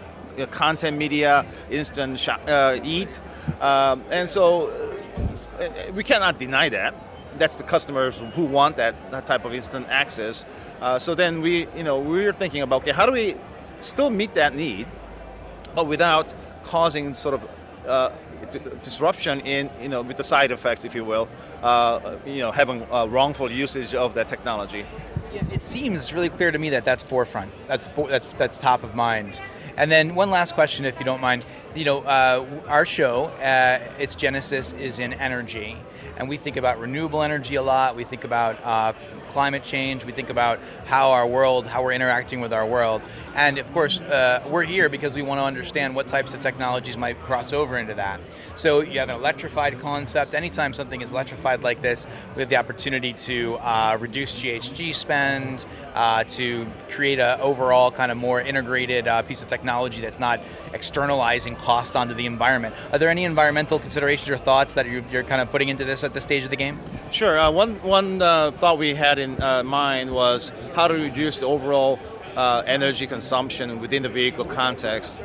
content 0.51 0.97
media, 0.97 1.45
instant 1.69 2.19
shop, 2.19 2.41
uh, 2.47 2.79
eat, 2.83 3.19
um, 3.59 4.03
and 4.11 4.29
so 4.29 4.69
uh, 5.59 5.63
uh, 5.63 5.91
we 5.93 6.03
cannot 6.03 6.37
deny 6.37 6.69
that. 6.69 6.93
That's 7.37 7.55
the 7.55 7.63
customers 7.63 8.23
who 8.33 8.45
want 8.45 8.77
that, 8.77 8.95
that 9.11 9.25
type 9.25 9.45
of 9.45 9.53
instant 9.53 9.87
access. 9.89 10.45
Uh, 10.81 10.99
so 10.99 11.15
then 11.15 11.41
we, 11.41 11.67
you 11.75 11.83
know, 11.83 11.99
we're 11.99 12.33
thinking 12.33 12.61
about 12.61 12.81
okay, 12.81 12.91
how 12.91 13.05
do 13.05 13.11
we 13.11 13.35
still 13.81 14.09
meet 14.09 14.33
that 14.33 14.55
need, 14.55 14.87
but 15.79 15.87
without 15.87 16.33
causing 16.65 17.13
sort 17.13 17.35
of 17.35 17.47
uh, 17.87 18.11
disruption 18.81 19.39
in, 19.41 19.69
you 19.81 19.87
know, 19.87 20.01
with 20.01 20.17
the 20.17 20.23
side 20.25 20.51
effects, 20.51 20.83
if 20.83 20.93
you 20.93 21.05
will, 21.05 21.29
uh, 21.63 22.17
you 22.25 22.39
know, 22.39 22.51
having 22.51 22.85
uh, 22.91 23.05
wrongful 23.05 23.49
usage 23.49 23.95
of 23.95 24.13
that 24.13 24.27
technology. 24.27 24.85
It 25.53 25.63
seems 25.63 26.11
really 26.11 26.27
clear 26.27 26.51
to 26.51 26.59
me 26.59 26.71
that 26.71 26.83
that's 26.83 27.01
forefront. 27.01 27.53
That's 27.69 27.87
for, 27.87 28.09
that's 28.09 28.27
that's 28.37 28.57
top 28.57 28.83
of 28.83 28.93
mind. 28.93 29.39
And 29.77 29.89
then 29.89 30.15
one 30.15 30.29
last 30.31 30.53
question, 30.53 30.83
if 30.83 30.99
you 30.99 31.05
don't 31.05 31.21
mind. 31.21 31.45
You 31.75 31.85
know, 31.85 31.99
uh, 31.99 32.47
our 32.67 32.83
show, 32.83 33.25
uh, 33.25 33.93
its 33.99 34.15
genesis 34.15 34.73
is 34.73 34.97
in 34.97 35.13
energy, 35.13 35.77
and 36.17 36.27
we 36.27 36.35
think 36.35 36.57
about 36.57 36.79
renewable 36.79 37.21
energy 37.21 37.55
a 37.55 37.61
lot. 37.61 37.95
We 37.95 38.05
think 38.05 38.23
about 38.23 38.59
uh, 38.63 38.93
climate 39.33 39.63
change. 39.63 40.03
We 40.03 40.11
think 40.11 40.31
about 40.31 40.59
how 40.85 41.11
our 41.11 41.27
world, 41.27 41.67
how 41.67 41.83
we're 41.83 41.91
interacting 41.91 42.41
with 42.41 42.53
our 42.53 42.65
world, 42.65 43.03
and 43.35 43.59
of 43.59 43.71
course, 43.71 43.99
uh, 44.01 44.43
we're 44.49 44.63
here 44.63 44.89
because 44.89 45.13
we 45.13 45.21
want 45.21 45.39
to 45.39 45.45
understand 45.45 45.95
what 45.95 46.07
types 46.07 46.33
of 46.33 46.41
technologies 46.41 46.97
might 46.97 47.21
cross 47.21 47.53
over 47.53 47.77
into 47.77 47.93
that. 47.93 48.19
So 48.55 48.81
you 48.81 48.97
have 48.97 49.09
an 49.09 49.15
electrified 49.15 49.79
concept. 49.79 50.33
Anytime 50.33 50.73
something 50.73 51.01
is 51.01 51.11
electrified 51.11 51.61
like 51.61 51.83
this, 51.83 52.07
we 52.35 52.39
have 52.41 52.49
the 52.49 52.57
opportunity 52.57 53.13
to 53.13 53.57
uh, 53.57 53.95
reduce 54.01 54.33
GHG 54.33 54.95
spend, 54.95 55.67
uh, 55.93 56.23
to 56.23 56.65
create 56.89 57.19
a 57.19 57.39
overall 57.39 57.91
kind 57.91 58.11
of 58.11 58.17
more 58.17 58.41
integrated 58.41 59.07
piece 59.27 59.43
of 59.43 59.47
technology 59.47 60.01
that's 60.01 60.19
not 60.19 60.39
externalizing 60.73 61.55
cost 61.59 61.95
onto 61.95 62.13
the 62.13 62.25
environment. 62.25 62.73
Are 62.91 62.97
there 62.97 63.09
any 63.09 63.25
environmental 63.25 63.79
considerations 63.79 64.29
or 64.29 64.37
thoughts 64.37 64.73
that 64.73 64.85
you're, 64.85 65.03
you're 65.11 65.23
kind 65.23 65.41
of 65.41 65.51
putting 65.51 65.69
into 65.69 65.85
this 65.85 66.03
at 66.03 66.13
this 66.13 66.23
stage 66.23 66.43
of 66.43 66.49
the 66.49 66.55
game? 66.55 66.79
Sure. 67.11 67.37
Uh, 67.37 67.51
one 67.51 67.75
one 67.83 68.21
uh, 68.21 68.51
thought 68.59 68.77
we 68.77 68.95
had 68.95 69.19
in 69.19 69.41
uh, 69.41 69.63
mind 69.63 70.09
was 70.11 70.51
how 70.75 70.87
to 70.87 70.93
reduce 70.93 71.39
the 71.39 71.45
overall 71.45 71.99
uh, 72.35 72.63
energy 72.65 73.05
consumption 73.05 73.79
within 73.79 74.03
the 74.03 74.09
vehicle 74.09 74.45
context, 74.45 75.21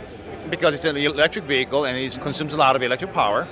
because 0.50 0.74
it's 0.74 0.84
an 0.84 0.96
electric 0.96 1.44
vehicle 1.44 1.84
and 1.86 1.96
it 1.96 2.20
consumes 2.20 2.52
a 2.54 2.56
lot 2.56 2.76
of 2.76 2.82
electric 2.82 3.12
power. 3.12 3.48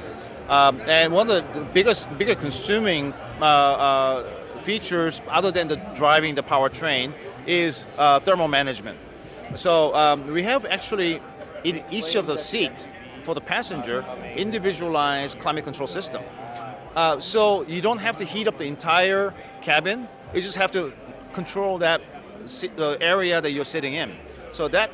Um, 0.48 0.80
and 0.86 1.12
one 1.12 1.30
of 1.30 1.54
the 1.54 1.64
biggest, 1.72 2.08
bigger 2.18 2.34
consuming 2.34 3.14
uh, 3.40 3.44
uh, 3.44 4.22
features, 4.60 5.22
other 5.28 5.50
than 5.50 5.68
the 5.68 5.76
driving 5.94 6.34
the 6.34 6.42
powertrain, 6.42 7.12
is 7.46 7.86
thermal 8.24 8.48
management. 8.48 8.98
So 9.54 9.94
um, 9.94 10.26
we 10.32 10.42
have 10.44 10.66
actually 10.66 11.20
in 11.64 11.82
each 11.90 12.14
of 12.14 12.26
the 12.26 12.36
seats 12.36 12.88
for 13.22 13.34
the 13.34 13.40
passenger 13.40 14.04
individualized 14.36 15.38
climate 15.38 15.64
control 15.64 15.86
system. 15.86 16.22
Uh, 16.94 17.18
so 17.18 17.62
you 17.62 17.80
don't 17.80 17.98
have 17.98 18.16
to 18.16 18.24
heat 18.24 18.48
up 18.48 18.58
the 18.58 18.66
entire 18.66 19.32
cabin. 19.62 20.08
You 20.34 20.42
just 20.42 20.56
have 20.56 20.70
to 20.72 20.92
control 21.32 21.78
that 21.78 22.02
the 22.76 22.98
area 23.00 23.40
that 23.40 23.52
you're 23.52 23.64
sitting 23.64 23.94
in. 23.94 24.14
So 24.50 24.68
that 24.68 24.90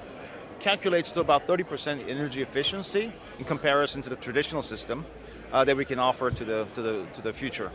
calculates 0.60 1.10
to 1.12 1.20
about 1.20 1.46
30% 1.46 2.08
energy 2.08 2.42
efficiency 2.42 3.12
in 3.38 3.44
comparison 3.44 4.02
to 4.02 4.10
the 4.10 4.16
traditional 4.16 4.62
system 4.62 5.06
uh, 5.52 5.64
that 5.64 5.76
we 5.76 5.84
can 5.84 5.98
offer 5.98 6.30
to 6.30 6.44
the 6.44 6.66
to 6.74 6.82
the 6.82 7.06
to 7.14 7.22
the 7.22 7.32
future. 7.32 7.70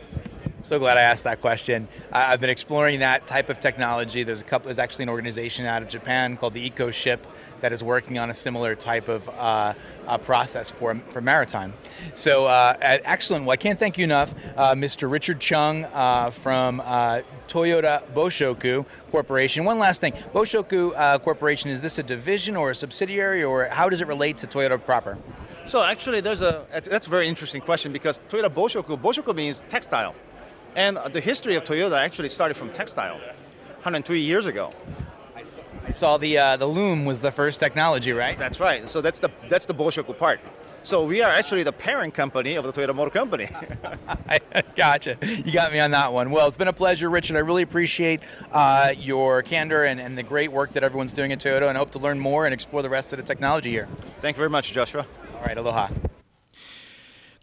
So 0.64 0.80
glad 0.80 0.98
I 0.98 1.02
asked 1.02 1.26
that 1.26 1.42
question. 1.42 1.90
I've 2.12 2.40
been 2.40 2.50
exploring 2.50 3.00
that 3.00 3.28
type 3.28 3.50
of 3.50 3.60
technology. 3.60 4.24
There's 4.24 4.42
a 4.42 4.46
couple. 4.46 4.68
There's 4.68 4.80
actually 4.80 5.04
an 5.04 5.10
organization 5.10 5.66
out 5.66 5.82
of 5.82 5.90
Japan 5.90 6.38
called 6.38 6.54
the 6.54 6.70
EcoShip 6.70 7.20
that 7.64 7.72
is 7.72 7.82
working 7.82 8.18
on 8.18 8.30
a 8.30 8.34
similar 8.34 8.76
type 8.76 9.08
of 9.08 9.28
uh, 9.30 9.74
uh, 10.06 10.18
process 10.18 10.70
for 10.70 11.00
for 11.12 11.22
maritime. 11.22 11.74
So 12.14 12.46
uh, 12.46 12.76
excellent. 12.82 13.46
Well, 13.46 13.54
I 13.54 13.58
can't 13.58 13.80
thank 13.80 13.98
you 13.98 14.04
enough, 14.04 14.34
uh, 14.58 14.74
Mr. 14.76 15.10
Richard 15.10 15.40
Chung 15.40 15.86
uh, 15.86 16.32
from 16.32 16.80
Toyota 17.48 18.04
Boshoku 18.14 18.86
Corporation. 19.12 19.64
One 19.64 19.80
last 19.80 20.02
thing, 20.02 20.12
Boshoku 20.34 21.22
Corporation 21.24 21.70
is 21.70 21.80
this 21.80 21.98
a 22.00 22.04
division 22.04 22.58
or 22.58 22.72
a 22.72 22.76
subsidiary, 22.76 23.46
or 23.46 23.66
how 23.68 23.88
does 23.88 24.02
it 24.02 24.08
relate 24.08 24.38
to 24.40 24.48
Toyota 24.48 24.78
proper? 24.84 25.18
So 25.64 25.82
actually, 25.82 26.20
there's 26.20 26.42
a 26.42 26.66
that's 26.70 27.08
a 27.08 27.10
very 27.10 27.30
interesting 27.30 27.62
question 27.62 27.94
because 27.94 28.20
Toyota 28.28 28.50
Boshoku 28.50 29.02
Boshoku 29.02 29.34
means 29.34 29.64
textile, 29.70 30.16
and 30.76 31.00
the 31.14 31.22
history 31.22 31.56
of 31.56 31.64
Toyota 31.64 31.98
actually 31.98 32.28
started 32.28 32.56
from 32.56 32.72
textile, 32.72 33.20
102 33.84 34.16
years 34.16 34.48
ago. 34.48 34.74
I 35.94 35.96
saw 35.96 36.18
the 36.18 36.40
uh, 36.40 36.58
the 36.58 36.66
loom 36.66 37.06
was 37.06 37.20
the 37.20 37.32
first 37.32 37.60
technology, 37.60 38.14
right? 38.14 38.36
That's 38.36 38.60
right. 38.60 38.90
So 38.90 39.00
that's 39.00 39.20
the 39.20 39.30
that's 39.48 39.68
the 39.68 39.76
Boshoku 39.76 40.18
part. 40.18 40.40
So 40.82 41.06
we 41.06 41.22
are 41.22 41.30
actually 41.30 41.62
the 41.62 41.72
parent 41.72 42.16
company 42.16 42.56
of 42.56 42.66
the 42.66 42.72
Toyota 42.72 42.96
Motor 42.96 43.12
Company. 43.12 43.48
I 44.28 44.64
gotcha. 44.76 45.20
You 45.22 45.52
got 45.52 45.72
me 45.72 45.80
on 45.80 45.92
that 45.92 46.12
one. 46.12 46.32
Well, 46.32 46.48
it's 46.48 46.58
been 46.58 46.68
a 46.68 46.74
pleasure, 46.74 47.12
Richard. 47.12 47.36
I 47.36 47.42
really 47.42 47.62
appreciate 47.62 48.22
uh, 48.52 48.96
your 48.98 49.44
candor 49.44 49.84
and, 49.84 50.02
and 50.02 50.18
the 50.18 50.24
great 50.24 50.52
work 50.52 50.74
that 50.74 50.84
everyone's 50.84 51.14
doing 51.14 51.32
at 51.32 51.40
Toyota, 51.40 51.70
and 51.70 51.78
I 51.78 51.80
hope 51.80 51.92
to 51.92 52.00
learn 52.00 52.20
more 52.20 52.46
and 52.46 52.56
explore 52.56 52.82
the 52.82 52.90
rest 52.90 53.14
of 53.14 53.18
the 53.18 53.24
technology 53.24 53.70
here. 53.70 53.88
Thank 54.20 54.36
you 54.36 54.40
very 54.40 54.50
much, 54.50 54.72
Joshua. 54.72 55.06
All 55.36 55.42
right, 55.46 55.56
aloha. 55.56 55.90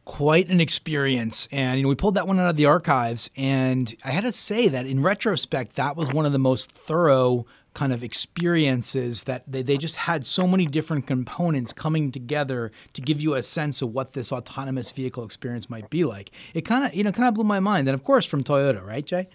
quite 0.05 0.49
an 0.49 0.61
experience. 0.61 1.47
And 1.53 1.79
you 1.79 1.85
know, 1.85 1.89
we 1.89 1.95
pulled 1.95 2.17
that 2.17 2.27
one 2.27 2.41
out 2.41 2.51
of 2.51 2.57
the 2.57 2.67
archives, 2.67 3.31
and 3.37 3.95
I 4.05 4.11
had 4.11 4.25
to 4.25 4.33
say 4.33 4.67
that 4.67 4.87
in 4.87 5.03
retrospect, 5.05 5.77
that 5.77 5.97
was 5.97 6.13
one 6.13 6.27
of 6.27 6.33
the 6.33 6.41
most 6.41 6.73
thorough 6.73 7.47
kind 7.81 7.95
of 7.95 8.03
experiences 8.05 9.23
that 9.23 9.43
they, 9.51 9.63
they 9.63 9.79
just 9.79 9.97
had 9.97 10.27
so 10.27 10.47
many 10.47 10.67
different 10.67 11.07
components 11.07 11.73
coming 11.73 12.13
together 12.13 12.71
to 12.93 13.01
give 13.01 13.23
you 13.23 13.33
a 13.35 13.43
sense 13.43 13.81
of 13.81 13.91
what 13.95 14.13
this 14.13 14.31
autonomous 14.31 14.91
vehicle 14.91 15.25
experience 15.25 15.71
might 15.71 15.89
be 15.89 16.05
like. 16.05 16.31
It 16.53 16.67
kind 16.67 16.85
of 16.85 16.95
you 16.95 17.03
know 17.03 17.11
kind 17.11 17.27
of 17.27 17.33
blew 17.33 17.45
my 17.45 17.59
mind, 17.59 17.89
and 17.89 17.95
of 17.95 18.05
course 18.05 18.27
from 18.27 18.45
Toyota, 18.45 18.85
right, 18.87 19.03
Jay? 19.03 19.29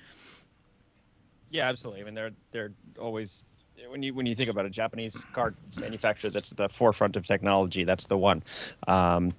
Yeah, 1.49 1.67
absolutely. 1.69 2.03
I 2.03 2.05
mean, 2.05 2.13
they're 2.13 2.31
they're 2.51 2.71
always 2.99 3.65
when 3.89 4.03
you 4.03 4.13
when 4.13 4.27
you 4.27 4.35
think 4.35 4.51
about 4.51 4.67
a 4.67 4.69
Japanese 4.69 5.25
car 5.33 5.55
manufacturer 5.81 6.29
that's 6.29 6.51
at 6.51 6.57
the 6.59 6.69
forefront 6.69 7.15
of 7.15 7.25
technology, 7.25 7.83
that's 7.83 8.05
the 8.05 8.17
one. 8.17 8.43
Um, 8.87 9.33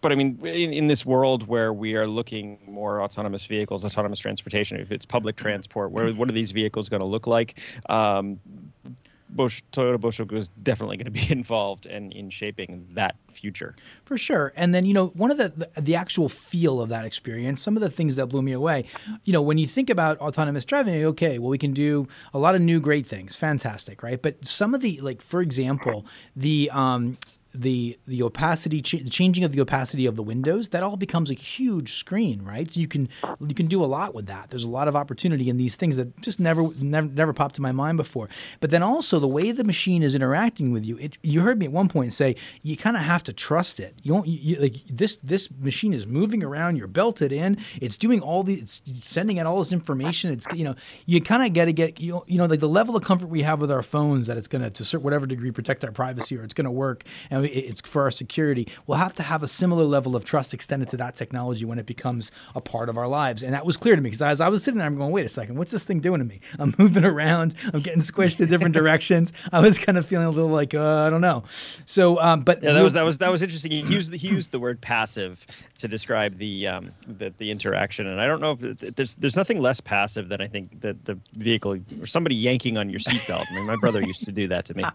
but 0.00 0.12
I 0.12 0.14
mean, 0.14 0.38
in, 0.44 0.72
in 0.72 0.86
this 0.86 1.06
world 1.06 1.46
where 1.46 1.72
we 1.72 1.94
are 1.94 2.06
looking 2.06 2.58
more 2.66 3.02
autonomous 3.02 3.46
vehicles, 3.46 3.84
autonomous 3.84 4.18
transportation, 4.18 4.78
if 4.80 4.90
it's 4.90 5.06
public 5.06 5.36
transport, 5.36 5.90
where 5.92 6.10
what 6.12 6.28
are 6.28 6.32
these 6.32 6.52
vehicles 6.52 6.88
going 6.88 7.00
to 7.00 7.06
look 7.06 7.26
like? 7.26 7.60
Um, 7.88 8.40
Toyota 9.34 9.98
Boshoku 9.98 10.34
is 10.34 10.48
definitely 10.62 10.96
going 10.96 11.06
to 11.06 11.10
be 11.10 11.30
involved 11.30 11.86
in, 11.86 12.12
in 12.12 12.30
shaping 12.30 12.86
that 12.92 13.16
future. 13.30 13.74
For 14.04 14.18
sure. 14.18 14.52
And 14.56 14.74
then, 14.74 14.84
you 14.84 14.94
know, 14.94 15.08
one 15.08 15.30
of 15.30 15.38
the, 15.38 15.48
the, 15.48 15.80
the 15.80 15.94
actual 15.94 16.28
feel 16.28 16.80
of 16.80 16.88
that 16.90 17.04
experience, 17.04 17.62
some 17.62 17.76
of 17.76 17.82
the 17.82 17.90
things 17.90 18.16
that 18.16 18.26
blew 18.26 18.42
me 18.42 18.52
away, 18.52 18.84
you 19.24 19.32
know, 19.32 19.42
when 19.42 19.58
you 19.58 19.66
think 19.66 19.90
about 19.90 20.18
autonomous 20.18 20.64
driving, 20.64 21.04
okay, 21.04 21.38
well, 21.38 21.50
we 21.50 21.58
can 21.58 21.72
do 21.72 22.08
a 22.34 22.38
lot 22.38 22.54
of 22.54 22.60
new 22.60 22.80
great 22.80 23.06
things, 23.06 23.36
fantastic, 23.36 24.02
right? 24.02 24.20
But 24.20 24.46
some 24.46 24.74
of 24.74 24.80
the, 24.80 25.00
like, 25.00 25.22
for 25.22 25.40
example, 25.40 26.04
the 26.36 26.70
um, 26.72 27.18
the 27.54 27.98
the 28.06 28.22
opacity 28.22 28.82
ch- 28.82 29.08
changing 29.10 29.44
of 29.44 29.52
the 29.52 29.60
opacity 29.60 30.06
of 30.06 30.16
the 30.16 30.22
windows 30.22 30.70
that 30.70 30.82
all 30.82 30.96
becomes 30.96 31.30
a 31.30 31.34
huge 31.34 31.94
screen 31.94 32.42
right? 32.42 32.70
So 32.70 32.80
you 32.80 32.88
can 32.88 33.08
you 33.40 33.54
can 33.54 33.66
do 33.66 33.84
a 33.84 33.86
lot 33.86 34.14
with 34.14 34.26
that. 34.26 34.50
There's 34.50 34.64
a 34.64 34.68
lot 34.68 34.88
of 34.88 34.96
opportunity 34.96 35.48
in 35.48 35.56
these 35.56 35.76
things 35.76 35.96
that 35.96 36.20
just 36.20 36.40
never 36.40 36.68
never 36.80 37.08
never 37.08 37.32
popped 37.32 37.56
to 37.56 37.62
my 37.62 37.72
mind 37.72 37.96
before. 37.96 38.28
But 38.60 38.70
then 38.70 38.82
also 38.82 39.18
the 39.18 39.28
way 39.28 39.52
the 39.52 39.64
machine 39.64 40.02
is 40.02 40.14
interacting 40.14 40.72
with 40.72 40.84
you 40.84 40.96
it, 40.98 41.18
you 41.22 41.42
heard 41.42 41.58
me 41.58 41.66
at 41.66 41.72
one 41.72 41.88
point 41.88 42.12
say 42.12 42.36
you 42.62 42.76
kind 42.76 42.96
of 42.96 43.02
have 43.02 43.22
to 43.24 43.32
trust 43.32 43.80
it. 43.80 43.92
You 44.02 44.14
don't 44.14 44.26
you, 44.26 44.56
like 44.56 44.76
this 44.88 45.16
this 45.18 45.48
machine 45.50 45.94
is 45.94 46.06
moving 46.06 46.42
around 46.42 46.76
you're 46.76 46.86
belted 46.86 47.32
in 47.32 47.58
it's 47.80 47.96
doing 47.96 48.20
all 48.20 48.42
the 48.42 48.54
it's 48.54 48.82
sending 48.94 49.38
out 49.38 49.46
all 49.46 49.58
this 49.58 49.72
information 49.72 50.32
it's 50.32 50.46
you 50.54 50.64
know 50.64 50.74
you 51.06 51.20
kind 51.20 51.42
of 51.42 51.52
got 51.52 51.66
to 51.66 51.72
get 51.72 52.00
you 52.00 52.20
you 52.26 52.38
know 52.38 52.46
like 52.46 52.60
the 52.60 52.68
level 52.68 52.96
of 52.96 53.04
comfort 53.04 53.26
we 53.26 53.42
have 53.42 53.60
with 53.60 53.70
our 53.70 53.82
phones 53.82 54.26
that 54.26 54.36
it's 54.36 54.48
going 54.48 54.62
to 54.62 54.70
to 54.70 54.98
whatever 54.98 55.26
degree 55.26 55.50
protect 55.50 55.84
our 55.84 55.92
privacy 55.92 56.36
or 56.36 56.44
it's 56.44 56.54
going 56.54 56.64
to 56.64 56.70
work 56.70 57.04
and 57.30 57.41
it's 57.44 57.88
for 57.88 58.02
our 58.02 58.10
security. 58.10 58.68
We'll 58.86 58.98
have 58.98 59.14
to 59.16 59.22
have 59.22 59.42
a 59.42 59.48
similar 59.48 59.84
level 59.84 60.16
of 60.16 60.24
trust 60.24 60.54
extended 60.54 60.88
to 60.90 60.96
that 60.98 61.14
technology 61.14 61.64
when 61.64 61.78
it 61.78 61.86
becomes 61.86 62.30
a 62.54 62.60
part 62.60 62.88
of 62.88 62.96
our 62.96 63.08
lives. 63.08 63.42
And 63.42 63.54
that 63.54 63.66
was 63.66 63.76
clear 63.76 63.96
to 63.96 64.02
me 64.02 64.10
because 64.10 64.22
as 64.22 64.40
I 64.40 64.48
was 64.48 64.62
sitting 64.62 64.78
there, 64.78 64.86
I'm 64.86 64.96
going, 64.96 65.12
wait 65.12 65.26
a 65.26 65.28
second, 65.28 65.56
what's 65.56 65.72
this 65.72 65.84
thing 65.84 66.00
doing 66.00 66.18
to 66.18 66.24
me? 66.24 66.40
I'm 66.58 66.74
moving 66.78 67.04
around, 67.04 67.54
I'm 67.72 67.80
getting 67.80 68.00
squished 68.00 68.40
in 68.40 68.48
different 68.48 68.74
directions. 68.82 69.32
I 69.52 69.60
was 69.60 69.78
kind 69.78 69.98
of 69.98 70.06
feeling 70.06 70.26
a 70.26 70.30
little 70.30 70.50
like, 70.50 70.74
uh, 70.74 71.06
I 71.06 71.10
don't 71.10 71.20
know. 71.20 71.44
So, 71.86 72.20
um, 72.20 72.42
but 72.42 72.62
yeah, 72.62 72.72
that 72.72 72.82
was 72.82 72.92
that 72.92 73.04
was 73.04 73.18
that 73.18 73.30
was 73.30 73.42
interesting. 73.42 73.70
He 73.70 73.80
used 73.80 74.12
he 74.14 74.28
used 74.28 74.52
the 74.52 74.58
word 74.58 74.80
passive 74.80 75.46
to 75.78 75.88
describe 75.88 76.38
the 76.38 76.68
um, 76.68 76.92
the, 77.06 77.32
the 77.38 77.50
interaction, 77.50 78.06
and 78.06 78.20
I 78.20 78.26
don't 78.26 78.40
know 78.40 78.58
if 78.60 78.78
there's 78.96 79.14
there's 79.14 79.36
nothing 79.36 79.60
less 79.60 79.80
passive 79.80 80.28
than 80.28 80.40
I 80.40 80.46
think 80.46 80.80
that 80.80 81.04
the 81.04 81.18
vehicle 81.34 81.78
or 82.00 82.06
somebody 82.06 82.34
yanking 82.34 82.78
on 82.78 82.90
your 82.90 83.00
seatbelt. 83.00 83.46
I 83.50 83.54
mean, 83.54 83.66
my 83.66 83.76
brother 83.76 84.00
used 84.02 84.24
to 84.24 84.32
do 84.32 84.48
that 84.48 84.64
to 84.66 84.74
me. 84.74 84.84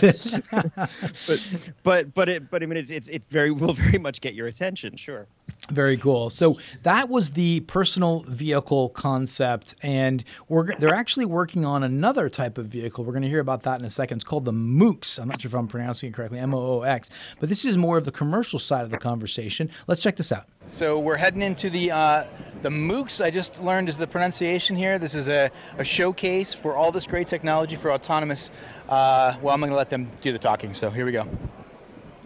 but 1.26 1.48
but 1.82 2.14
but 2.14 2.28
it 2.28 2.50
but 2.50 2.62
I 2.62 2.66
mean 2.66 2.78
it's, 2.78 2.90
it's 2.90 3.08
it 3.08 3.22
very 3.30 3.50
will 3.50 3.72
very 3.74 3.98
much 3.98 4.20
get 4.20 4.34
your 4.34 4.46
attention, 4.46 4.96
sure. 4.96 5.26
Very 5.70 5.96
cool. 5.96 6.28
So 6.28 6.54
that 6.82 7.08
was 7.08 7.30
the 7.30 7.60
personal 7.60 8.20
vehicle 8.24 8.90
concept, 8.90 9.74
and 9.82 10.22
we're 10.48 10.76
they're 10.76 10.94
actually 10.94 11.24
working 11.24 11.64
on 11.64 11.82
another 11.82 12.28
type 12.28 12.58
of 12.58 12.66
vehicle. 12.66 13.02
We're 13.02 13.12
going 13.12 13.22
to 13.22 13.30
hear 13.30 13.40
about 13.40 13.62
that 13.62 13.80
in 13.80 13.86
a 13.86 13.90
second. 13.90 14.18
It's 14.18 14.24
called 14.24 14.44
the 14.44 14.52
Moox. 14.52 15.18
I'm 15.18 15.28
not 15.28 15.40
sure 15.40 15.48
if 15.48 15.54
I'm 15.54 15.66
pronouncing 15.66 16.10
it 16.10 16.12
correctly, 16.12 16.38
M 16.38 16.54
O 16.54 16.58
O 16.58 16.82
X. 16.82 17.08
But 17.40 17.48
this 17.48 17.64
is 17.64 17.78
more 17.78 17.96
of 17.96 18.04
the 18.04 18.12
commercial 18.12 18.58
side 18.58 18.82
of 18.82 18.90
the 18.90 18.98
conversation. 18.98 19.70
Let's 19.86 20.02
check 20.02 20.16
this 20.16 20.32
out. 20.32 20.48
So 20.66 20.98
we're 20.98 21.16
heading 21.16 21.42
into 21.42 21.68
the 21.68 21.90
uh, 21.90 22.24
the 22.62 22.70
Moox. 22.70 23.22
I 23.22 23.30
just 23.30 23.62
learned 23.62 23.90
is 23.90 23.98
the 23.98 24.06
pronunciation 24.06 24.76
here. 24.76 24.98
This 24.98 25.14
is 25.14 25.28
a, 25.28 25.50
a 25.76 25.84
showcase 25.84 26.54
for 26.54 26.74
all 26.74 26.90
this 26.90 27.06
great 27.06 27.28
technology 27.28 27.76
for 27.76 27.92
autonomous. 27.92 28.50
Uh, 28.88 29.34
well, 29.42 29.54
I'm 29.54 29.60
going 29.60 29.70
to 29.70 29.76
let 29.76 29.90
them 29.90 30.10
do 30.22 30.32
the 30.32 30.38
talking. 30.38 30.72
So 30.72 30.88
here 30.88 31.04
we 31.04 31.12
go. 31.12 31.28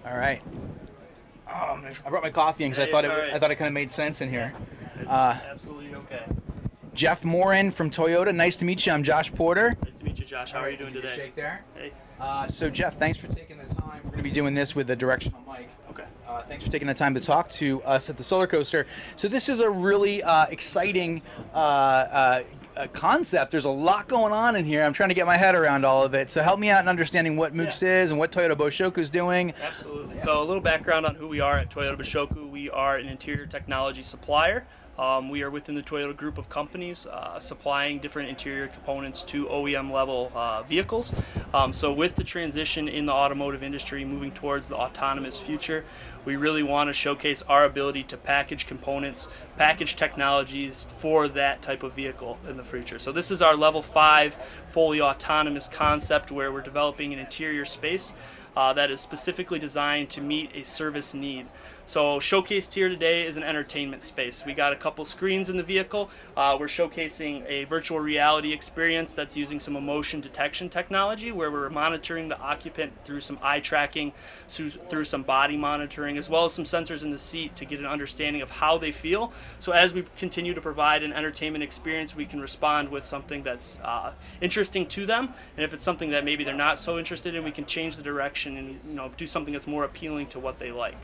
All 0.07 0.17
right. 0.17 0.41
Oh, 1.49 1.81
I 2.07 2.11
brought 2.11 2.23
my 2.23 2.31
coffee 2.31 2.65
in 2.65 2.71
because 2.71 2.87
I 2.87 2.91
thought 2.91 3.05
it, 3.05 3.09
right. 3.09 3.33
I 3.33 3.39
thought 3.39 3.51
it 3.51 3.57
kind 3.57 3.67
of 3.67 3.75
made 3.75 3.91
sense 3.91 4.21
in 4.21 4.31
here. 4.31 4.53
Uh, 5.07 5.37
absolutely 5.51 5.95
okay. 5.95 6.23
Jeff 6.95 7.25
Morin 7.25 7.73
from 7.73 7.91
Toyota. 7.91 8.35
Nice 8.35 8.57
to 8.57 8.65
meet 8.65 8.87
you. 8.87 8.93
I'm 8.93 9.03
Josh 9.03 9.33
Porter. 9.35 9.77
Nice 9.83 9.99
to 9.99 10.05
meet 10.05 10.19
you, 10.19 10.25
Josh. 10.25 10.53
How 10.53 10.61
are 10.61 10.71
you 10.71 10.77
doing 10.77 10.93
today? 10.93 11.15
Shake 11.17 11.35
there. 11.35 11.65
Hey. 11.75 11.93
Uh, 12.21 12.47
so 12.49 12.71
Jeff, 12.71 12.99
thanks 12.99 13.19
for 13.19 13.27
taking 13.29 13.59
the 13.59 13.75
time. 13.75 14.01
We're 14.05 14.11
going 14.11 14.19
to 14.19 14.23
be 14.23 14.31
doing 14.31 14.55
this 14.55 14.77
with 14.77 14.87
the 14.87 14.97
directional 14.97 15.41
mic. 15.47 15.69
Uh, 16.29 16.43
thanks 16.43 16.63
for 16.63 16.71
taking 16.71 16.87
the 16.87 16.93
time 16.93 17.15
to 17.15 17.21
talk 17.21 17.49
to 17.49 17.83
us 17.85 18.11
at 18.11 18.19
the 18.19 18.23
Solar 18.23 18.47
Coaster. 18.47 18.87
So 19.17 19.29
this 19.29 19.49
is 19.49 19.61
a 19.61 19.71
really 19.71 20.23
uh, 20.23 20.45
exciting 20.51 21.23
uh, 21.55 21.57
uh, 21.57 22.43
uh, 22.77 22.87
concept. 22.89 23.51
There's 23.51 23.65
a 23.65 23.71
lot 23.71 24.09
going 24.09 24.35
on 24.35 24.55
in 24.55 24.67
here. 24.67 24.85
I'm 24.85 24.93
trying 24.93 25.09
to 25.09 25.15
get 25.15 25.27
my 25.27 25.39
head 25.39 25.55
around 25.55 25.87
all 25.87 26.05
of 26.05 26.13
it. 26.13 26.31
So 26.31 26.43
help 26.43 26.61
me 26.61 26.69
out 26.69 26.83
in 26.83 26.89
understanding 26.89 27.39
what 27.39 27.55
MOOX 27.55 27.81
yeah. 27.81 28.03
is 28.03 28.11
and 28.11 28.21
what 28.21 28.31
Toyota 28.31 28.55
Boshoku 28.55 28.99
is 28.99 29.09
doing. 29.09 29.55
Absolutely. 29.63 30.17
Yeah. 30.17 30.23
So 30.23 30.43
a 30.43 30.45
little 30.45 30.61
background 30.61 31.07
on 31.07 31.15
who 31.15 31.29
we 31.29 31.41
are 31.41 31.57
at 31.57 31.71
Toyota 31.71 31.97
Boshoku. 31.97 32.51
We 32.51 32.69
are 32.69 32.99
an 32.99 33.09
interior 33.09 33.47
technology 33.47 34.03
supplier. 34.03 34.67
Um, 34.99 35.29
we 35.29 35.43
are 35.43 35.51
within 35.51 35.77
the 35.77 35.83
Toyota 35.83 36.17
group 36.17 36.39
of 36.39 36.49
companies 36.49 37.07
uh, 37.07 37.39
supplying 37.39 38.01
different 38.01 38.29
interior 38.29 38.67
components 38.67 39.23
to 39.25 39.47
OEM 39.47 39.93
level 39.93 40.33
uh, 40.35 40.65
vehicles. 40.65 41.13
Um, 41.55 41.73
so, 41.73 41.93
with 41.93 42.17
the 42.17 42.25
transition 42.25 42.89
in 42.89 43.07
the 43.07 43.13
automotive 43.13 43.63
industry 43.63 44.05
moving 44.05 44.33
towards 44.33 44.69
the 44.69 44.75
autonomous 44.75 45.39
future, 45.39 45.85
we 46.29 46.37
really 46.37 46.63
want 46.63 46.89
to 46.89 46.93
showcase 46.93 47.43
our 47.49 47.65
ability 47.65 48.03
to 48.03 48.15
package 48.19 48.67
components, 48.67 49.31
package 49.57 49.97
technologies 49.97 50.87
for 50.99 51.27
that 51.27 51.63
type 51.63 51.83
of 51.83 51.95
vehicle 51.95 52.39
in 52.47 52.59
the 52.59 52.63
future. 52.63 52.99
So, 52.99 53.13
this 53.13 53.31
is 53.31 53.41
our 53.41 53.57
level 53.57 53.81
five 53.81 54.37
fully 54.69 55.01
autonomous 55.01 55.69
concept 55.69 56.31
where 56.31 56.53
we're 56.53 56.61
developing 56.61 57.15
an 57.15 57.19
interior 57.19 57.65
space 57.65 58.13
uh, 58.59 58.75
that 58.75 58.91
is 58.91 59.01
specifically 59.01 59.59
designed 59.59 60.11
to 60.11 60.21
meet 60.21 60.55
a 60.55 60.63
service 60.65 61.15
need. 61.15 61.47
So 61.89 62.19
showcased 62.19 62.75
here 62.75 62.91
today 62.91 63.27
is 63.27 63.39
an 63.39 63.43
entertainment 63.43 64.03
space. 64.03 64.45
We 64.45 64.53
got 64.53 64.75
a 64.75 64.77
couple 64.77 65.07
screens 65.07 65.49
in 65.49 65.57
the 65.57 65.63
vehicle. 65.63 66.11
Uh, 66.37 66.55
we're 66.61 66.67
showcasing 66.67 67.43
a 67.49 67.65
virtual 67.65 67.99
reality 67.99 68.53
experience 68.53 69.15
that's 69.15 69.35
using 69.39 69.59
some 69.59 69.75
emotion 69.75 70.21
detection 70.21 70.69
technology 70.69 71.33
where 71.33 71.51
we're 71.51 71.71
monitoring 71.71 72.29
the 72.29 72.39
occupant 72.41 72.93
through 73.05 73.21
some 73.21 73.39
eye 73.41 73.61
tracking, 73.61 74.13
through 74.49 75.05
some 75.05 75.23
body 75.23 75.57
monitoring, 75.57 76.19
as 76.19 76.29
well 76.29 76.45
as 76.45 76.53
some 76.53 76.65
sensors 76.65 77.05
in 77.05 77.11
the 77.11 77.17
seat 77.17 77.57
to 77.57 77.65
get 77.65 77.81
an 77.81 77.87
understanding 77.87 78.43
of 78.43 78.51
how 78.51 78.77
they 78.77 78.93
feel. 78.93 79.33
So 79.59 79.73
as 79.73 79.95
we 79.95 80.05
continue 80.19 80.53
to 80.53 80.61
provide 80.61 81.03
an 81.03 81.15
entertainment 81.15 81.65
experience, 81.65 82.15
we 82.15 82.27
can 82.27 82.39
respond 82.39 82.91
with 82.91 83.03
something 83.03 83.43
that's 83.43 83.81
uh, 83.83 84.13
interesting 84.43 84.85
to 84.89 85.07
them. 85.07 85.33
And 85.57 85.65
if 85.65 85.73
it's 85.73 85.85
something 85.85 86.11
that 86.11 86.27
maybe 86.27 86.45
they're 86.45 86.55
not 86.55 86.79
so 86.79 86.99
interested 86.99 87.35
in, 87.35 87.45
we 87.45 87.51
can 87.51 87.65
change 87.65 87.97
the 87.97 88.03
direction 88.03 88.59
and 88.59 88.79
you 88.87 88.95
know 88.95 89.11
do 89.17 89.27
something 89.27 89.55
that's 89.55 89.67
more 89.67 89.85
appealing 89.85 90.27
to 90.27 90.39
what 90.39 90.59
they 90.59 90.71
like. 90.71 90.99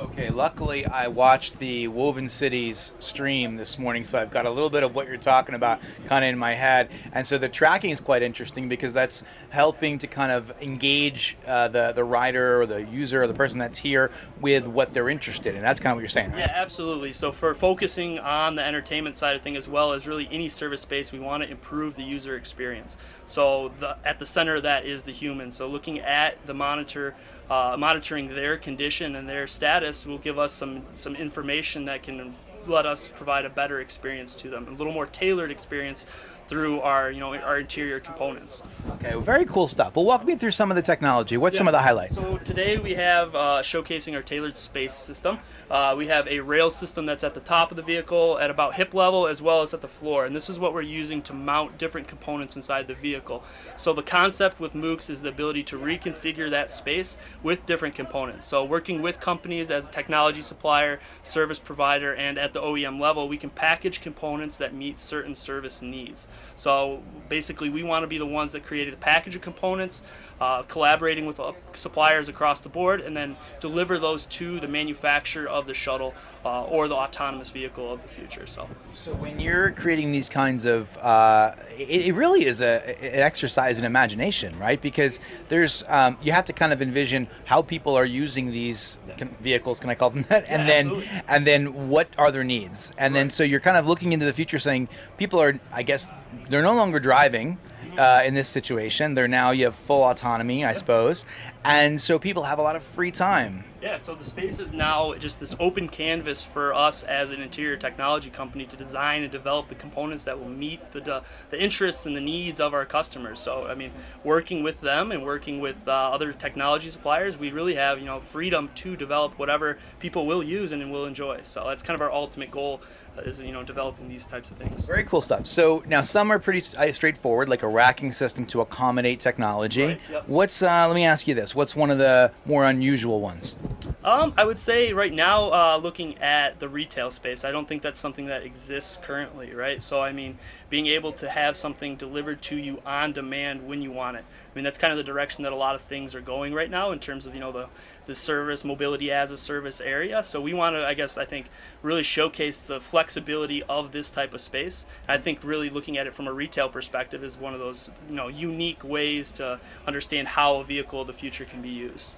Okay, 0.00 0.21
luckily 0.30 0.86
I 0.86 1.08
watched 1.08 1.58
the 1.58 1.88
Woven 1.88 2.28
Cities 2.28 2.92
stream 2.98 3.56
this 3.56 3.78
morning, 3.78 4.04
so 4.04 4.18
I've 4.18 4.30
got 4.30 4.46
a 4.46 4.50
little 4.50 4.70
bit 4.70 4.82
of 4.82 4.94
what 4.94 5.08
you're 5.08 5.16
talking 5.16 5.54
about 5.54 5.80
kind 6.06 6.24
of 6.24 6.28
in 6.28 6.38
my 6.38 6.54
head. 6.54 6.88
And 7.12 7.26
so 7.26 7.38
the 7.38 7.48
tracking 7.48 7.90
is 7.90 8.00
quite 8.00 8.22
interesting 8.22 8.68
because 8.68 8.92
that's 8.92 9.24
helping 9.50 9.98
to 9.98 10.06
kind 10.06 10.32
of 10.32 10.52
engage 10.60 11.36
uh, 11.46 11.68
the, 11.68 11.92
the 11.92 12.04
rider 12.04 12.60
or 12.60 12.66
the 12.66 12.84
user 12.84 13.22
or 13.22 13.26
the 13.26 13.34
person 13.34 13.58
that's 13.58 13.78
here 13.78 14.10
with 14.40 14.66
what 14.66 14.92
they're 14.94 15.08
interested 15.08 15.54
in. 15.54 15.62
That's 15.62 15.80
kind 15.80 15.92
of 15.92 15.96
what 15.96 16.00
you're 16.00 16.08
saying, 16.08 16.32
right? 16.32 16.40
Yeah, 16.40 16.52
absolutely. 16.54 17.12
So 17.12 17.32
for 17.32 17.54
focusing 17.54 18.18
on 18.18 18.54
the 18.54 18.64
entertainment 18.64 19.16
side 19.16 19.36
of 19.36 19.42
things 19.42 19.58
as 19.58 19.68
well 19.68 19.92
as 19.92 20.06
really 20.06 20.28
any 20.30 20.48
service 20.48 20.80
space, 20.80 21.12
we 21.12 21.18
want 21.18 21.42
to 21.42 21.50
improve 21.50 21.96
the 21.96 22.04
user 22.04 22.36
experience. 22.36 22.98
So 23.26 23.72
the, 23.80 23.96
at 24.04 24.18
the 24.18 24.26
center 24.26 24.56
of 24.56 24.62
that 24.64 24.84
is 24.84 25.02
the 25.02 25.12
human. 25.12 25.50
So 25.50 25.66
looking 25.66 26.00
at 26.00 26.44
the 26.46 26.54
monitor 26.54 27.14
uh, 27.52 27.76
monitoring 27.76 28.34
their 28.34 28.56
condition 28.56 29.16
and 29.16 29.28
their 29.28 29.46
status 29.46 30.06
will 30.06 30.16
give 30.16 30.38
us 30.38 30.52
some 30.52 30.82
some 30.94 31.14
information 31.14 31.84
that 31.84 32.02
can 32.02 32.34
let 32.66 32.86
us 32.86 33.08
provide 33.08 33.44
a 33.44 33.50
better 33.50 33.80
experience 33.80 34.34
to 34.34 34.48
them, 34.48 34.66
a 34.68 34.70
little 34.70 34.92
more 34.92 35.04
tailored 35.04 35.50
experience 35.50 36.06
through 36.52 36.82
our 36.82 37.10
you 37.10 37.18
know 37.18 37.34
our 37.34 37.60
interior 37.60 37.98
components. 37.98 38.62
Okay, 38.90 39.12
well, 39.12 39.22
very 39.22 39.46
cool 39.46 39.66
stuff. 39.66 39.96
Well, 39.96 40.04
walk 40.04 40.26
me 40.26 40.36
through 40.36 40.50
some 40.50 40.70
of 40.70 40.74
the 40.74 40.82
technology. 40.82 41.38
What's 41.38 41.56
some 41.56 41.66
of 41.66 41.72
the 41.72 41.78
highlights? 41.78 42.16
So 42.16 42.36
today 42.38 42.76
we 42.76 42.92
have 42.92 43.34
uh, 43.34 43.62
showcasing 43.62 44.14
our 44.14 44.20
tailored 44.20 44.54
space 44.54 44.92
system. 44.92 45.38
Uh, 45.70 45.94
we 45.96 46.08
have 46.08 46.28
a 46.28 46.40
rail 46.40 46.68
system 46.68 47.06
that's 47.06 47.24
at 47.24 47.32
the 47.32 47.40
top 47.40 47.70
of 47.70 47.78
the 47.78 47.82
vehicle 47.82 48.38
at 48.38 48.50
about 48.50 48.74
hip 48.74 48.92
level 48.92 49.26
as 49.26 49.40
well 49.40 49.62
as 49.62 49.72
at 49.72 49.80
the 49.80 49.88
floor. 49.88 50.26
And 50.26 50.36
this 50.36 50.50
is 50.50 50.58
what 50.58 50.74
we're 50.74 50.82
using 50.82 51.22
to 51.22 51.32
mount 51.32 51.78
different 51.78 52.06
components 52.06 52.56
inside 52.56 52.86
the 52.86 52.94
vehicle. 52.94 53.42
So 53.78 53.94
the 53.94 54.02
concept 54.02 54.60
with 54.60 54.74
MOOX 54.74 55.08
is 55.08 55.22
the 55.22 55.30
ability 55.30 55.62
to 55.64 55.78
reconfigure 55.78 56.50
that 56.50 56.70
space 56.70 57.16
with 57.42 57.64
different 57.64 57.94
components. 57.94 58.46
So 58.46 58.62
working 58.62 59.00
with 59.00 59.20
companies 59.20 59.70
as 59.70 59.88
a 59.88 59.90
technology 59.90 60.42
supplier, 60.42 61.00
service 61.24 61.58
provider, 61.58 62.14
and 62.16 62.36
at 62.38 62.52
the 62.52 62.60
OEM 62.60 63.00
level, 63.00 63.26
we 63.26 63.38
can 63.38 63.48
package 63.48 64.02
components 64.02 64.58
that 64.58 64.74
meet 64.74 64.98
certain 64.98 65.34
service 65.34 65.80
needs. 65.80 66.28
So 66.54 67.02
basically 67.28 67.70
we 67.70 67.82
want 67.82 68.02
to 68.02 68.06
be 68.06 68.18
the 68.18 68.26
ones 68.26 68.52
that 68.52 68.62
created 68.62 68.94
the 68.94 68.98
package 68.98 69.34
of 69.34 69.42
components, 69.42 70.02
uh, 70.42 70.62
collaborating 70.64 71.24
with 71.24 71.38
uh, 71.38 71.52
suppliers 71.72 72.28
across 72.28 72.58
the 72.58 72.68
board, 72.68 73.00
and 73.00 73.16
then 73.16 73.36
deliver 73.60 73.96
those 73.96 74.26
to 74.26 74.58
the 74.58 74.66
manufacturer 74.66 75.48
of 75.48 75.68
the 75.68 75.74
shuttle 75.74 76.12
uh, 76.44 76.64
or 76.64 76.88
the 76.88 76.96
autonomous 76.96 77.50
vehicle 77.50 77.92
of 77.92 78.02
the 78.02 78.08
future. 78.08 78.44
So, 78.44 78.68
so 78.92 79.12
when 79.14 79.38
you're 79.38 79.70
creating 79.70 80.10
these 80.10 80.28
kinds 80.28 80.64
of, 80.64 80.98
uh, 80.98 81.54
it, 81.78 82.06
it, 82.06 82.14
really 82.16 82.44
is 82.44 82.60
a 82.60 82.82
an 83.04 83.22
exercise 83.22 83.78
in 83.78 83.84
imagination, 83.84 84.58
right? 84.58 84.82
Because 84.82 85.20
there's 85.48 85.84
um, 85.86 86.18
you 86.20 86.32
have 86.32 86.46
to 86.46 86.52
kind 86.52 86.72
of 86.72 86.82
envision 86.82 87.28
how 87.44 87.62
people 87.62 87.94
are 87.94 88.04
using 88.04 88.50
these 88.50 88.98
vehicles. 89.40 89.78
Can 89.78 89.90
I 89.90 89.94
call 89.94 90.10
them 90.10 90.24
that? 90.28 90.44
And 90.48 90.62
yeah, 90.62 90.66
then 90.66 90.86
absolutely. 90.88 91.22
and 91.28 91.46
then 91.46 91.88
what 91.88 92.08
are 92.18 92.32
their 92.32 92.42
needs? 92.42 92.92
And 92.98 93.14
then 93.14 93.30
so 93.30 93.44
you're 93.44 93.60
kind 93.60 93.76
of 93.76 93.86
looking 93.86 94.12
into 94.12 94.26
the 94.26 94.32
future, 94.32 94.58
saying 94.58 94.88
people 95.18 95.40
are, 95.40 95.60
I 95.70 95.84
guess, 95.84 96.10
they're 96.48 96.64
no 96.64 96.74
longer 96.74 96.98
driving 96.98 97.58
uh, 97.98 98.22
in 98.24 98.34
this 98.34 98.48
situation. 98.48 99.14
They're 99.14 99.28
now 99.28 99.50
you 99.50 99.66
have 99.66 99.74
full 99.74 100.04
autonomy, 100.04 100.64
I 100.64 100.74
suppose, 100.74 101.24
and 101.64 102.00
so 102.00 102.18
people 102.18 102.44
have 102.44 102.58
a 102.58 102.62
lot 102.62 102.76
of 102.76 102.82
free 102.82 103.10
time. 103.10 103.64
Yeah, 103.82 103.96
so 103.96 104.14
the 104.14 104.24
space 104.24 104.60
is 104.60 104.72
now 104.72 105.12
just 105.14 105.40
this 105.40 105.56
open 105.58 105.88
canvas 105.88 106.40
for 106.40 106.72
us 106.72 107.02
as 107.02 107.32
an 107.32 107.40
interior 107.40 107.76
technology 107.76 108.30
company 108.30 108.64
to 108.66 108.76
design 108.76 109.24
and 109.24 109.32
develop 109.32 109.66
the 109.66 109.74
components 109.74 110.22
that 110.22 110.38
will 110.38 110.48
meet 110.48 110.92
the, 110.92 111.00
the, 111.00 111.24
the 111.50 111.60
interests 111.60 112.06
and 112.06 112.16
the 112.16 112.20
needs 112.20 112.60
of 112.60 112.74
our 112.74 112.86
customers. 112.86 113.40
So, 113.40 113.66
I 113.66 113.74
mean, 113.74 113.90
working 114.22 114.62
with 114.62 114.80
them 114.82 115.10
and 115.10 115.24
working 115.24 115.58
with 115.58 115.76
uh, 115.88 115.90
other 115.90 116.32
technology 116.32 116.90
suppliers, 116.90 117.36
we 117.36 117.50
really 117.50 117.74
have, 117.74 117.98
you 117.98 118.04
know, 118.04 118.20
freedom 118.20 118.70
to 118.76 118.94
develop 118.94 119.36
whatever 119.36 119.78
people 119.98 120.26
will 120.26 120.44
use 120.44 120.70
and 120.70 120.92
will 120.92 121.06
enjoy. 121.06 121.40
So 121.42 121.64
that's 121.66 121.82
kind 121.82 121.96
of 121.96 122.02
our 122.02 122.12
ultimate 122.12 122.52
goal 122.52 122.82
is, 123.18 123.40
you 123.40 123.52
know, 123.52 123.62
developing 123.62 124.08
these 124.08 124.24
types 124.24 124.50
of 124.50 124.56
things. 124.56 124.86
Very 124.86 125.04
cool 125.04 125.20
stuff. 125.20 125.46
So 125.46 125.82
now 125.86 126.02
some 126.02 126.30
are 126.30 126.38
pretty 126.38 126.62
uh, 126.76 126.92
straightforward, 126.92 127.48
like 127.48 127.62
a 127.62 127.68
racking 127.68 128.12
system 128.12 128.46
to 128.46 128.60
accommodate 128.60 129.20
technology. 129.20 129.84
Right, 129.84 130.00
yep. 130.10 130.28
What's 130.28 130.62
uh, 130.62 130.86
let 130.86 130.94
me 130.94 131.04
ask 131.04 131.28
you 131.28 131.34
this: 131.34 131.54
What's 131.54 131.76
one 131.76 131.90
of 131.90 131.98
the 131.98 132.32
more 132.46 132.64
unusual 132.64 133.20
ones? 133.20 133.56
Um, 134.04 134.34
I 134.36 134.44
would 134.44 134.58
say 134.58 134.92
right 134.92 135.12
now, 135.12 135.52
uh, 135.52 135.78
looking 135.80 136.18
at 136.18 136.58
the 136.58 136.68
retail 136.68 137.12
space, 137.12 137.44
I 137.44 137.52
don't 137.52 137.68
think 137.68 137.82
that's 137.82 138.00
something 138.00 138.26
that 138.26 138.42
exists 138.42 138.98
currently, 139.00 139.54
right? 139.54 139.80
So, 139.80 140.00
I 140.00 140.10
mean, 140.10 140.38
being 140.70 140.88
able 140.88 141.12
to 141.12 141.28
have 141.28 141.56
something 141.56 141.94
delivered 141.94 142.42
to 142.42 142.56
you 142.56 142.82
on 142.84 143.12
demand 143.12 143.64
when 143.64 143.80
you 143.80 143.92
want 143.92 144.16
it. 144.16 144.24
I 144.24 144.54
mean, 144.56 144.64
that's 144.64 144.76
kind 144.76 144.90
of 144.90 144.96
the 144.96 145.04
direction 145.04 145.44
that 145.44 145.52
a 145.52 145.56
lot 145.56 145.76
of 145.76 145.82
things 145.82 146.16
are 146.16 146.20
going 146.20 146.52
right 146.52 146.68
now 146.68 146.90
in 146.90 146.98
terms 146.98 147.26
of, 147.26 147.34
you 147.34 147.38
know, 147.38 147.52
the, 147.52 147.68
the 148.06 148.14
service, 148.16 148.64
mobility 148.64 149.12
as 149.12 149.30
a 149.30 149.38
service 149.38 149.80
area. 149.80 150.24
So, 150.24 150.40
we 150.40 150.52
want 150.52 150.74
to, 150.74 150.84
I 150.84 150.94
guess, 150.94 151.16
I 151.16 151.24
think, 151.24 151.46
really 151.80 152.02
showcase 152.02 152.58
the 152.58 152.80
flexibility 152.80 153.62
of 153.64 153.92
this 153.92 154.10
type 154.10 154.34
of 154.34 154.40
space. 154.40 154.84
I 155.06 155.18
think 155.18 155.44
really 155.44 155.70
looking 155.70 155.96
at 155.96 156.08
it 156.08 156.14
from 156.14 156.26
a 156.26 156.32
retail 156.32 156.68
perspective 156.68 157.22
is 157.22 157.38
one 157.38 157.54
of 157.54 157.60
those, 157.60 157.88
you 158.08 158.16
know, 158.16 158.26
unique 158.26 158.82
ways 158.82 159.30
to 159.34 159.60
understand 159.86 160.26
how 160.26 160.56
a 160.56 160.64
vehicle 160.64 161.02
of 161.02 161.06
the 161.06 161.12
future 161.12 161.44
can 161.44 161.62
be 161.62 161.68
used. 161.68 162.14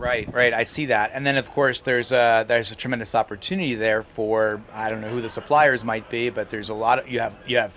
Right, 0.00 0.32
right. 0.32 0.54
I 0.54 0.62
see 0.62 0.86
that, 0.86 1.10
and 1.12 1.26
then 1.26 1.36
of 1.36 1.50
course 1.50 1.82
there's 1.82 2.10
a 2.10 2.44
there's 2.48 2.72
a 2.72 2.74
tremendous 2.74 3.14
opportunity 3.14 3.74
there 3.74 4.02
for 4.02 4.62
I 4.72 4.88
don't 4.88 5.02
know 5.02 5.10
who 5.10 5.20
the 5.20 5.28
suppliers 5.28 5.84
might 5.84 6.08
be, 6.08 6.30
but 6.30 6.48
there's 6.48 6.70
a 6.70 6.74
lot 6.74 7.00
of 7.00 7.08
you 7.08 7.20
have 7.20 7.34
you 7.46 7.58
have 7.58 7.72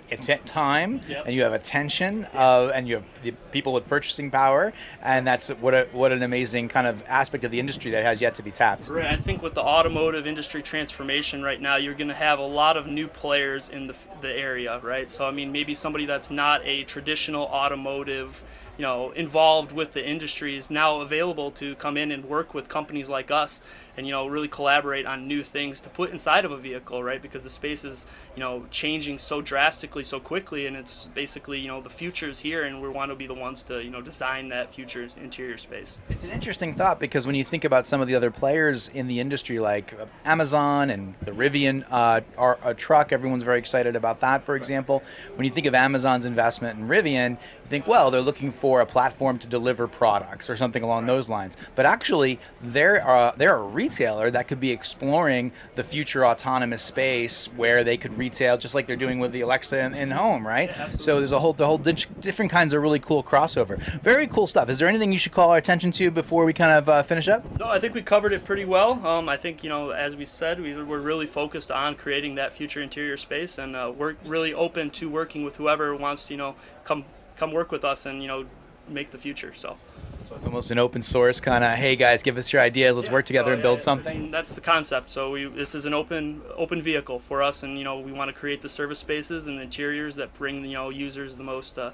time 0.46 1.00
Yep. 1.06 1.26
and 1.26 1.34
you 1.34 1.42
have 1.42 1.52
attention, 1.52 2.26
uh, 2.34 2.72
and 2.74 2.88
you 2.88 2.96
have 2.96 3.04
the 3.22 3.32
people 3.52 3.72
with 3.74 3.86
purchasing 3.88 4.30
power, 4.30 4.72
and 5.02 5.26
that's 5.26 5.50
what 5.50 5.74
a 5.74 5.86
what 5.92 6.12
an 6.12 6.22
amazing 6.22 6.68
kind 6.68 6.86
of 6.86 7.02
aspect 7.06 7.44
of 7.44 7.50
the 7.50 7.60
industry 7.60 7.90
that 7.90 8.02
has 8.04 8.20
yet 8.20 8.34
to 8.36 8.42
be 8.42 8.50
tapped. 8.50 8.88
Right. 8.88 9.04
I 9.06 9.16
think 9.16 9.42
with 9.42 9.54
the 9.54 9.62
automotive 9.62 10.26
industry 10.26 10.62
transformation 10.62 11.42
right 11.42 11.60
now, 11.60 11.76
you're 11.76 11.94
going 11.94 12.08
to 12.08 12.14
have 12.14 12.38
a 12.38 12.46
lot 12.46 12.76
of 12.76 12.86
new 12.86 13.06
players 13.08 13.68
in 13.68 13.86
the, 13.86 13.94
the 14.20 14.32
area, 14.32 14.80
right? 14.82 15.10
So, 15.10 15.26
I 15.26 15.30
mean, 15.30 15.52
maybe 15.52 15.74
somebody 15.74 16.06
that's 16.06 16.30
not 16.30 16.64
a 16.64 16.84
traditional 16.84 17.44
automotive, 17.44 18.42
you 18.76 18.82
know, 18.82 19.10
involved 19.12 19.72
with 19.72 19.92
the 19.92 20.06
industry 20.06 20.56
is 20.56 20.70
now 20.70 21.00
available 21.00 21.50
to 21.52 21.74
come 21.76 21.96
in 21.96 22.10
and 22.10 22.24
work 22.24 22.54
with 22.54 22.68
companies 22.68 23.08
like 23.08 23.30
us 23.30 23.60
and, 23.96 24.06
you 24.06 24.12
know, 24.12 24.26
really 24.26 24.48
collaborate 24.48 25.06
on 25.06 25.26
new 25.28 25.42
things 25.42 25.80
to 25.82 25.88
put 25.88 26.10
inside 26.10 26.44
of 26.44 26.52
a 26.52 26.56
vehicle, 26.56 27.02
right? 27.02 27.22
Because 27.22 27.44
the 27.44 27.50
space 27.50 27.84
is, 27.84 28.06
you 28.34 28.40
know, 28.40 28.64
changing 28.70 29.18
so 29.18 29.40
drastically, 29.40 30.04
so 30.04 30.20
quickly, 30.20 30.66
and 30.66 30.76
it's 30.76 31.06
basically, 31.14 31.58
you 31.58 31.68
know, 31.68 31.80
the 31.80 31.90
future 31.90 32.28
is 32.28 32.38
here, 32.38 32.64
and 32.64 32.82
we 32.82 32.88
want 32.88 33.10
to 33.10 33.14
be 33.14 33.26
the 33.26 33.34
ones 33.34 33.62
to, 33.64 33.82
you 33.82 33.90
know, 33.90 34.00
design 34.00 34.48
that 34.48 34.74
future 34.74 35.06
interior 35.22 35.58
space. 35.58 35.98
It's 36.08 36.24
an 36.24 36.30
interesting 36.30 36.74
thought 36.74 36.98
because 37.00 37.26
when 37.26 37.34
you 37.34 37.44
think 37.44 37.64
about 37.64 37.86
some 37.86 38.00
of 38.00 38.08
the 38.08 38.14
other 38.14 38.30
players 38.30 38.88
in 38.88 39.06
the 39.06 39.20
industry, 39.20 39.58
like 39.58 39.94
Amazon 40.24 40.90
and 40.90 41.14
the 41.22 41.32
Rivian 41.32 41.84
uh, 41.90 42.20
are 42.36 42.58
a 42.64 42.74
truck, 42.74 43.12
everyone's 43.12 43.44
very 43.44 43.58
excited 43.58 43.96
about 43.96 44.20
that. 44.20 44.42
For 44.42 44.56
example, 44.56 45.02
when 45.36 45.44
you 45.44 45.50
think 45.50 45.66
of 45.66 45.74
Amazon's 45.74 46.24
investment 46.24 46.78
in 46.78 46.88
Rivian, 46.88 47.30
you 47.30 47.68
think, 47.68 47.86
well, 47.86 48.10
they're 48.10 48.20
looking 48.20 48.52
for 48.52 48.80
a 48.80 48.86
platform 48.86 49.38
to 49.38 49.48
deliver 49.48 49.86
products 49.86 50.50
or 50.50 50.56
something 50.56 50.82
along 50.82 51.06
those 51.06 51.28
lines. 51.28 51.56
But 51.74 51.86
actually, 51.86 52.38
they're 52.60 53.06
uh, 53.06 53.32
they're 53.36 53.56
a 53.56 53.62
retailer 53.84 54.30
that 54.30 54.48
could 54.48 54.60
be 54.60 54.70
exploring 54.70 55.52
the 55.74 55.84
future 55.84 56.24
autonomous 56.24 56.82
space 56.82 57.46
where 57.56 57.84
they 57.84 57.96
could 57.96 58.16
retail 58.16 58.56
just 58.56 58.74
like 58.74 58.86
they're 58.86 58.96
doing 58.96 59.18
with 59.18 59.32
the 59.32 59.42
Alexa 59.42 59.78
in, 59.78 59.94
in 59.94 60.10
home, 60.10 60.46
right? 60.46 60.70
so 60.98 61.18
there's 61.18 61.32
a 61.32 61.38
whole 61.38 61.52
the 61.52 61.66
whole 61.66 61.78
di- 61.78 62.06
different 62.20 62.50
kinds 62.50 62.72
of 62.72 62.82
really 62.82 62.98
cool 62.98 63.22
crossover. 63.22 63.78
Very 64.02 64.26
cool 64.26 64.46
stuff. 64.46 64.68
Is 64.70 64.78
there 64.78 64.88
anything 64.88 65.12
you 65.12 65.18
should 65.18 65.32
call 65.32 65.50
our 65.50 65.58
attention 65.58 65.92
to 65.92 66.10
before 66.10 66.44
we 66.44 66.52
kind 66.52 66.72
of 66.72 66.88
uh, 66.88 67.02
finish 67.02 67.28
up? 67.28 67.44
No, 67.58 67.66
I 67.66 67.78
think 67.78 67.94
we 67.94 68.02
covered 68.02 68.32
it 68.32 68.44
pretty 68.44 68.64
well. 68.64 69.06
Um, 69.06 69.28
I 69.28 69.36
think 69.36 69.62
you 69.62 69.68
know, 69.68 69.90
as 69.90 70.16
we 70.16 70.24
said, 70.24 70.60
we, 70.60 70.74
we're 70.82 71.00
really 71.00 71.26
focused 71.26 71.70
on 71.70 71.94
creating 71.94 72.36
that 72.36 72.52
future 72.52 72.80
interior 72.80 73.16
space, 73.16 73.58
and 73.58 73.76
uh, 73.76 73.92
we're 73.94 74.16
really 74.24 74.54
open 74.54 74.90
to 74.92 75.10
working 75.10 75.44
with 75.44 75.56
whoever 75.56 75.94
wants 75.94 76.26
to, 76.26 76.34
you 76.34 76.38
know, 76.38 76.54
come 76.84 77.04
come 77.36 77.52
work 77.52 77.70
with 77.70 77.84
us 77.84 78.06
and 78.06 78.22
you 78.22 78.28
know, 78.28 78.46
make 78.88 79.10
the 79.10 79.18
future. 79.18 79.52
So. 79.54 79.76
So 80.24 80.36
it's 80.36 80.46
almost 80.46 80.70
an 80.70 80.78
open 80.78 81.02
source 81.02 81.38
kind 81.38 81.62
of, 81.62 81.72
hey 81.72 81.96
guys, 81.96 82.22
give 82.22 82.38
us 82.38 82.50
your 82.50 82.62
ideas, 82.62 82.96
let's 82.96 83.08
Yeah, 83.08 83.12
work 83.12 83.26
together 83.26 83.50
so, 83.50 83.52
and 83.52 83.62
build 83.62 83.78
yeah, 83.80 83.82
something. 83.84 84.30
that's 84.30 84.54
the 84.54 84.60
concept. 84.62 85.10
So 85.10 85.30
we 85.32 85.44
this 85.44 85.74
is 85.74 85.84
an 85.84 85.92
open 85.92 86.40
open 86.56 86.80
vehicle 86.80 87.20
for 87.20 87.42
us, 87.42 87.62
and 87.62 87.76
you 87.76 87.84
know 87.84 87.98
we 88.00 88.10
want 88.10 88.30
to 88.30 88.32
create 88.32 88.62
the 88.62 88.68
service 88.70 88.98
spaces 88.98 89.46
and 89.46 89.58
the 89.58 89.62
interiors 89.62 90.16
that 90.16 90.32
bring 90.38 90.64
you 90.64 90.72
know 90.72 90.88
users 90.88 91.36
the 91.36 91.44
most 91.44 91.78
uh, 91.78 91.90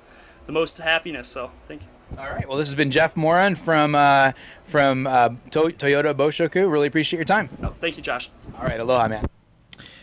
the 0.47 0.53
most 0.53 0.79
happiness. 0.79 1.27
So 1.27 1.51
thank 1.67 1.83
you. 1.83 1.89
All 2.19 2.31
right. 2.31 2.49
Well, 2.49 2.57
this 2.59 2.69
has 2.69 2.75
been 2.75 2.91
Jeff 2.93 3.17
Moran 3.17 3.57
from 3.57 3.95
uh, 3.97 4.33
from 4.65 5.07
uh, 5.09 5.31
to- 5.51 5.75
Toyota 5.77 6.15
Boshoku. 6.15 6.71
Really 6.71 6.87
appreciate 6.87 7.19
your 7.19 7.25
time. 7.25 7.49
No, 7.61 7.71
thank 7.71 7.97
you, 7.97 8.03
Josh. 8.03 8.31
All 8.59 8.65
right. 8.65 8.79
Aloha, 8.79 9.09
man. 9.09 9.27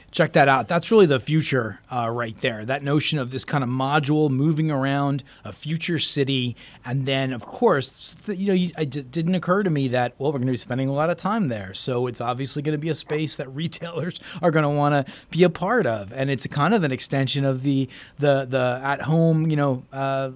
Check 0.09 0.33
that 0.33 0.47
out. 0.47 0.67
That's 0.69 0.89
really 0.89 1.05
the 1.05 1.19
future 1.19 1.81
uh, 1.91 2.09
right 2.09 2.35
there. 2.37 2.63
That 2.63 2.81
notion 2.81 3.19
of 3.19 3.29
this 3.31 3.43
kind 3.43 3.61
of 3.61 3.69
module 3.69 4.29
moving 4.29 4.71
around 4.71 5.21
a 5.43 5.51
future 5.51 5.99
city. 5.99 6.55
And 6.85 7.05
then, 7.05 7.33
of 7.33 7.45
course, 7.45 8.29
you 8.29 8.47
know, 8.47 8.71
it 8.79 9.11
didn't 9.11 9.35
occur 9.35 9.63
to 9.63 9.69
me 9.69 9.89
that, 9.89 10.13
well, 10.17 10.31
we're 10.31 10.39
going 10.39 10.47
to 10.47 10.53
be 10.53 10.57
spending 10.57 10.87
a 10.87 10.93
lot 10.93 11.09
of 11.09 11.17
time 11.17 11.49
there. 11.49 11.73
So 11.73 12.07
it's 12.07 12.21
obviously 12.21 12.61
going 12.61 12.75
to 12.75 12.81
be 12.81 12.87
a 12.87 12.95
space 12.95 13.35
that 13.35 13.49
retailers 13.53 14.21
are 14.41 14.49
going 14.49 14.63
to 14.63 14.69
want 14.69 15.05
to 15.07 15.13
be 15.29 15.43
a 15.43 15.49
part 15.49 15.85
of. 15.85 16.13
And 16.13 16.29
it's 16.29 16.47
kind 16.47 16.73
of 16.73 16.85
an 16.85 16.93
extension 16.93 17.43
of 17.43 17.61
the, 17.61 17.89
the, 18.17 18.45
the 18.49 18.79
at 18.81 19.01
home, 19.01 19.49
you 19.49 19.57
know, 19.57 19.83
uh, 19.91 20.31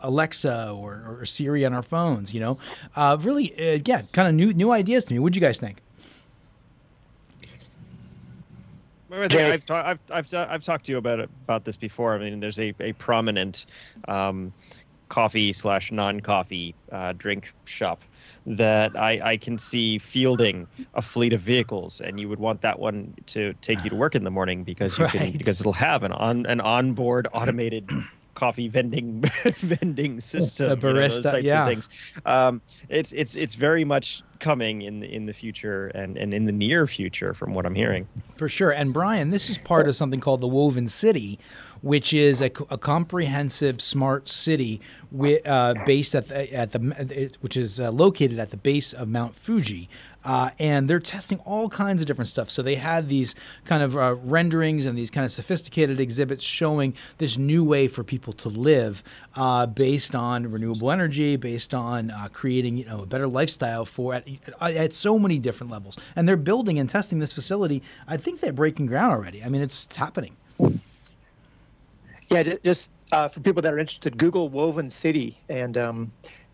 Alexa 0.00 0.76
or, 0.78 1.02
or 1.06 1.24
Siri 1.24 1.64
on 1.64 1.72
our 1.72 1.82
phones, 1.82 2.34
you 2.34 2.40
know. 2.40 2.54
Uh, 2.94 3.16
really, 3.18 3.52
uh, 3.54 3.78
yeah, 3.86 4.02
kind 4.12 4.28
of 4.28 4.34
new, 4.34 4.52
new 4.52 4.70
ideas 4.70 5.04
to 5.04 5.14
me. 5.14 5.18
What 5.20 5.32
do 5.32 5.38
you 5.38 5.44
guys 5.46 5.58
think? 5.58 5.78
Well, 7.42 7.46
I 7.46 7.46
think 7.46 8.99
I've, 9.12 9.66
ta- 9.66 9.82
I've, 9.86 10.00
I've, 10.10 10.34
I've 10.34 10.62
talked 10.62 10.86
to 10.86 10.92
you 10.92 10.98
about 10.98 11.20
it, 11.20 11.30
about 11.44 11.64
this 11.64 11.76
before. 11.76 12.14
I 12.14 12.18
mean, 12.18 12.40
there's 12.40 12.58
a, 12.58 12.74
a 12.80 12.92
prominent 12.92 13.66
um, 14.08 14.52
coffee 15.08 15.52
slash 15.52 15.92
non 15.92 16.20
coffee 16.20 16.74
uh, 16.90 17.12
drink 17.12 17.52
shop 17.66 18.02
that 18.46 18.96
I, 18.96 19.20
I 19.22 19.36
can 19.36 19.58
see 19.58 19.98
fielding 19.98 20.66
a 20.94 21.02
fleet 21.02 21.34
of 21.34 21.40
vehicles, 21.40 22.00
and 22.00 22.18
you 22.18 22.28
would 22.28 22.38
want 22.38 22.62
that 22.62 22.78
one 22.78 23.14
to 23.26 23.52
take 23.60 23.84
you 23.84 23.90
to 23.90 23.96
work 23.96 24.14
in 24.14 24.24
the 24.24 24.30
morning 24.30 24.64
because 24.64 24.98
you 24.98 25.06
can 25.06 25.32
because 25.36 25.60
it'll 25.60 25.72
have 25.72 26.02
an 26.02 26.12
on 26.12 26.46
an 26.46 26.60
onboard 26.60 27.28
automated 27.32 27.88
coffee 28.34 28.68
vending 28.68 29.22
vending 29.56 30.20
system, 30.20 30.70
you 30.70 30.76
know, 30.76 30.80
those 30.80 31.18
barista, 31.20 31.32
types 31.32 31.44
yeah. 31.44 31.62
of 31.62 31.68
things. 31.68 31.88
Um, 32.24 32.62
it's 32.88 33.12
it's 33.12 33.34
it's 33.34 33.54
very 33.54 33.84
much 33.84 34.22
coming 34.40 34.82
in 34.82 35.00
the, 35.00 35.14
in 35.14 35.26
the 35.26 35.32
future 35.32 35.88
and, 35.88 36.16
and 36.16 36.34
in 36.34 36.46
the 36.46 36.52
near 36.52 36.86
future, 36.86 37.34
from 37.34 37.54
what 37.54 37.66
I'm 37.66 37.74
hearing. 37.74 38.08
For 38.36 38.48
sure. 38.48 38.70
And 38.70 38.92
Brian, 38.92 39.30
this 39.30 39.48
is 39.50 39.58
part 39.58 39.88
of 39.88 39.94
something 39.94 40.20
called 40.20 40.40
the 40.40 40.48
Woven 40.48 40.88
City, 40.88 41.38
which 41.82 42.12
is 42.12 42.40
a, 42.40 42.50
a 42.68 42.78
comprehensive 42.78 43.80
smart 43.80 44.28
city 44.28 44.80
uh, 45.44 45.74
based 45.86 46.14
at 46.14 46.28
the, 46.28 46.54
at 46.54 46.72
the 46.72 47.30
which 47.40 47.56
is 47.56 47.80
uh, 47.80 47.90
located 47.90 48.38
at 48.38 48.50
the 48.50 48.56
base 48.56 48.92
of 48.92 49.08
Mount 49.08 49.34
Fuji. 49.34 49.88
Uh, 50.22 50.50
and 50.58 50.86
they're 50.86 51.00
testing 51.00 51.38
all 51.40 51.70
kinds 51.70 52.02
of 52.02 52.06
different 52.06 52.28
stuff. 52.28 52.50
So 52.50 52.60
they 52.60 52.74
had 52.74 53.08
these 53.08 53.34
kind 53.64 53.82
of 53.82 53.96
uh, 53.96 54.16
renderings 54.16 54.84
and 54.84 54.96
these 54.96 55.10
kind 55.10 55.24
of 55.24 55.32
sophisticated 55.32 55.98
exhibits 55.98 56.44
showing 56.44 56.94
this 57.16 57.38
new 57.38 57.64
way 57.64 57.88
for 57.88 58.04
people 58.04 58.34
to 58.34 58.50
live, 58.50 59.02
uh, 59.34 59.64
based 59.64 60.14
on 60.14 60.46
renewable 60.46 60.90
energy, 60.90 61.36
based 61.36 61.72
on 61.72 62.10
uh, 62.10 62.28
creating 62.32 62.76
you 62.76 62.84
know 62.84 63.02
a 63.02 63.06
better 63.06 63.26
lifestyle 63.26 63.86
for 63.86 64.14
at, 64.14 64.26
at 64.60 64.92
so 64.92 65.18
many 65.18 65.38
different 65.38 65.72
levels. 65.72 65.96
And 66.14 66.28
they're 66.28 66.36
building 66.36 66.78
and 66.78 66.88
testing 66.88 67.18
this 67.18 67.32
facility. 67.32 67.82
I 68.06 68.18
think 68.18 68.40
they're 68.40 68.52
breaking 68.52 68.86
ground 68.86 69.12
already. 69.12 69.42
I 69.42 69.48
mean, 69.48 69.62
it's, 69.62 69.86
it's 69.86 69.96
happening. 69.96 70.36
Yeah, 72.30 72.54
just 72.64 72.92
uh, 73.10 73.28
for 73.28 73.40
people 73.40 73.60
that 73.62 73.74
are 73.74 73.78
interested, 73.78 74.16
Google 74.16 74.48
Woven 74.48 74.88
City, 74.88 75.36
and 75.48 75.76
um, 75.76 76.12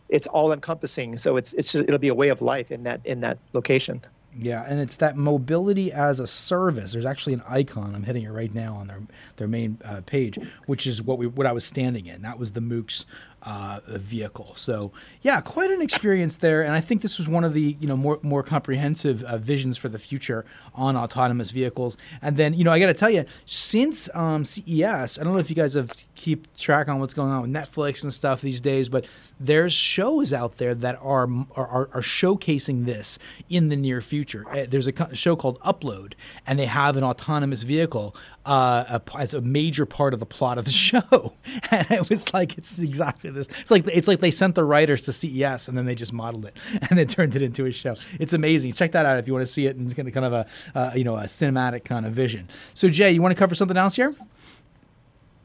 it's 0.09 0.27
all 0.27 0.53
encompassing. 0.53 1.19
So 1.19 1.37
it's 1.37 1.53
it's 1.55 1.75
it'll 1.75 1.99
be 1.99 2.09
a 2.09 2.15
way 2.15 2.29
of 2.29 2.41
life 2.41 2.71
in 2.71 2.83
that 2.85 3.01
in 3.05 3.21
that 3.21 3.39
location. 3.53 4.01
Yeah, 4.39 4.65
and 4.67 4.81
it's 4.81 4.97
that 4.97 5.17
mobility 5.17 5.93
as 5.93 6.21
a 6.21 6.27
service. 6.27 6.93
There's 6.93 7.07
actually 7.07 7.35
an 7.35 7.43
icon. 7.49 7.95
I'm 7.95 8.03
hitting 8.03 8.25
it 8.25 8.31
right 8.31 8.55
now 8.55 8.75
on 8.75 8.89
their 8.89 9.03
their 9.37 9.49
main 9.49 9.79
uh, 9.85 10.03
page, 10.05 10.39
which 10.67 10.87
is 10.87 11.03
what 11.03 11.19
we 11.19 11.27
what 11.27 11.47
I 11.47 11.53
was 11.53 11.65
standing 11.65 12.07
in. 12.07 12.23
That 12.23 12.39
was 12.39 12.53
the 12.53 12.61
MOOX 12.61 13.05
uh, 13.47 13.81
vehicle. 13.87 14.47
So 14.47 14.93
yeah, 15.23 15.41
quite 15.41 15.71
an 15.71 15.81
experience 15.81 16.37
there. 16.39 16.63
And 16.63 16.73
I 16.73 16.81
think 16.81 17.03
this 17.03 17.17
was 17.17 17.29
one 17.29 17.45
of 17.45 17.55
the 17.55 17.77
you 17.81 17.87
know 17.87 17.97
more 17.97 18.19
more 18.23 18.43
comprehensive 18.43 19.23
uh, 19.23 19.39
visions 19.39 19.79
for 19.79 19.89
the 19.89 19.99
future 19.99 20.45
on 20.75 20.97
autonomous 20.97 21.53
vehicles. 21.53 21.97
And 22.21 22.37
then 22.37 22.53
you 22.55 22.65
know 22.65 22.73
I 22.73 22.81
got 22.81 22.87
to 22.87 22.95
tell 22.95 23.11
you, 23.11 23.25
since 23.45 24.11
um, 24.15 24.45
CES, 24.45 25.19
I 25.19 25.25
don't 25.25 25.33
know 25.33 25.39
if 25.39 25.49
you 25.49 25.57
guys 25.57 25.75
have 25.75 25.93
keep 26.17 26.55
track 26.57 26.89
on 26.89 26.99
what's 26.99 27.15
going 27.15 27.31
on 27.31 27.43
with 27.43 27.51
Netflix 27.51 28.03
and 28.03 28.13
stuff 28.13 28.41
these 28.41 28.61
days, 28.61 28.89
but 28.89 29.07
there's 29.39 29.73
shows 29.73 30.33
out 30.33 30.57
there 30.59 30.75
that 30.75 30.99
are 31.01 31.29
are, 31.55 31.89
are 31.93 32.03
showcasing 32.03 32.85
this 32.85 33.19
in 33.49 33.69
the 33.69 33.77
near 33.77 34.01
future. 34.01 34.45
Uh, 34.51 34.67
There's 34.69 34.89
a 34.89 35.15
show 35.15 35.37
called 35.37 35.61
Upload, 35.61 36.15
and 36.47 36.59
they 36.59 36.67
have 36.67 36.97
an 36.97 37.05
autonomous 37.05 37.63
vehicle 37.63 38.17
uh, 38.47 39.01
a, 39.01 39.19
as 39.19 39.35
a 39.35 39.41
major 39.41 39.85
part 39.85 40.15
of 40.15 40.21
the 40.21 40.27
plot 40.27 40.59
of 40.59 40.65
the 40.65 40.71
show. 40.87 41.35
And 41.71 41.91
it 41.91 42.09
was 42.09 42.33
like 42.33 42.57
it's 42.57 42.79
exactly 42.79 43.31
this. 43.31 43.49
It's 43.61 43.71
like 43.71 43.87
it's 43.89 44.09
like 44.09 44.21
they 44.21 44.31
sent 44.31 44.55
the 44.55 44.65
writers 44.65 45.03
to 45.03 45.13
CES 45.13 45.69
and 45.69 45.77
then 45.77 45.87
they 45.87 45.95
just 45.95 46.13
modeled 46.13 46.47
it 46.47 46.57
and 46.89 46.99
then 46.99 47.07
turned 47.07 47.35
it 47.37 47.43
into 47.43 47.67
a 47.67 47.73
show. 47.73 47.95
It's 48.19 48.33
amazing. 48.33 48.73
Check 48.73 48.93
that 48.93 49.07
out 49.07 49.19
if 49.19 49.27
you 49.27 49.33
want 49.33 49.47
to 49.47 49.53
see 49.53 49.67
it 49.67 49.77
and 49.77 49.87
it's 49.87 49.95
kind 49.95 50.27
of 50.27 50.33
a 50.33 50.47
uh, 50.75 50.93
you 50.95 51.05
know 51.05 51.17
a 51.17 51.25
cinematic 51.25 51.85
kind 51.85 52.07
of 52.07 52.13
vision. 52.13 52.49
So 52.75 52.89
Jay, 52.89 53.13
you 53.13 53.21
want 53.21 53.35
to 53.35 53.39
cover 53.39 53.55
something 53.55 53.77
else 53.77 53.97
here? 53.97 54.11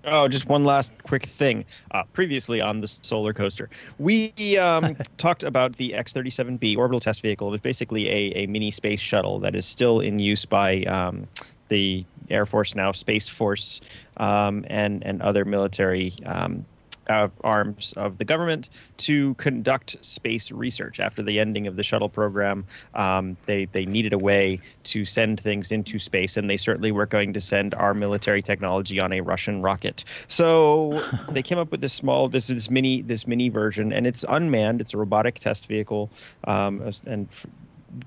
Oh, 0.04 0.28
just 0.28 0.48
one 0.48 0.64
last 0.64 0.92
quick 1.04 1.26
thing. 1.26 1.64
Uh, 1.92 2.04
previously 2.14 2.60
on 2.60 2.82
the 2.82 2.88
solar 2.88 3.34
coaster, 3.34 3.70
we 4.00 4.32
um, 4.58 4.96
talked 5.18 5.44
about 5.44 5.76
the 5.76 5.94
X-37B 5.94 6.76
orbital 6.76 7.00
test 7.00 7.22
vehicle. 7.22 7.50
It 7.50 7.52
was 7.52 7.62
basically 7.62 8.10
a, 8.10 8.44
a 8.44 8.48
mini 8.48 8.72
space 8.72 9.00
shuttle 9.00 9.40
that 9.40 9.54
is 9.54 9.66
still 9.66 10.00
in 10.00 10.18
use 10.18 10.44
by 10.44 10.84
um, 10.84 11.28
the 11.72 12.06
Air 12.30 12.46
Force 12.46 12.76
now, 12.76 12.92
Space 12.92 13.28
Force, 13.28 13.82
um, 14.18 14.66
and 14.68 15.04
and 15.04 15.22
other 15.22 15.46
military 15.46 16.14
um, 16.26 16.66
uh, 17.08 17.30
arms 17.44 17.94
of 17.98 18.18
the 18.18 18.26
government 18.26 18.70
to 18.98 19.34
conduct 19.36 20.04
space 20.06 20.52
research. 20.52 21.00
After 21.00 21.24
the 21.24 21.40
ending 21.40 21.66
of 21.68 21.78
the 21.78 21.84
shuttle 21.84 22.10
program, 22.10 22.66
um, 22.94 23.38
they 23.46 23.66
they 23.66 23.86
needed 23.86 24.14
a 24.14 24.18
way 24.18 24.60
to 24.84 25.06
send 25.06 25.40
things 25.40 25.72
into 25.72 25.98
space, 25.98 26.38
and 26.38 26.50
they 26.50 26.58
certainly 26.58 26.92
were 26.92 27.06
going 27.06 27.34
to 27.34 27.42
send 27.42 27.74
our 27.76 27.94
military 27.94 28.42
technology 28.42 29.00
on 29.00 29.14
a 29.14 29.22
Russian 29.22 29.62
rocket. 29.62 30.04
So 30.28 31.02
they 31.30 31.42
came 31.42 31.58
up 31.58 31.72
with 31.72 31.82
this 31.82 31.94
small, 31.94 32.28
this 32.28 32.48
this 32.48 32.70
mini 32.70 33.02
this 33.02 33.26
mini 33.26 33.50
version, 33.50 33.94
and 33.94 34.06
it's 34.06 34.26
unmanned. 34.28 34.82
It's 34.82 34.94
a 34.94 34.98
robotic 34.98 35.40
test 35.40 35.68
vehicle, 35.68 36.12
um, 36.44 36.92
and 37.06 37.30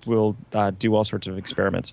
will 0.07 0.37
uh, 0.53 0.71
do 0.73 0.95
all 0.95 1.05
sorts 1.05 1.27
of 1.27 1.39
experiments. 1.39 1.93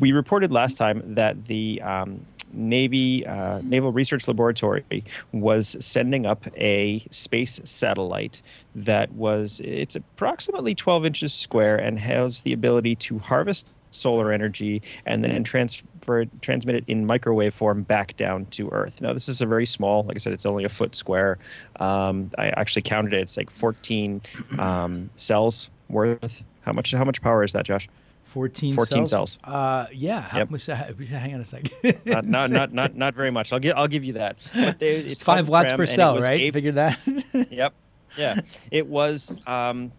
We 0.00 0.12
reported 0.12 0.52
last 0.52 0.76
time 0.76 1.02
that 1.14 1.46
the 1.46 1.80
um, 1.82 2.24
Navy 2.52 3.26
uh, 3.26 3.58
Naval 3.64 3.92
Research 3.92 4.28
Laboratory 4.28 5.04
was 5.32 5.76
sending 5.80 6.26
up 6.26 6.46
a 6.56 7.00
space 7.10 7.60
satellite 7.64 8.42
that 8.74 9.10
was 9.12 9.60
it's 9.64 9.96
approximately 9.96 10.74
12 10.74 11.06
inches 11.06 11.32
square 11.32 11.76
and 11.76 11.98
has 11.98 12.42
the 12.42 12.52
ability 12.52 12.94
to 12.96 13.18
harvest 13.18 13.70
solar 13.90 14.32
energy 14.32 14.82
and 15.06 15.22
then 15.24 15.44
transfer 15.44 16.24
transmit 16.40 16.76
it 16.76 16.84
in 16.86 17.06
microwave 17.06 17.54
form 17.54 17.82
back 17.82 18.16
down 18.16 18.46
to 18.46 18.68
Earth. 18.70 19.00
Now 19.00 19.12
this 19.12 19.28
is 19.28 19.40
a 19.40 19.46
very 19.46 19.66
small, 19.66 20.02
like 20.04 20.16
I 20.16 20.18
said, 20.18 20.32
it's 20.32 20.46
only 20.46 20.64
a 20.64 20.68
foot 20.68 20.94
square. 20.94 21.38
Um, 21.78 22.30
I 22.38 22.48
actually 22.48 22.82
counted 22.82 23.12
it; 23.12 23.20
it's 23.20 23.36
like 23.36 23.50
14 23.50 24.22
um, 24.58 25.10
cells 25.14 25.70
worth. 25.88 26.42
How 26.62 26.72
much? 26.72 26.92
How 26.92 27.04
much 27.04 27.20
power 27.22 27.42
is 27.44 27.52
that, 27.52 27.64
Josh? 27.64 27.88
14, 28.22 28.74
14 28.74 29.06
cells. 29.06 29.10
cells. 29.10 29.38
Uh, 29.44 29.86
yeah. 29.92 30.26
Yep. 30.34 30.50
much- 30.50 30.66
hang 31.10 31.34
on 31.34 31.40
a 31.40 31.44
second. 31.44 31.70
not, 32.06 32.24
not, 32.24 32.50
not, 32.50 32.72
not, 32.80 32.94
not 32.94 33.14
very 33.14 33.30
much. 33.30 33.52
I'll 33.52 33.58
give, 33.58 33.74
I'll 33.76 33.88
give 33.88 34.04
you 34.04 34.14
that. 34.14 34.36
But 34.54 34.78
they, 34.78 34.92
it's 34.92 35.22
five 35.22 35.48
watts 35.48 35.72
per 35.72 35.86
cell, 35.86 36.18
right? 36.18 36.40
able- 36.40 36.54
Figured 36.54 36.74
that. 36.76 36.98
Yep. 37.50 37.74
Yeah. 38.16 38.40
It 38.70 38.86
was 38.86 39.42
um, 39.46 39.92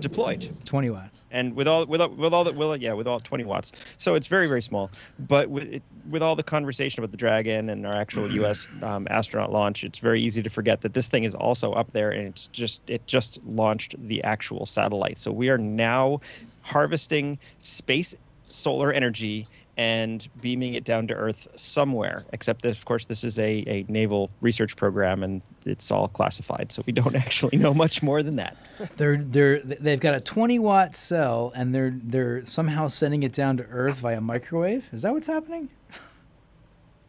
deployed, 0.00 0.48
20 0.64 0.90
watts. 0.90 1.24
and 1.30 1.54
with 1.54 1.68
all 1.68 1.86
with 1.86 2.00
all, 2.00 2.08
with 2.08 2.32
all 2.32 2.44
the 2.44 2.52
well, 2.52 2.76
yeah, 2.76 2.92
with 2.92 3.06
all 3.06 3.20
20 3.20 3.44
watts. 3.44 3.72
So 3.96 4.14
it's 4.14 4.26
very 4.26 4.46
very 4.46 4.62
small. 4.62 4.90
But 5.18 5.50
with 5.50 5.64
it, 5.64 5.82
with 6.08 6.22
all 6.22 6.36
the 6.36 6.42
conversation 6.42 7.02
about 7.02 7.10
the 7.10 7.16
Dragon 7.16 7.68
and 7.70 7.86
our 7.86 7.94
actual 7.94 8.30
U.S. 8.32 8.68
Um, 8.82 9.06
astronaut 9.10 9.52
launch, 9.52 9.84
it's 9.84 9.98
very 9.98 10.20
easy 10.22 10.42
to 10.42 10.50
forget 10.50 10.80
that 10.82 10.94
this 10.94 11.08
thing 11.08 11.24
is 11.24 11.34
also 11.34 11.72
up 11.72 11.92
there, 11.92 12.10
and 12.10 12.28
it's 12.28 12.46
just 12.48 12.80
it 12.88 13.06
just 13.06 13.42
launched 13.44 13.94
the 14.08 14.22
actual 14.24 14.66
satellite. 14.66 15.18
So 15.18 15.30
we 15.32 15.48
are 15.48 15.58
now 15.58 16.20
harvesting 16.62 17.38
space 17.60 18.14
solar 18.42 18.92
energy 18.92 19.46
and 19.78 20.28
beaming 20.40 20.74
it 20.74 20.82
down 20.82 21.06
to 21.06 21.14
Earth 21.14 21.46
somewhere. 21.54 22.24
Except 22.32 22.62
that, 22.62 22.76
of 22.76 22.84
course, 22.84 23.06
this 23.06 23.22
is 23.22 23.38
a, 23.38 23.64
a 23.66 23.84
naval 23.88 24.28
research 24.40 24.76
program, 24.76 25.22
and 25.22 25.42
it's 25.64 25.90
all 25.90 26.08
classified, 26.08 26.72
so 26.72 26.82
we 26.84 26.92
don't 26.92 27.14
actually 27.26 27.56
know 27.56 27.72
much 27.72 28.02
more 28.02 28.22
than 28.22 28.36
that. 28.36 28.56
They're 28.96 29.16
they're 29.16 29.60
they've 29.60 30.00
got 30.00 30.14
a 30.14 30.20
20 30.20 30.58
watt 30.58 30.94
cell 30.94 31.52
and 31.54 31.74
they're 31.74 31.92
they're 31.94 32.44
somehow 32.44 32.88
sending 32.88 33.22
it 33.22 33.32
down 33.32 33.56
to 33.56 33.64
Earth 33.64 33.98
via 33.98 34.20
microwave. 34.20 34.88
Is 34.92 35.02
that 35.02 35.12
what's 35.12 35.26
happening? 35.26 35.70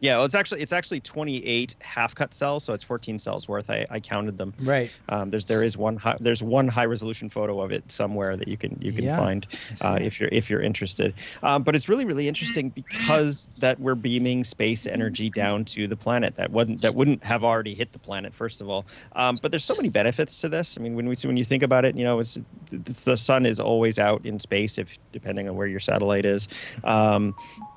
Yeah, 0.00 0.16
well, 0.16 0.24
it's 0.24 0.34
actually 0.34 0.62
it's 0.62 0.72
actually 0.72 1.00
28 1.00 1.76
half 1.82 2.14
cut 2.14 2.32
cells, 2.32 2.64
so 2.64 2.72
it's 2.72 2.84
14 2.84 3.18
cells 3.18 3.48
worth. 3.48 3.68
I, 3.68 3.84
I 3.90 4.00
counted 4.00 4.38
them. 4.38 4.54
Right. 4.60 4.92
Um, 5.10 5.30
there's 5.30 5.46
there 5.46 5.62
is 5.62 5.76
one 5.76 5.96
high, 5.96 6.16
there's 6.20 6.42
one 6.42 6.68
high 6.68 6.86
resolution 6.86 7.28
photo 7.28 7.60
of 7.60 7.70
it 7.70 7.90
somewhere 7.92 8.36
that 8.36 8.48
you 8.48 8.56
can 8.56 8.78
you 8.80 8.92
can 8.92 9.04
Yeah, 9.04 9.16
find 9.16 9.46
uh, 9.82 9.98
if 10.00 10.18
you're 10.18 10.30
if 10.32 10.48
you're 10.48 10.62
interested. 10.62 11.14
Um, 11.42 11.62
but 11.62 11.76
it's 11.76 11.88
really 11.88 12.06
really 12.06 12.28
interesting 12.28 12.70
because 12.70 13.46
that 13.60 13.78
we're 13.78 13.94
beaming 13.94 14.42
space 14.44 14.86
energy 14.86 15.28
down 15.28 15.66
to 15.66 15.86
the 15.86 15.96
planet 15.96 16.34
that 16.36 16.50
wouldn't 16.50 16.80
that 16.80 16.94
wouldn't 16.94 17.22
have 17.22 17.44
already 17.44 17.74
hit 17.74 17.92
the 17.92 17.98
planet 17.98 18.32
first 18.32 18.62
of 18.62 18.70
all. 18.70 18.86
Um, 19.16 19.36
but 19.42 19.52
there's 19.52 19.64
so 19.64 19.74
many 19.76 19.90
benefits 19.90 20.38
to 20.38 20.48
this. 20.48 20.78
I 20.78 20.82
mean, 20.82 20.94
when 20.94 21.08
we 21.08 21.16
when 21.24 21.36
you 21.36 21.44
think 21.44 21.62
about 21.62 21.84
it, 21.84 21.94
you 21.96 22.04
know, 22.04 22.20
it's, 22.20 22.38
it's 22.72 23.04
the 23.04 23.16
sun 23.16 23.44
is 23.44 23.60
always 23.60 23.98
out 23.98 24.24
in 24.24 24.38
space 24.38 24.78
if 24.78 24.98
depending 25.12 25.46
on 25.46 25.56
where 25.56 25.66
your 25.66 25.80
satellite 25.80 26.24
is. 26.24 26.48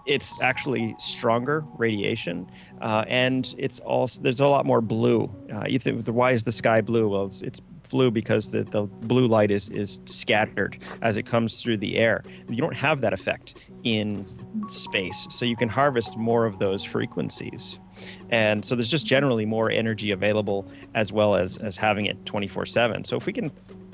It's 0.06 0.41
actually 0.41 0.95
stronger 0.97 1.66
radiation, 1.78 2.49
uh, 2.82 3.06
and 3.08 3.54
it's 3.58 3.80
also 3.80 4.22
there's 4.22 4.41
a 4.41 4.47
lot 4.47 4.66
more 4.66 4.82
blue. 4.82 5.34
Uh, 5.54 5.66
you 5.68 5.80
think 5.80 6.06
why 6.08 6.32
is 6.32 6.43
the 6.43 6.51
sky 6.51 6.82
blue? 6.82 7.08
Well, 7.08 7.26
it's 7.26 7.41
it's 7.41 7.62
blue 7.93 8.12
because 8.12 8.51
the, 8.51 8.64
the 8.64 8.84
blue 8.84 9.28
light 9.28 9.51
is 9.51 9.70
is 9.70 9.99
scattered 10.06 10.78
as 11.01 11.16
it 11.16 11.24
comes 11.24 11.62
through 11.62 11.78
the 11.78 11.97
air. 11.97 12.24
You 12.49 12.58
don't 12.58 12.76
have 12.76 13.01
that 13.01 13.14
effect 13.14 13.70
in 13.84 14.24
space, 14.24 15.28
so 15.30 15.45
you 15.45 15.56
can 15.56 15.70
harvest 15.70 16.18
more 16.18 16.45
of 16.45 16.60
those 16.60 16.84
frequencies. 16.84 17.80
And 18.30 18.66
so 18.66 18.76
there's 18.76 18.89
just 18.89 19.06
generally 19.06 19.45
more 19.45 19.70
energy 19.70 20.12
available 20.12 20.68
as 20.95 21.14
well 21.14 21.36
as 21.36 21.64
as 21.64 21.78
having 21.78 22.08
it 22.08 22.26
24/7. 22.26 23.06
So 23.06 23.16
if 23.16 23.26
we 23.26 23.32
can 23.32 23.51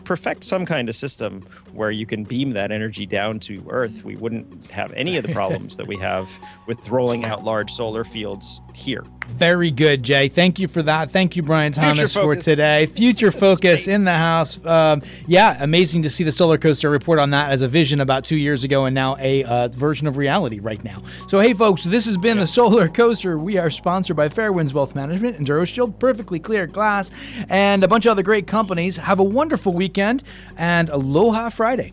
perfect 0.10 0.44
some 0.44 0.66
kind 0.66 0.90
of 0.90 0.96
system 0.96 1.46
where 1.72 1.92
you 1.92 2.04
can 2.04 2.24
beam 2.24 2.54
that 2.54 2.72
energy 2.72 3.06
down 3.06 3.40
to 3.40 3.64
Earth, 3.70 4.04
we 4.04 4.16
wouldn't 4.16 4.66
have 4.72 4.92
any 4.94 5.18
of 5.18 5.24
the 5.24 5.32
problems 5.32 5.78
that 5.78 5.86
we 5.86 5.96
have 5.98 6.28
with 6.66 6.90
rolling 6.90 7.26
out 7.26 7.44
large 7.44 7.72
solar 7.72 8.04
fields 8.04 8.60
here. 8.80 9.04
Very 9.30 9.70
good, 9.70 10.02
Jay. 10.04 10.28
Thank 10.28 10.60
you 10.60 10.68
for 10.68 10.82
that. 10.84 11.12
Thank 11.12 11.36
you, 11.36 11.44
Brian 11.44 11.72
Thomas, 11.72 12.14
for 12.14 12.36
today. 12.36 12.88
Future 12.88 13.32
focus 13.32 13.88
in 13.88 14.04
the 14.04 14.14
house. 14.14 14.64
Um, 14.66 15.04
yeah, 15.28 15.56
amazing 15.60 16.02
to 16.04 16.10
see 16.10 16.24
the 16.24 16.32
solar 16.32 16.58
coaster 16.58 16.90
report 16.90 17.20
on 17.20 17.30
that 17.30 17.52
as 17.52 17.62
a 17.62 17.68
vision 17.68 18.02
about 18.02 18.26
two 18.26 18.36
years 18.36 18.64
ago 18.64 18.86
and 18.86 18.96
now 18.96 19.18
a 19.20 19.44
uh, 19.44 19.68
version 19.68 20.08
of 20.08 20.18
reality 20.18 20.60
right 20.60 20.84
now. 20.84 21.04
So, 21.28 21.40
hey, 21.40 21.54
folks, 21.54 21.84
this 21.84 22.06
has 22.06 22.18
been 22.18 22.38
the 22.38 22.48
solar 22.48 22.88
coaster. 22.88 23.44
We 23.44 23.58
are 23.58 23.70
sponsored 23.70 24.18
by 24.18 24.30
Fairwinds 24.30 24.74
Wealth 24.74 24.96
Management, 24.96 25.38
Enduro 25.38 25.68
Shield, 25.68 26.00
Perfectly 26.00 26.40
Clear 26.40 26.66
Glass, 26.66 27.12
and 27.50 27.84
a 27.84 27.88
bunch 27.88 28.06
of 28.08 28.12
other 28.12 28.24
great 28.24 28.48
companies. 28.48 28.98
Have 28.98 29.20
a 29.20 29.24
wonderful 29.24 29.74
weekend 29.74 30.24
and 30.58 30.90
Aloha 30.90 31.50
Friday. 31.50 31.92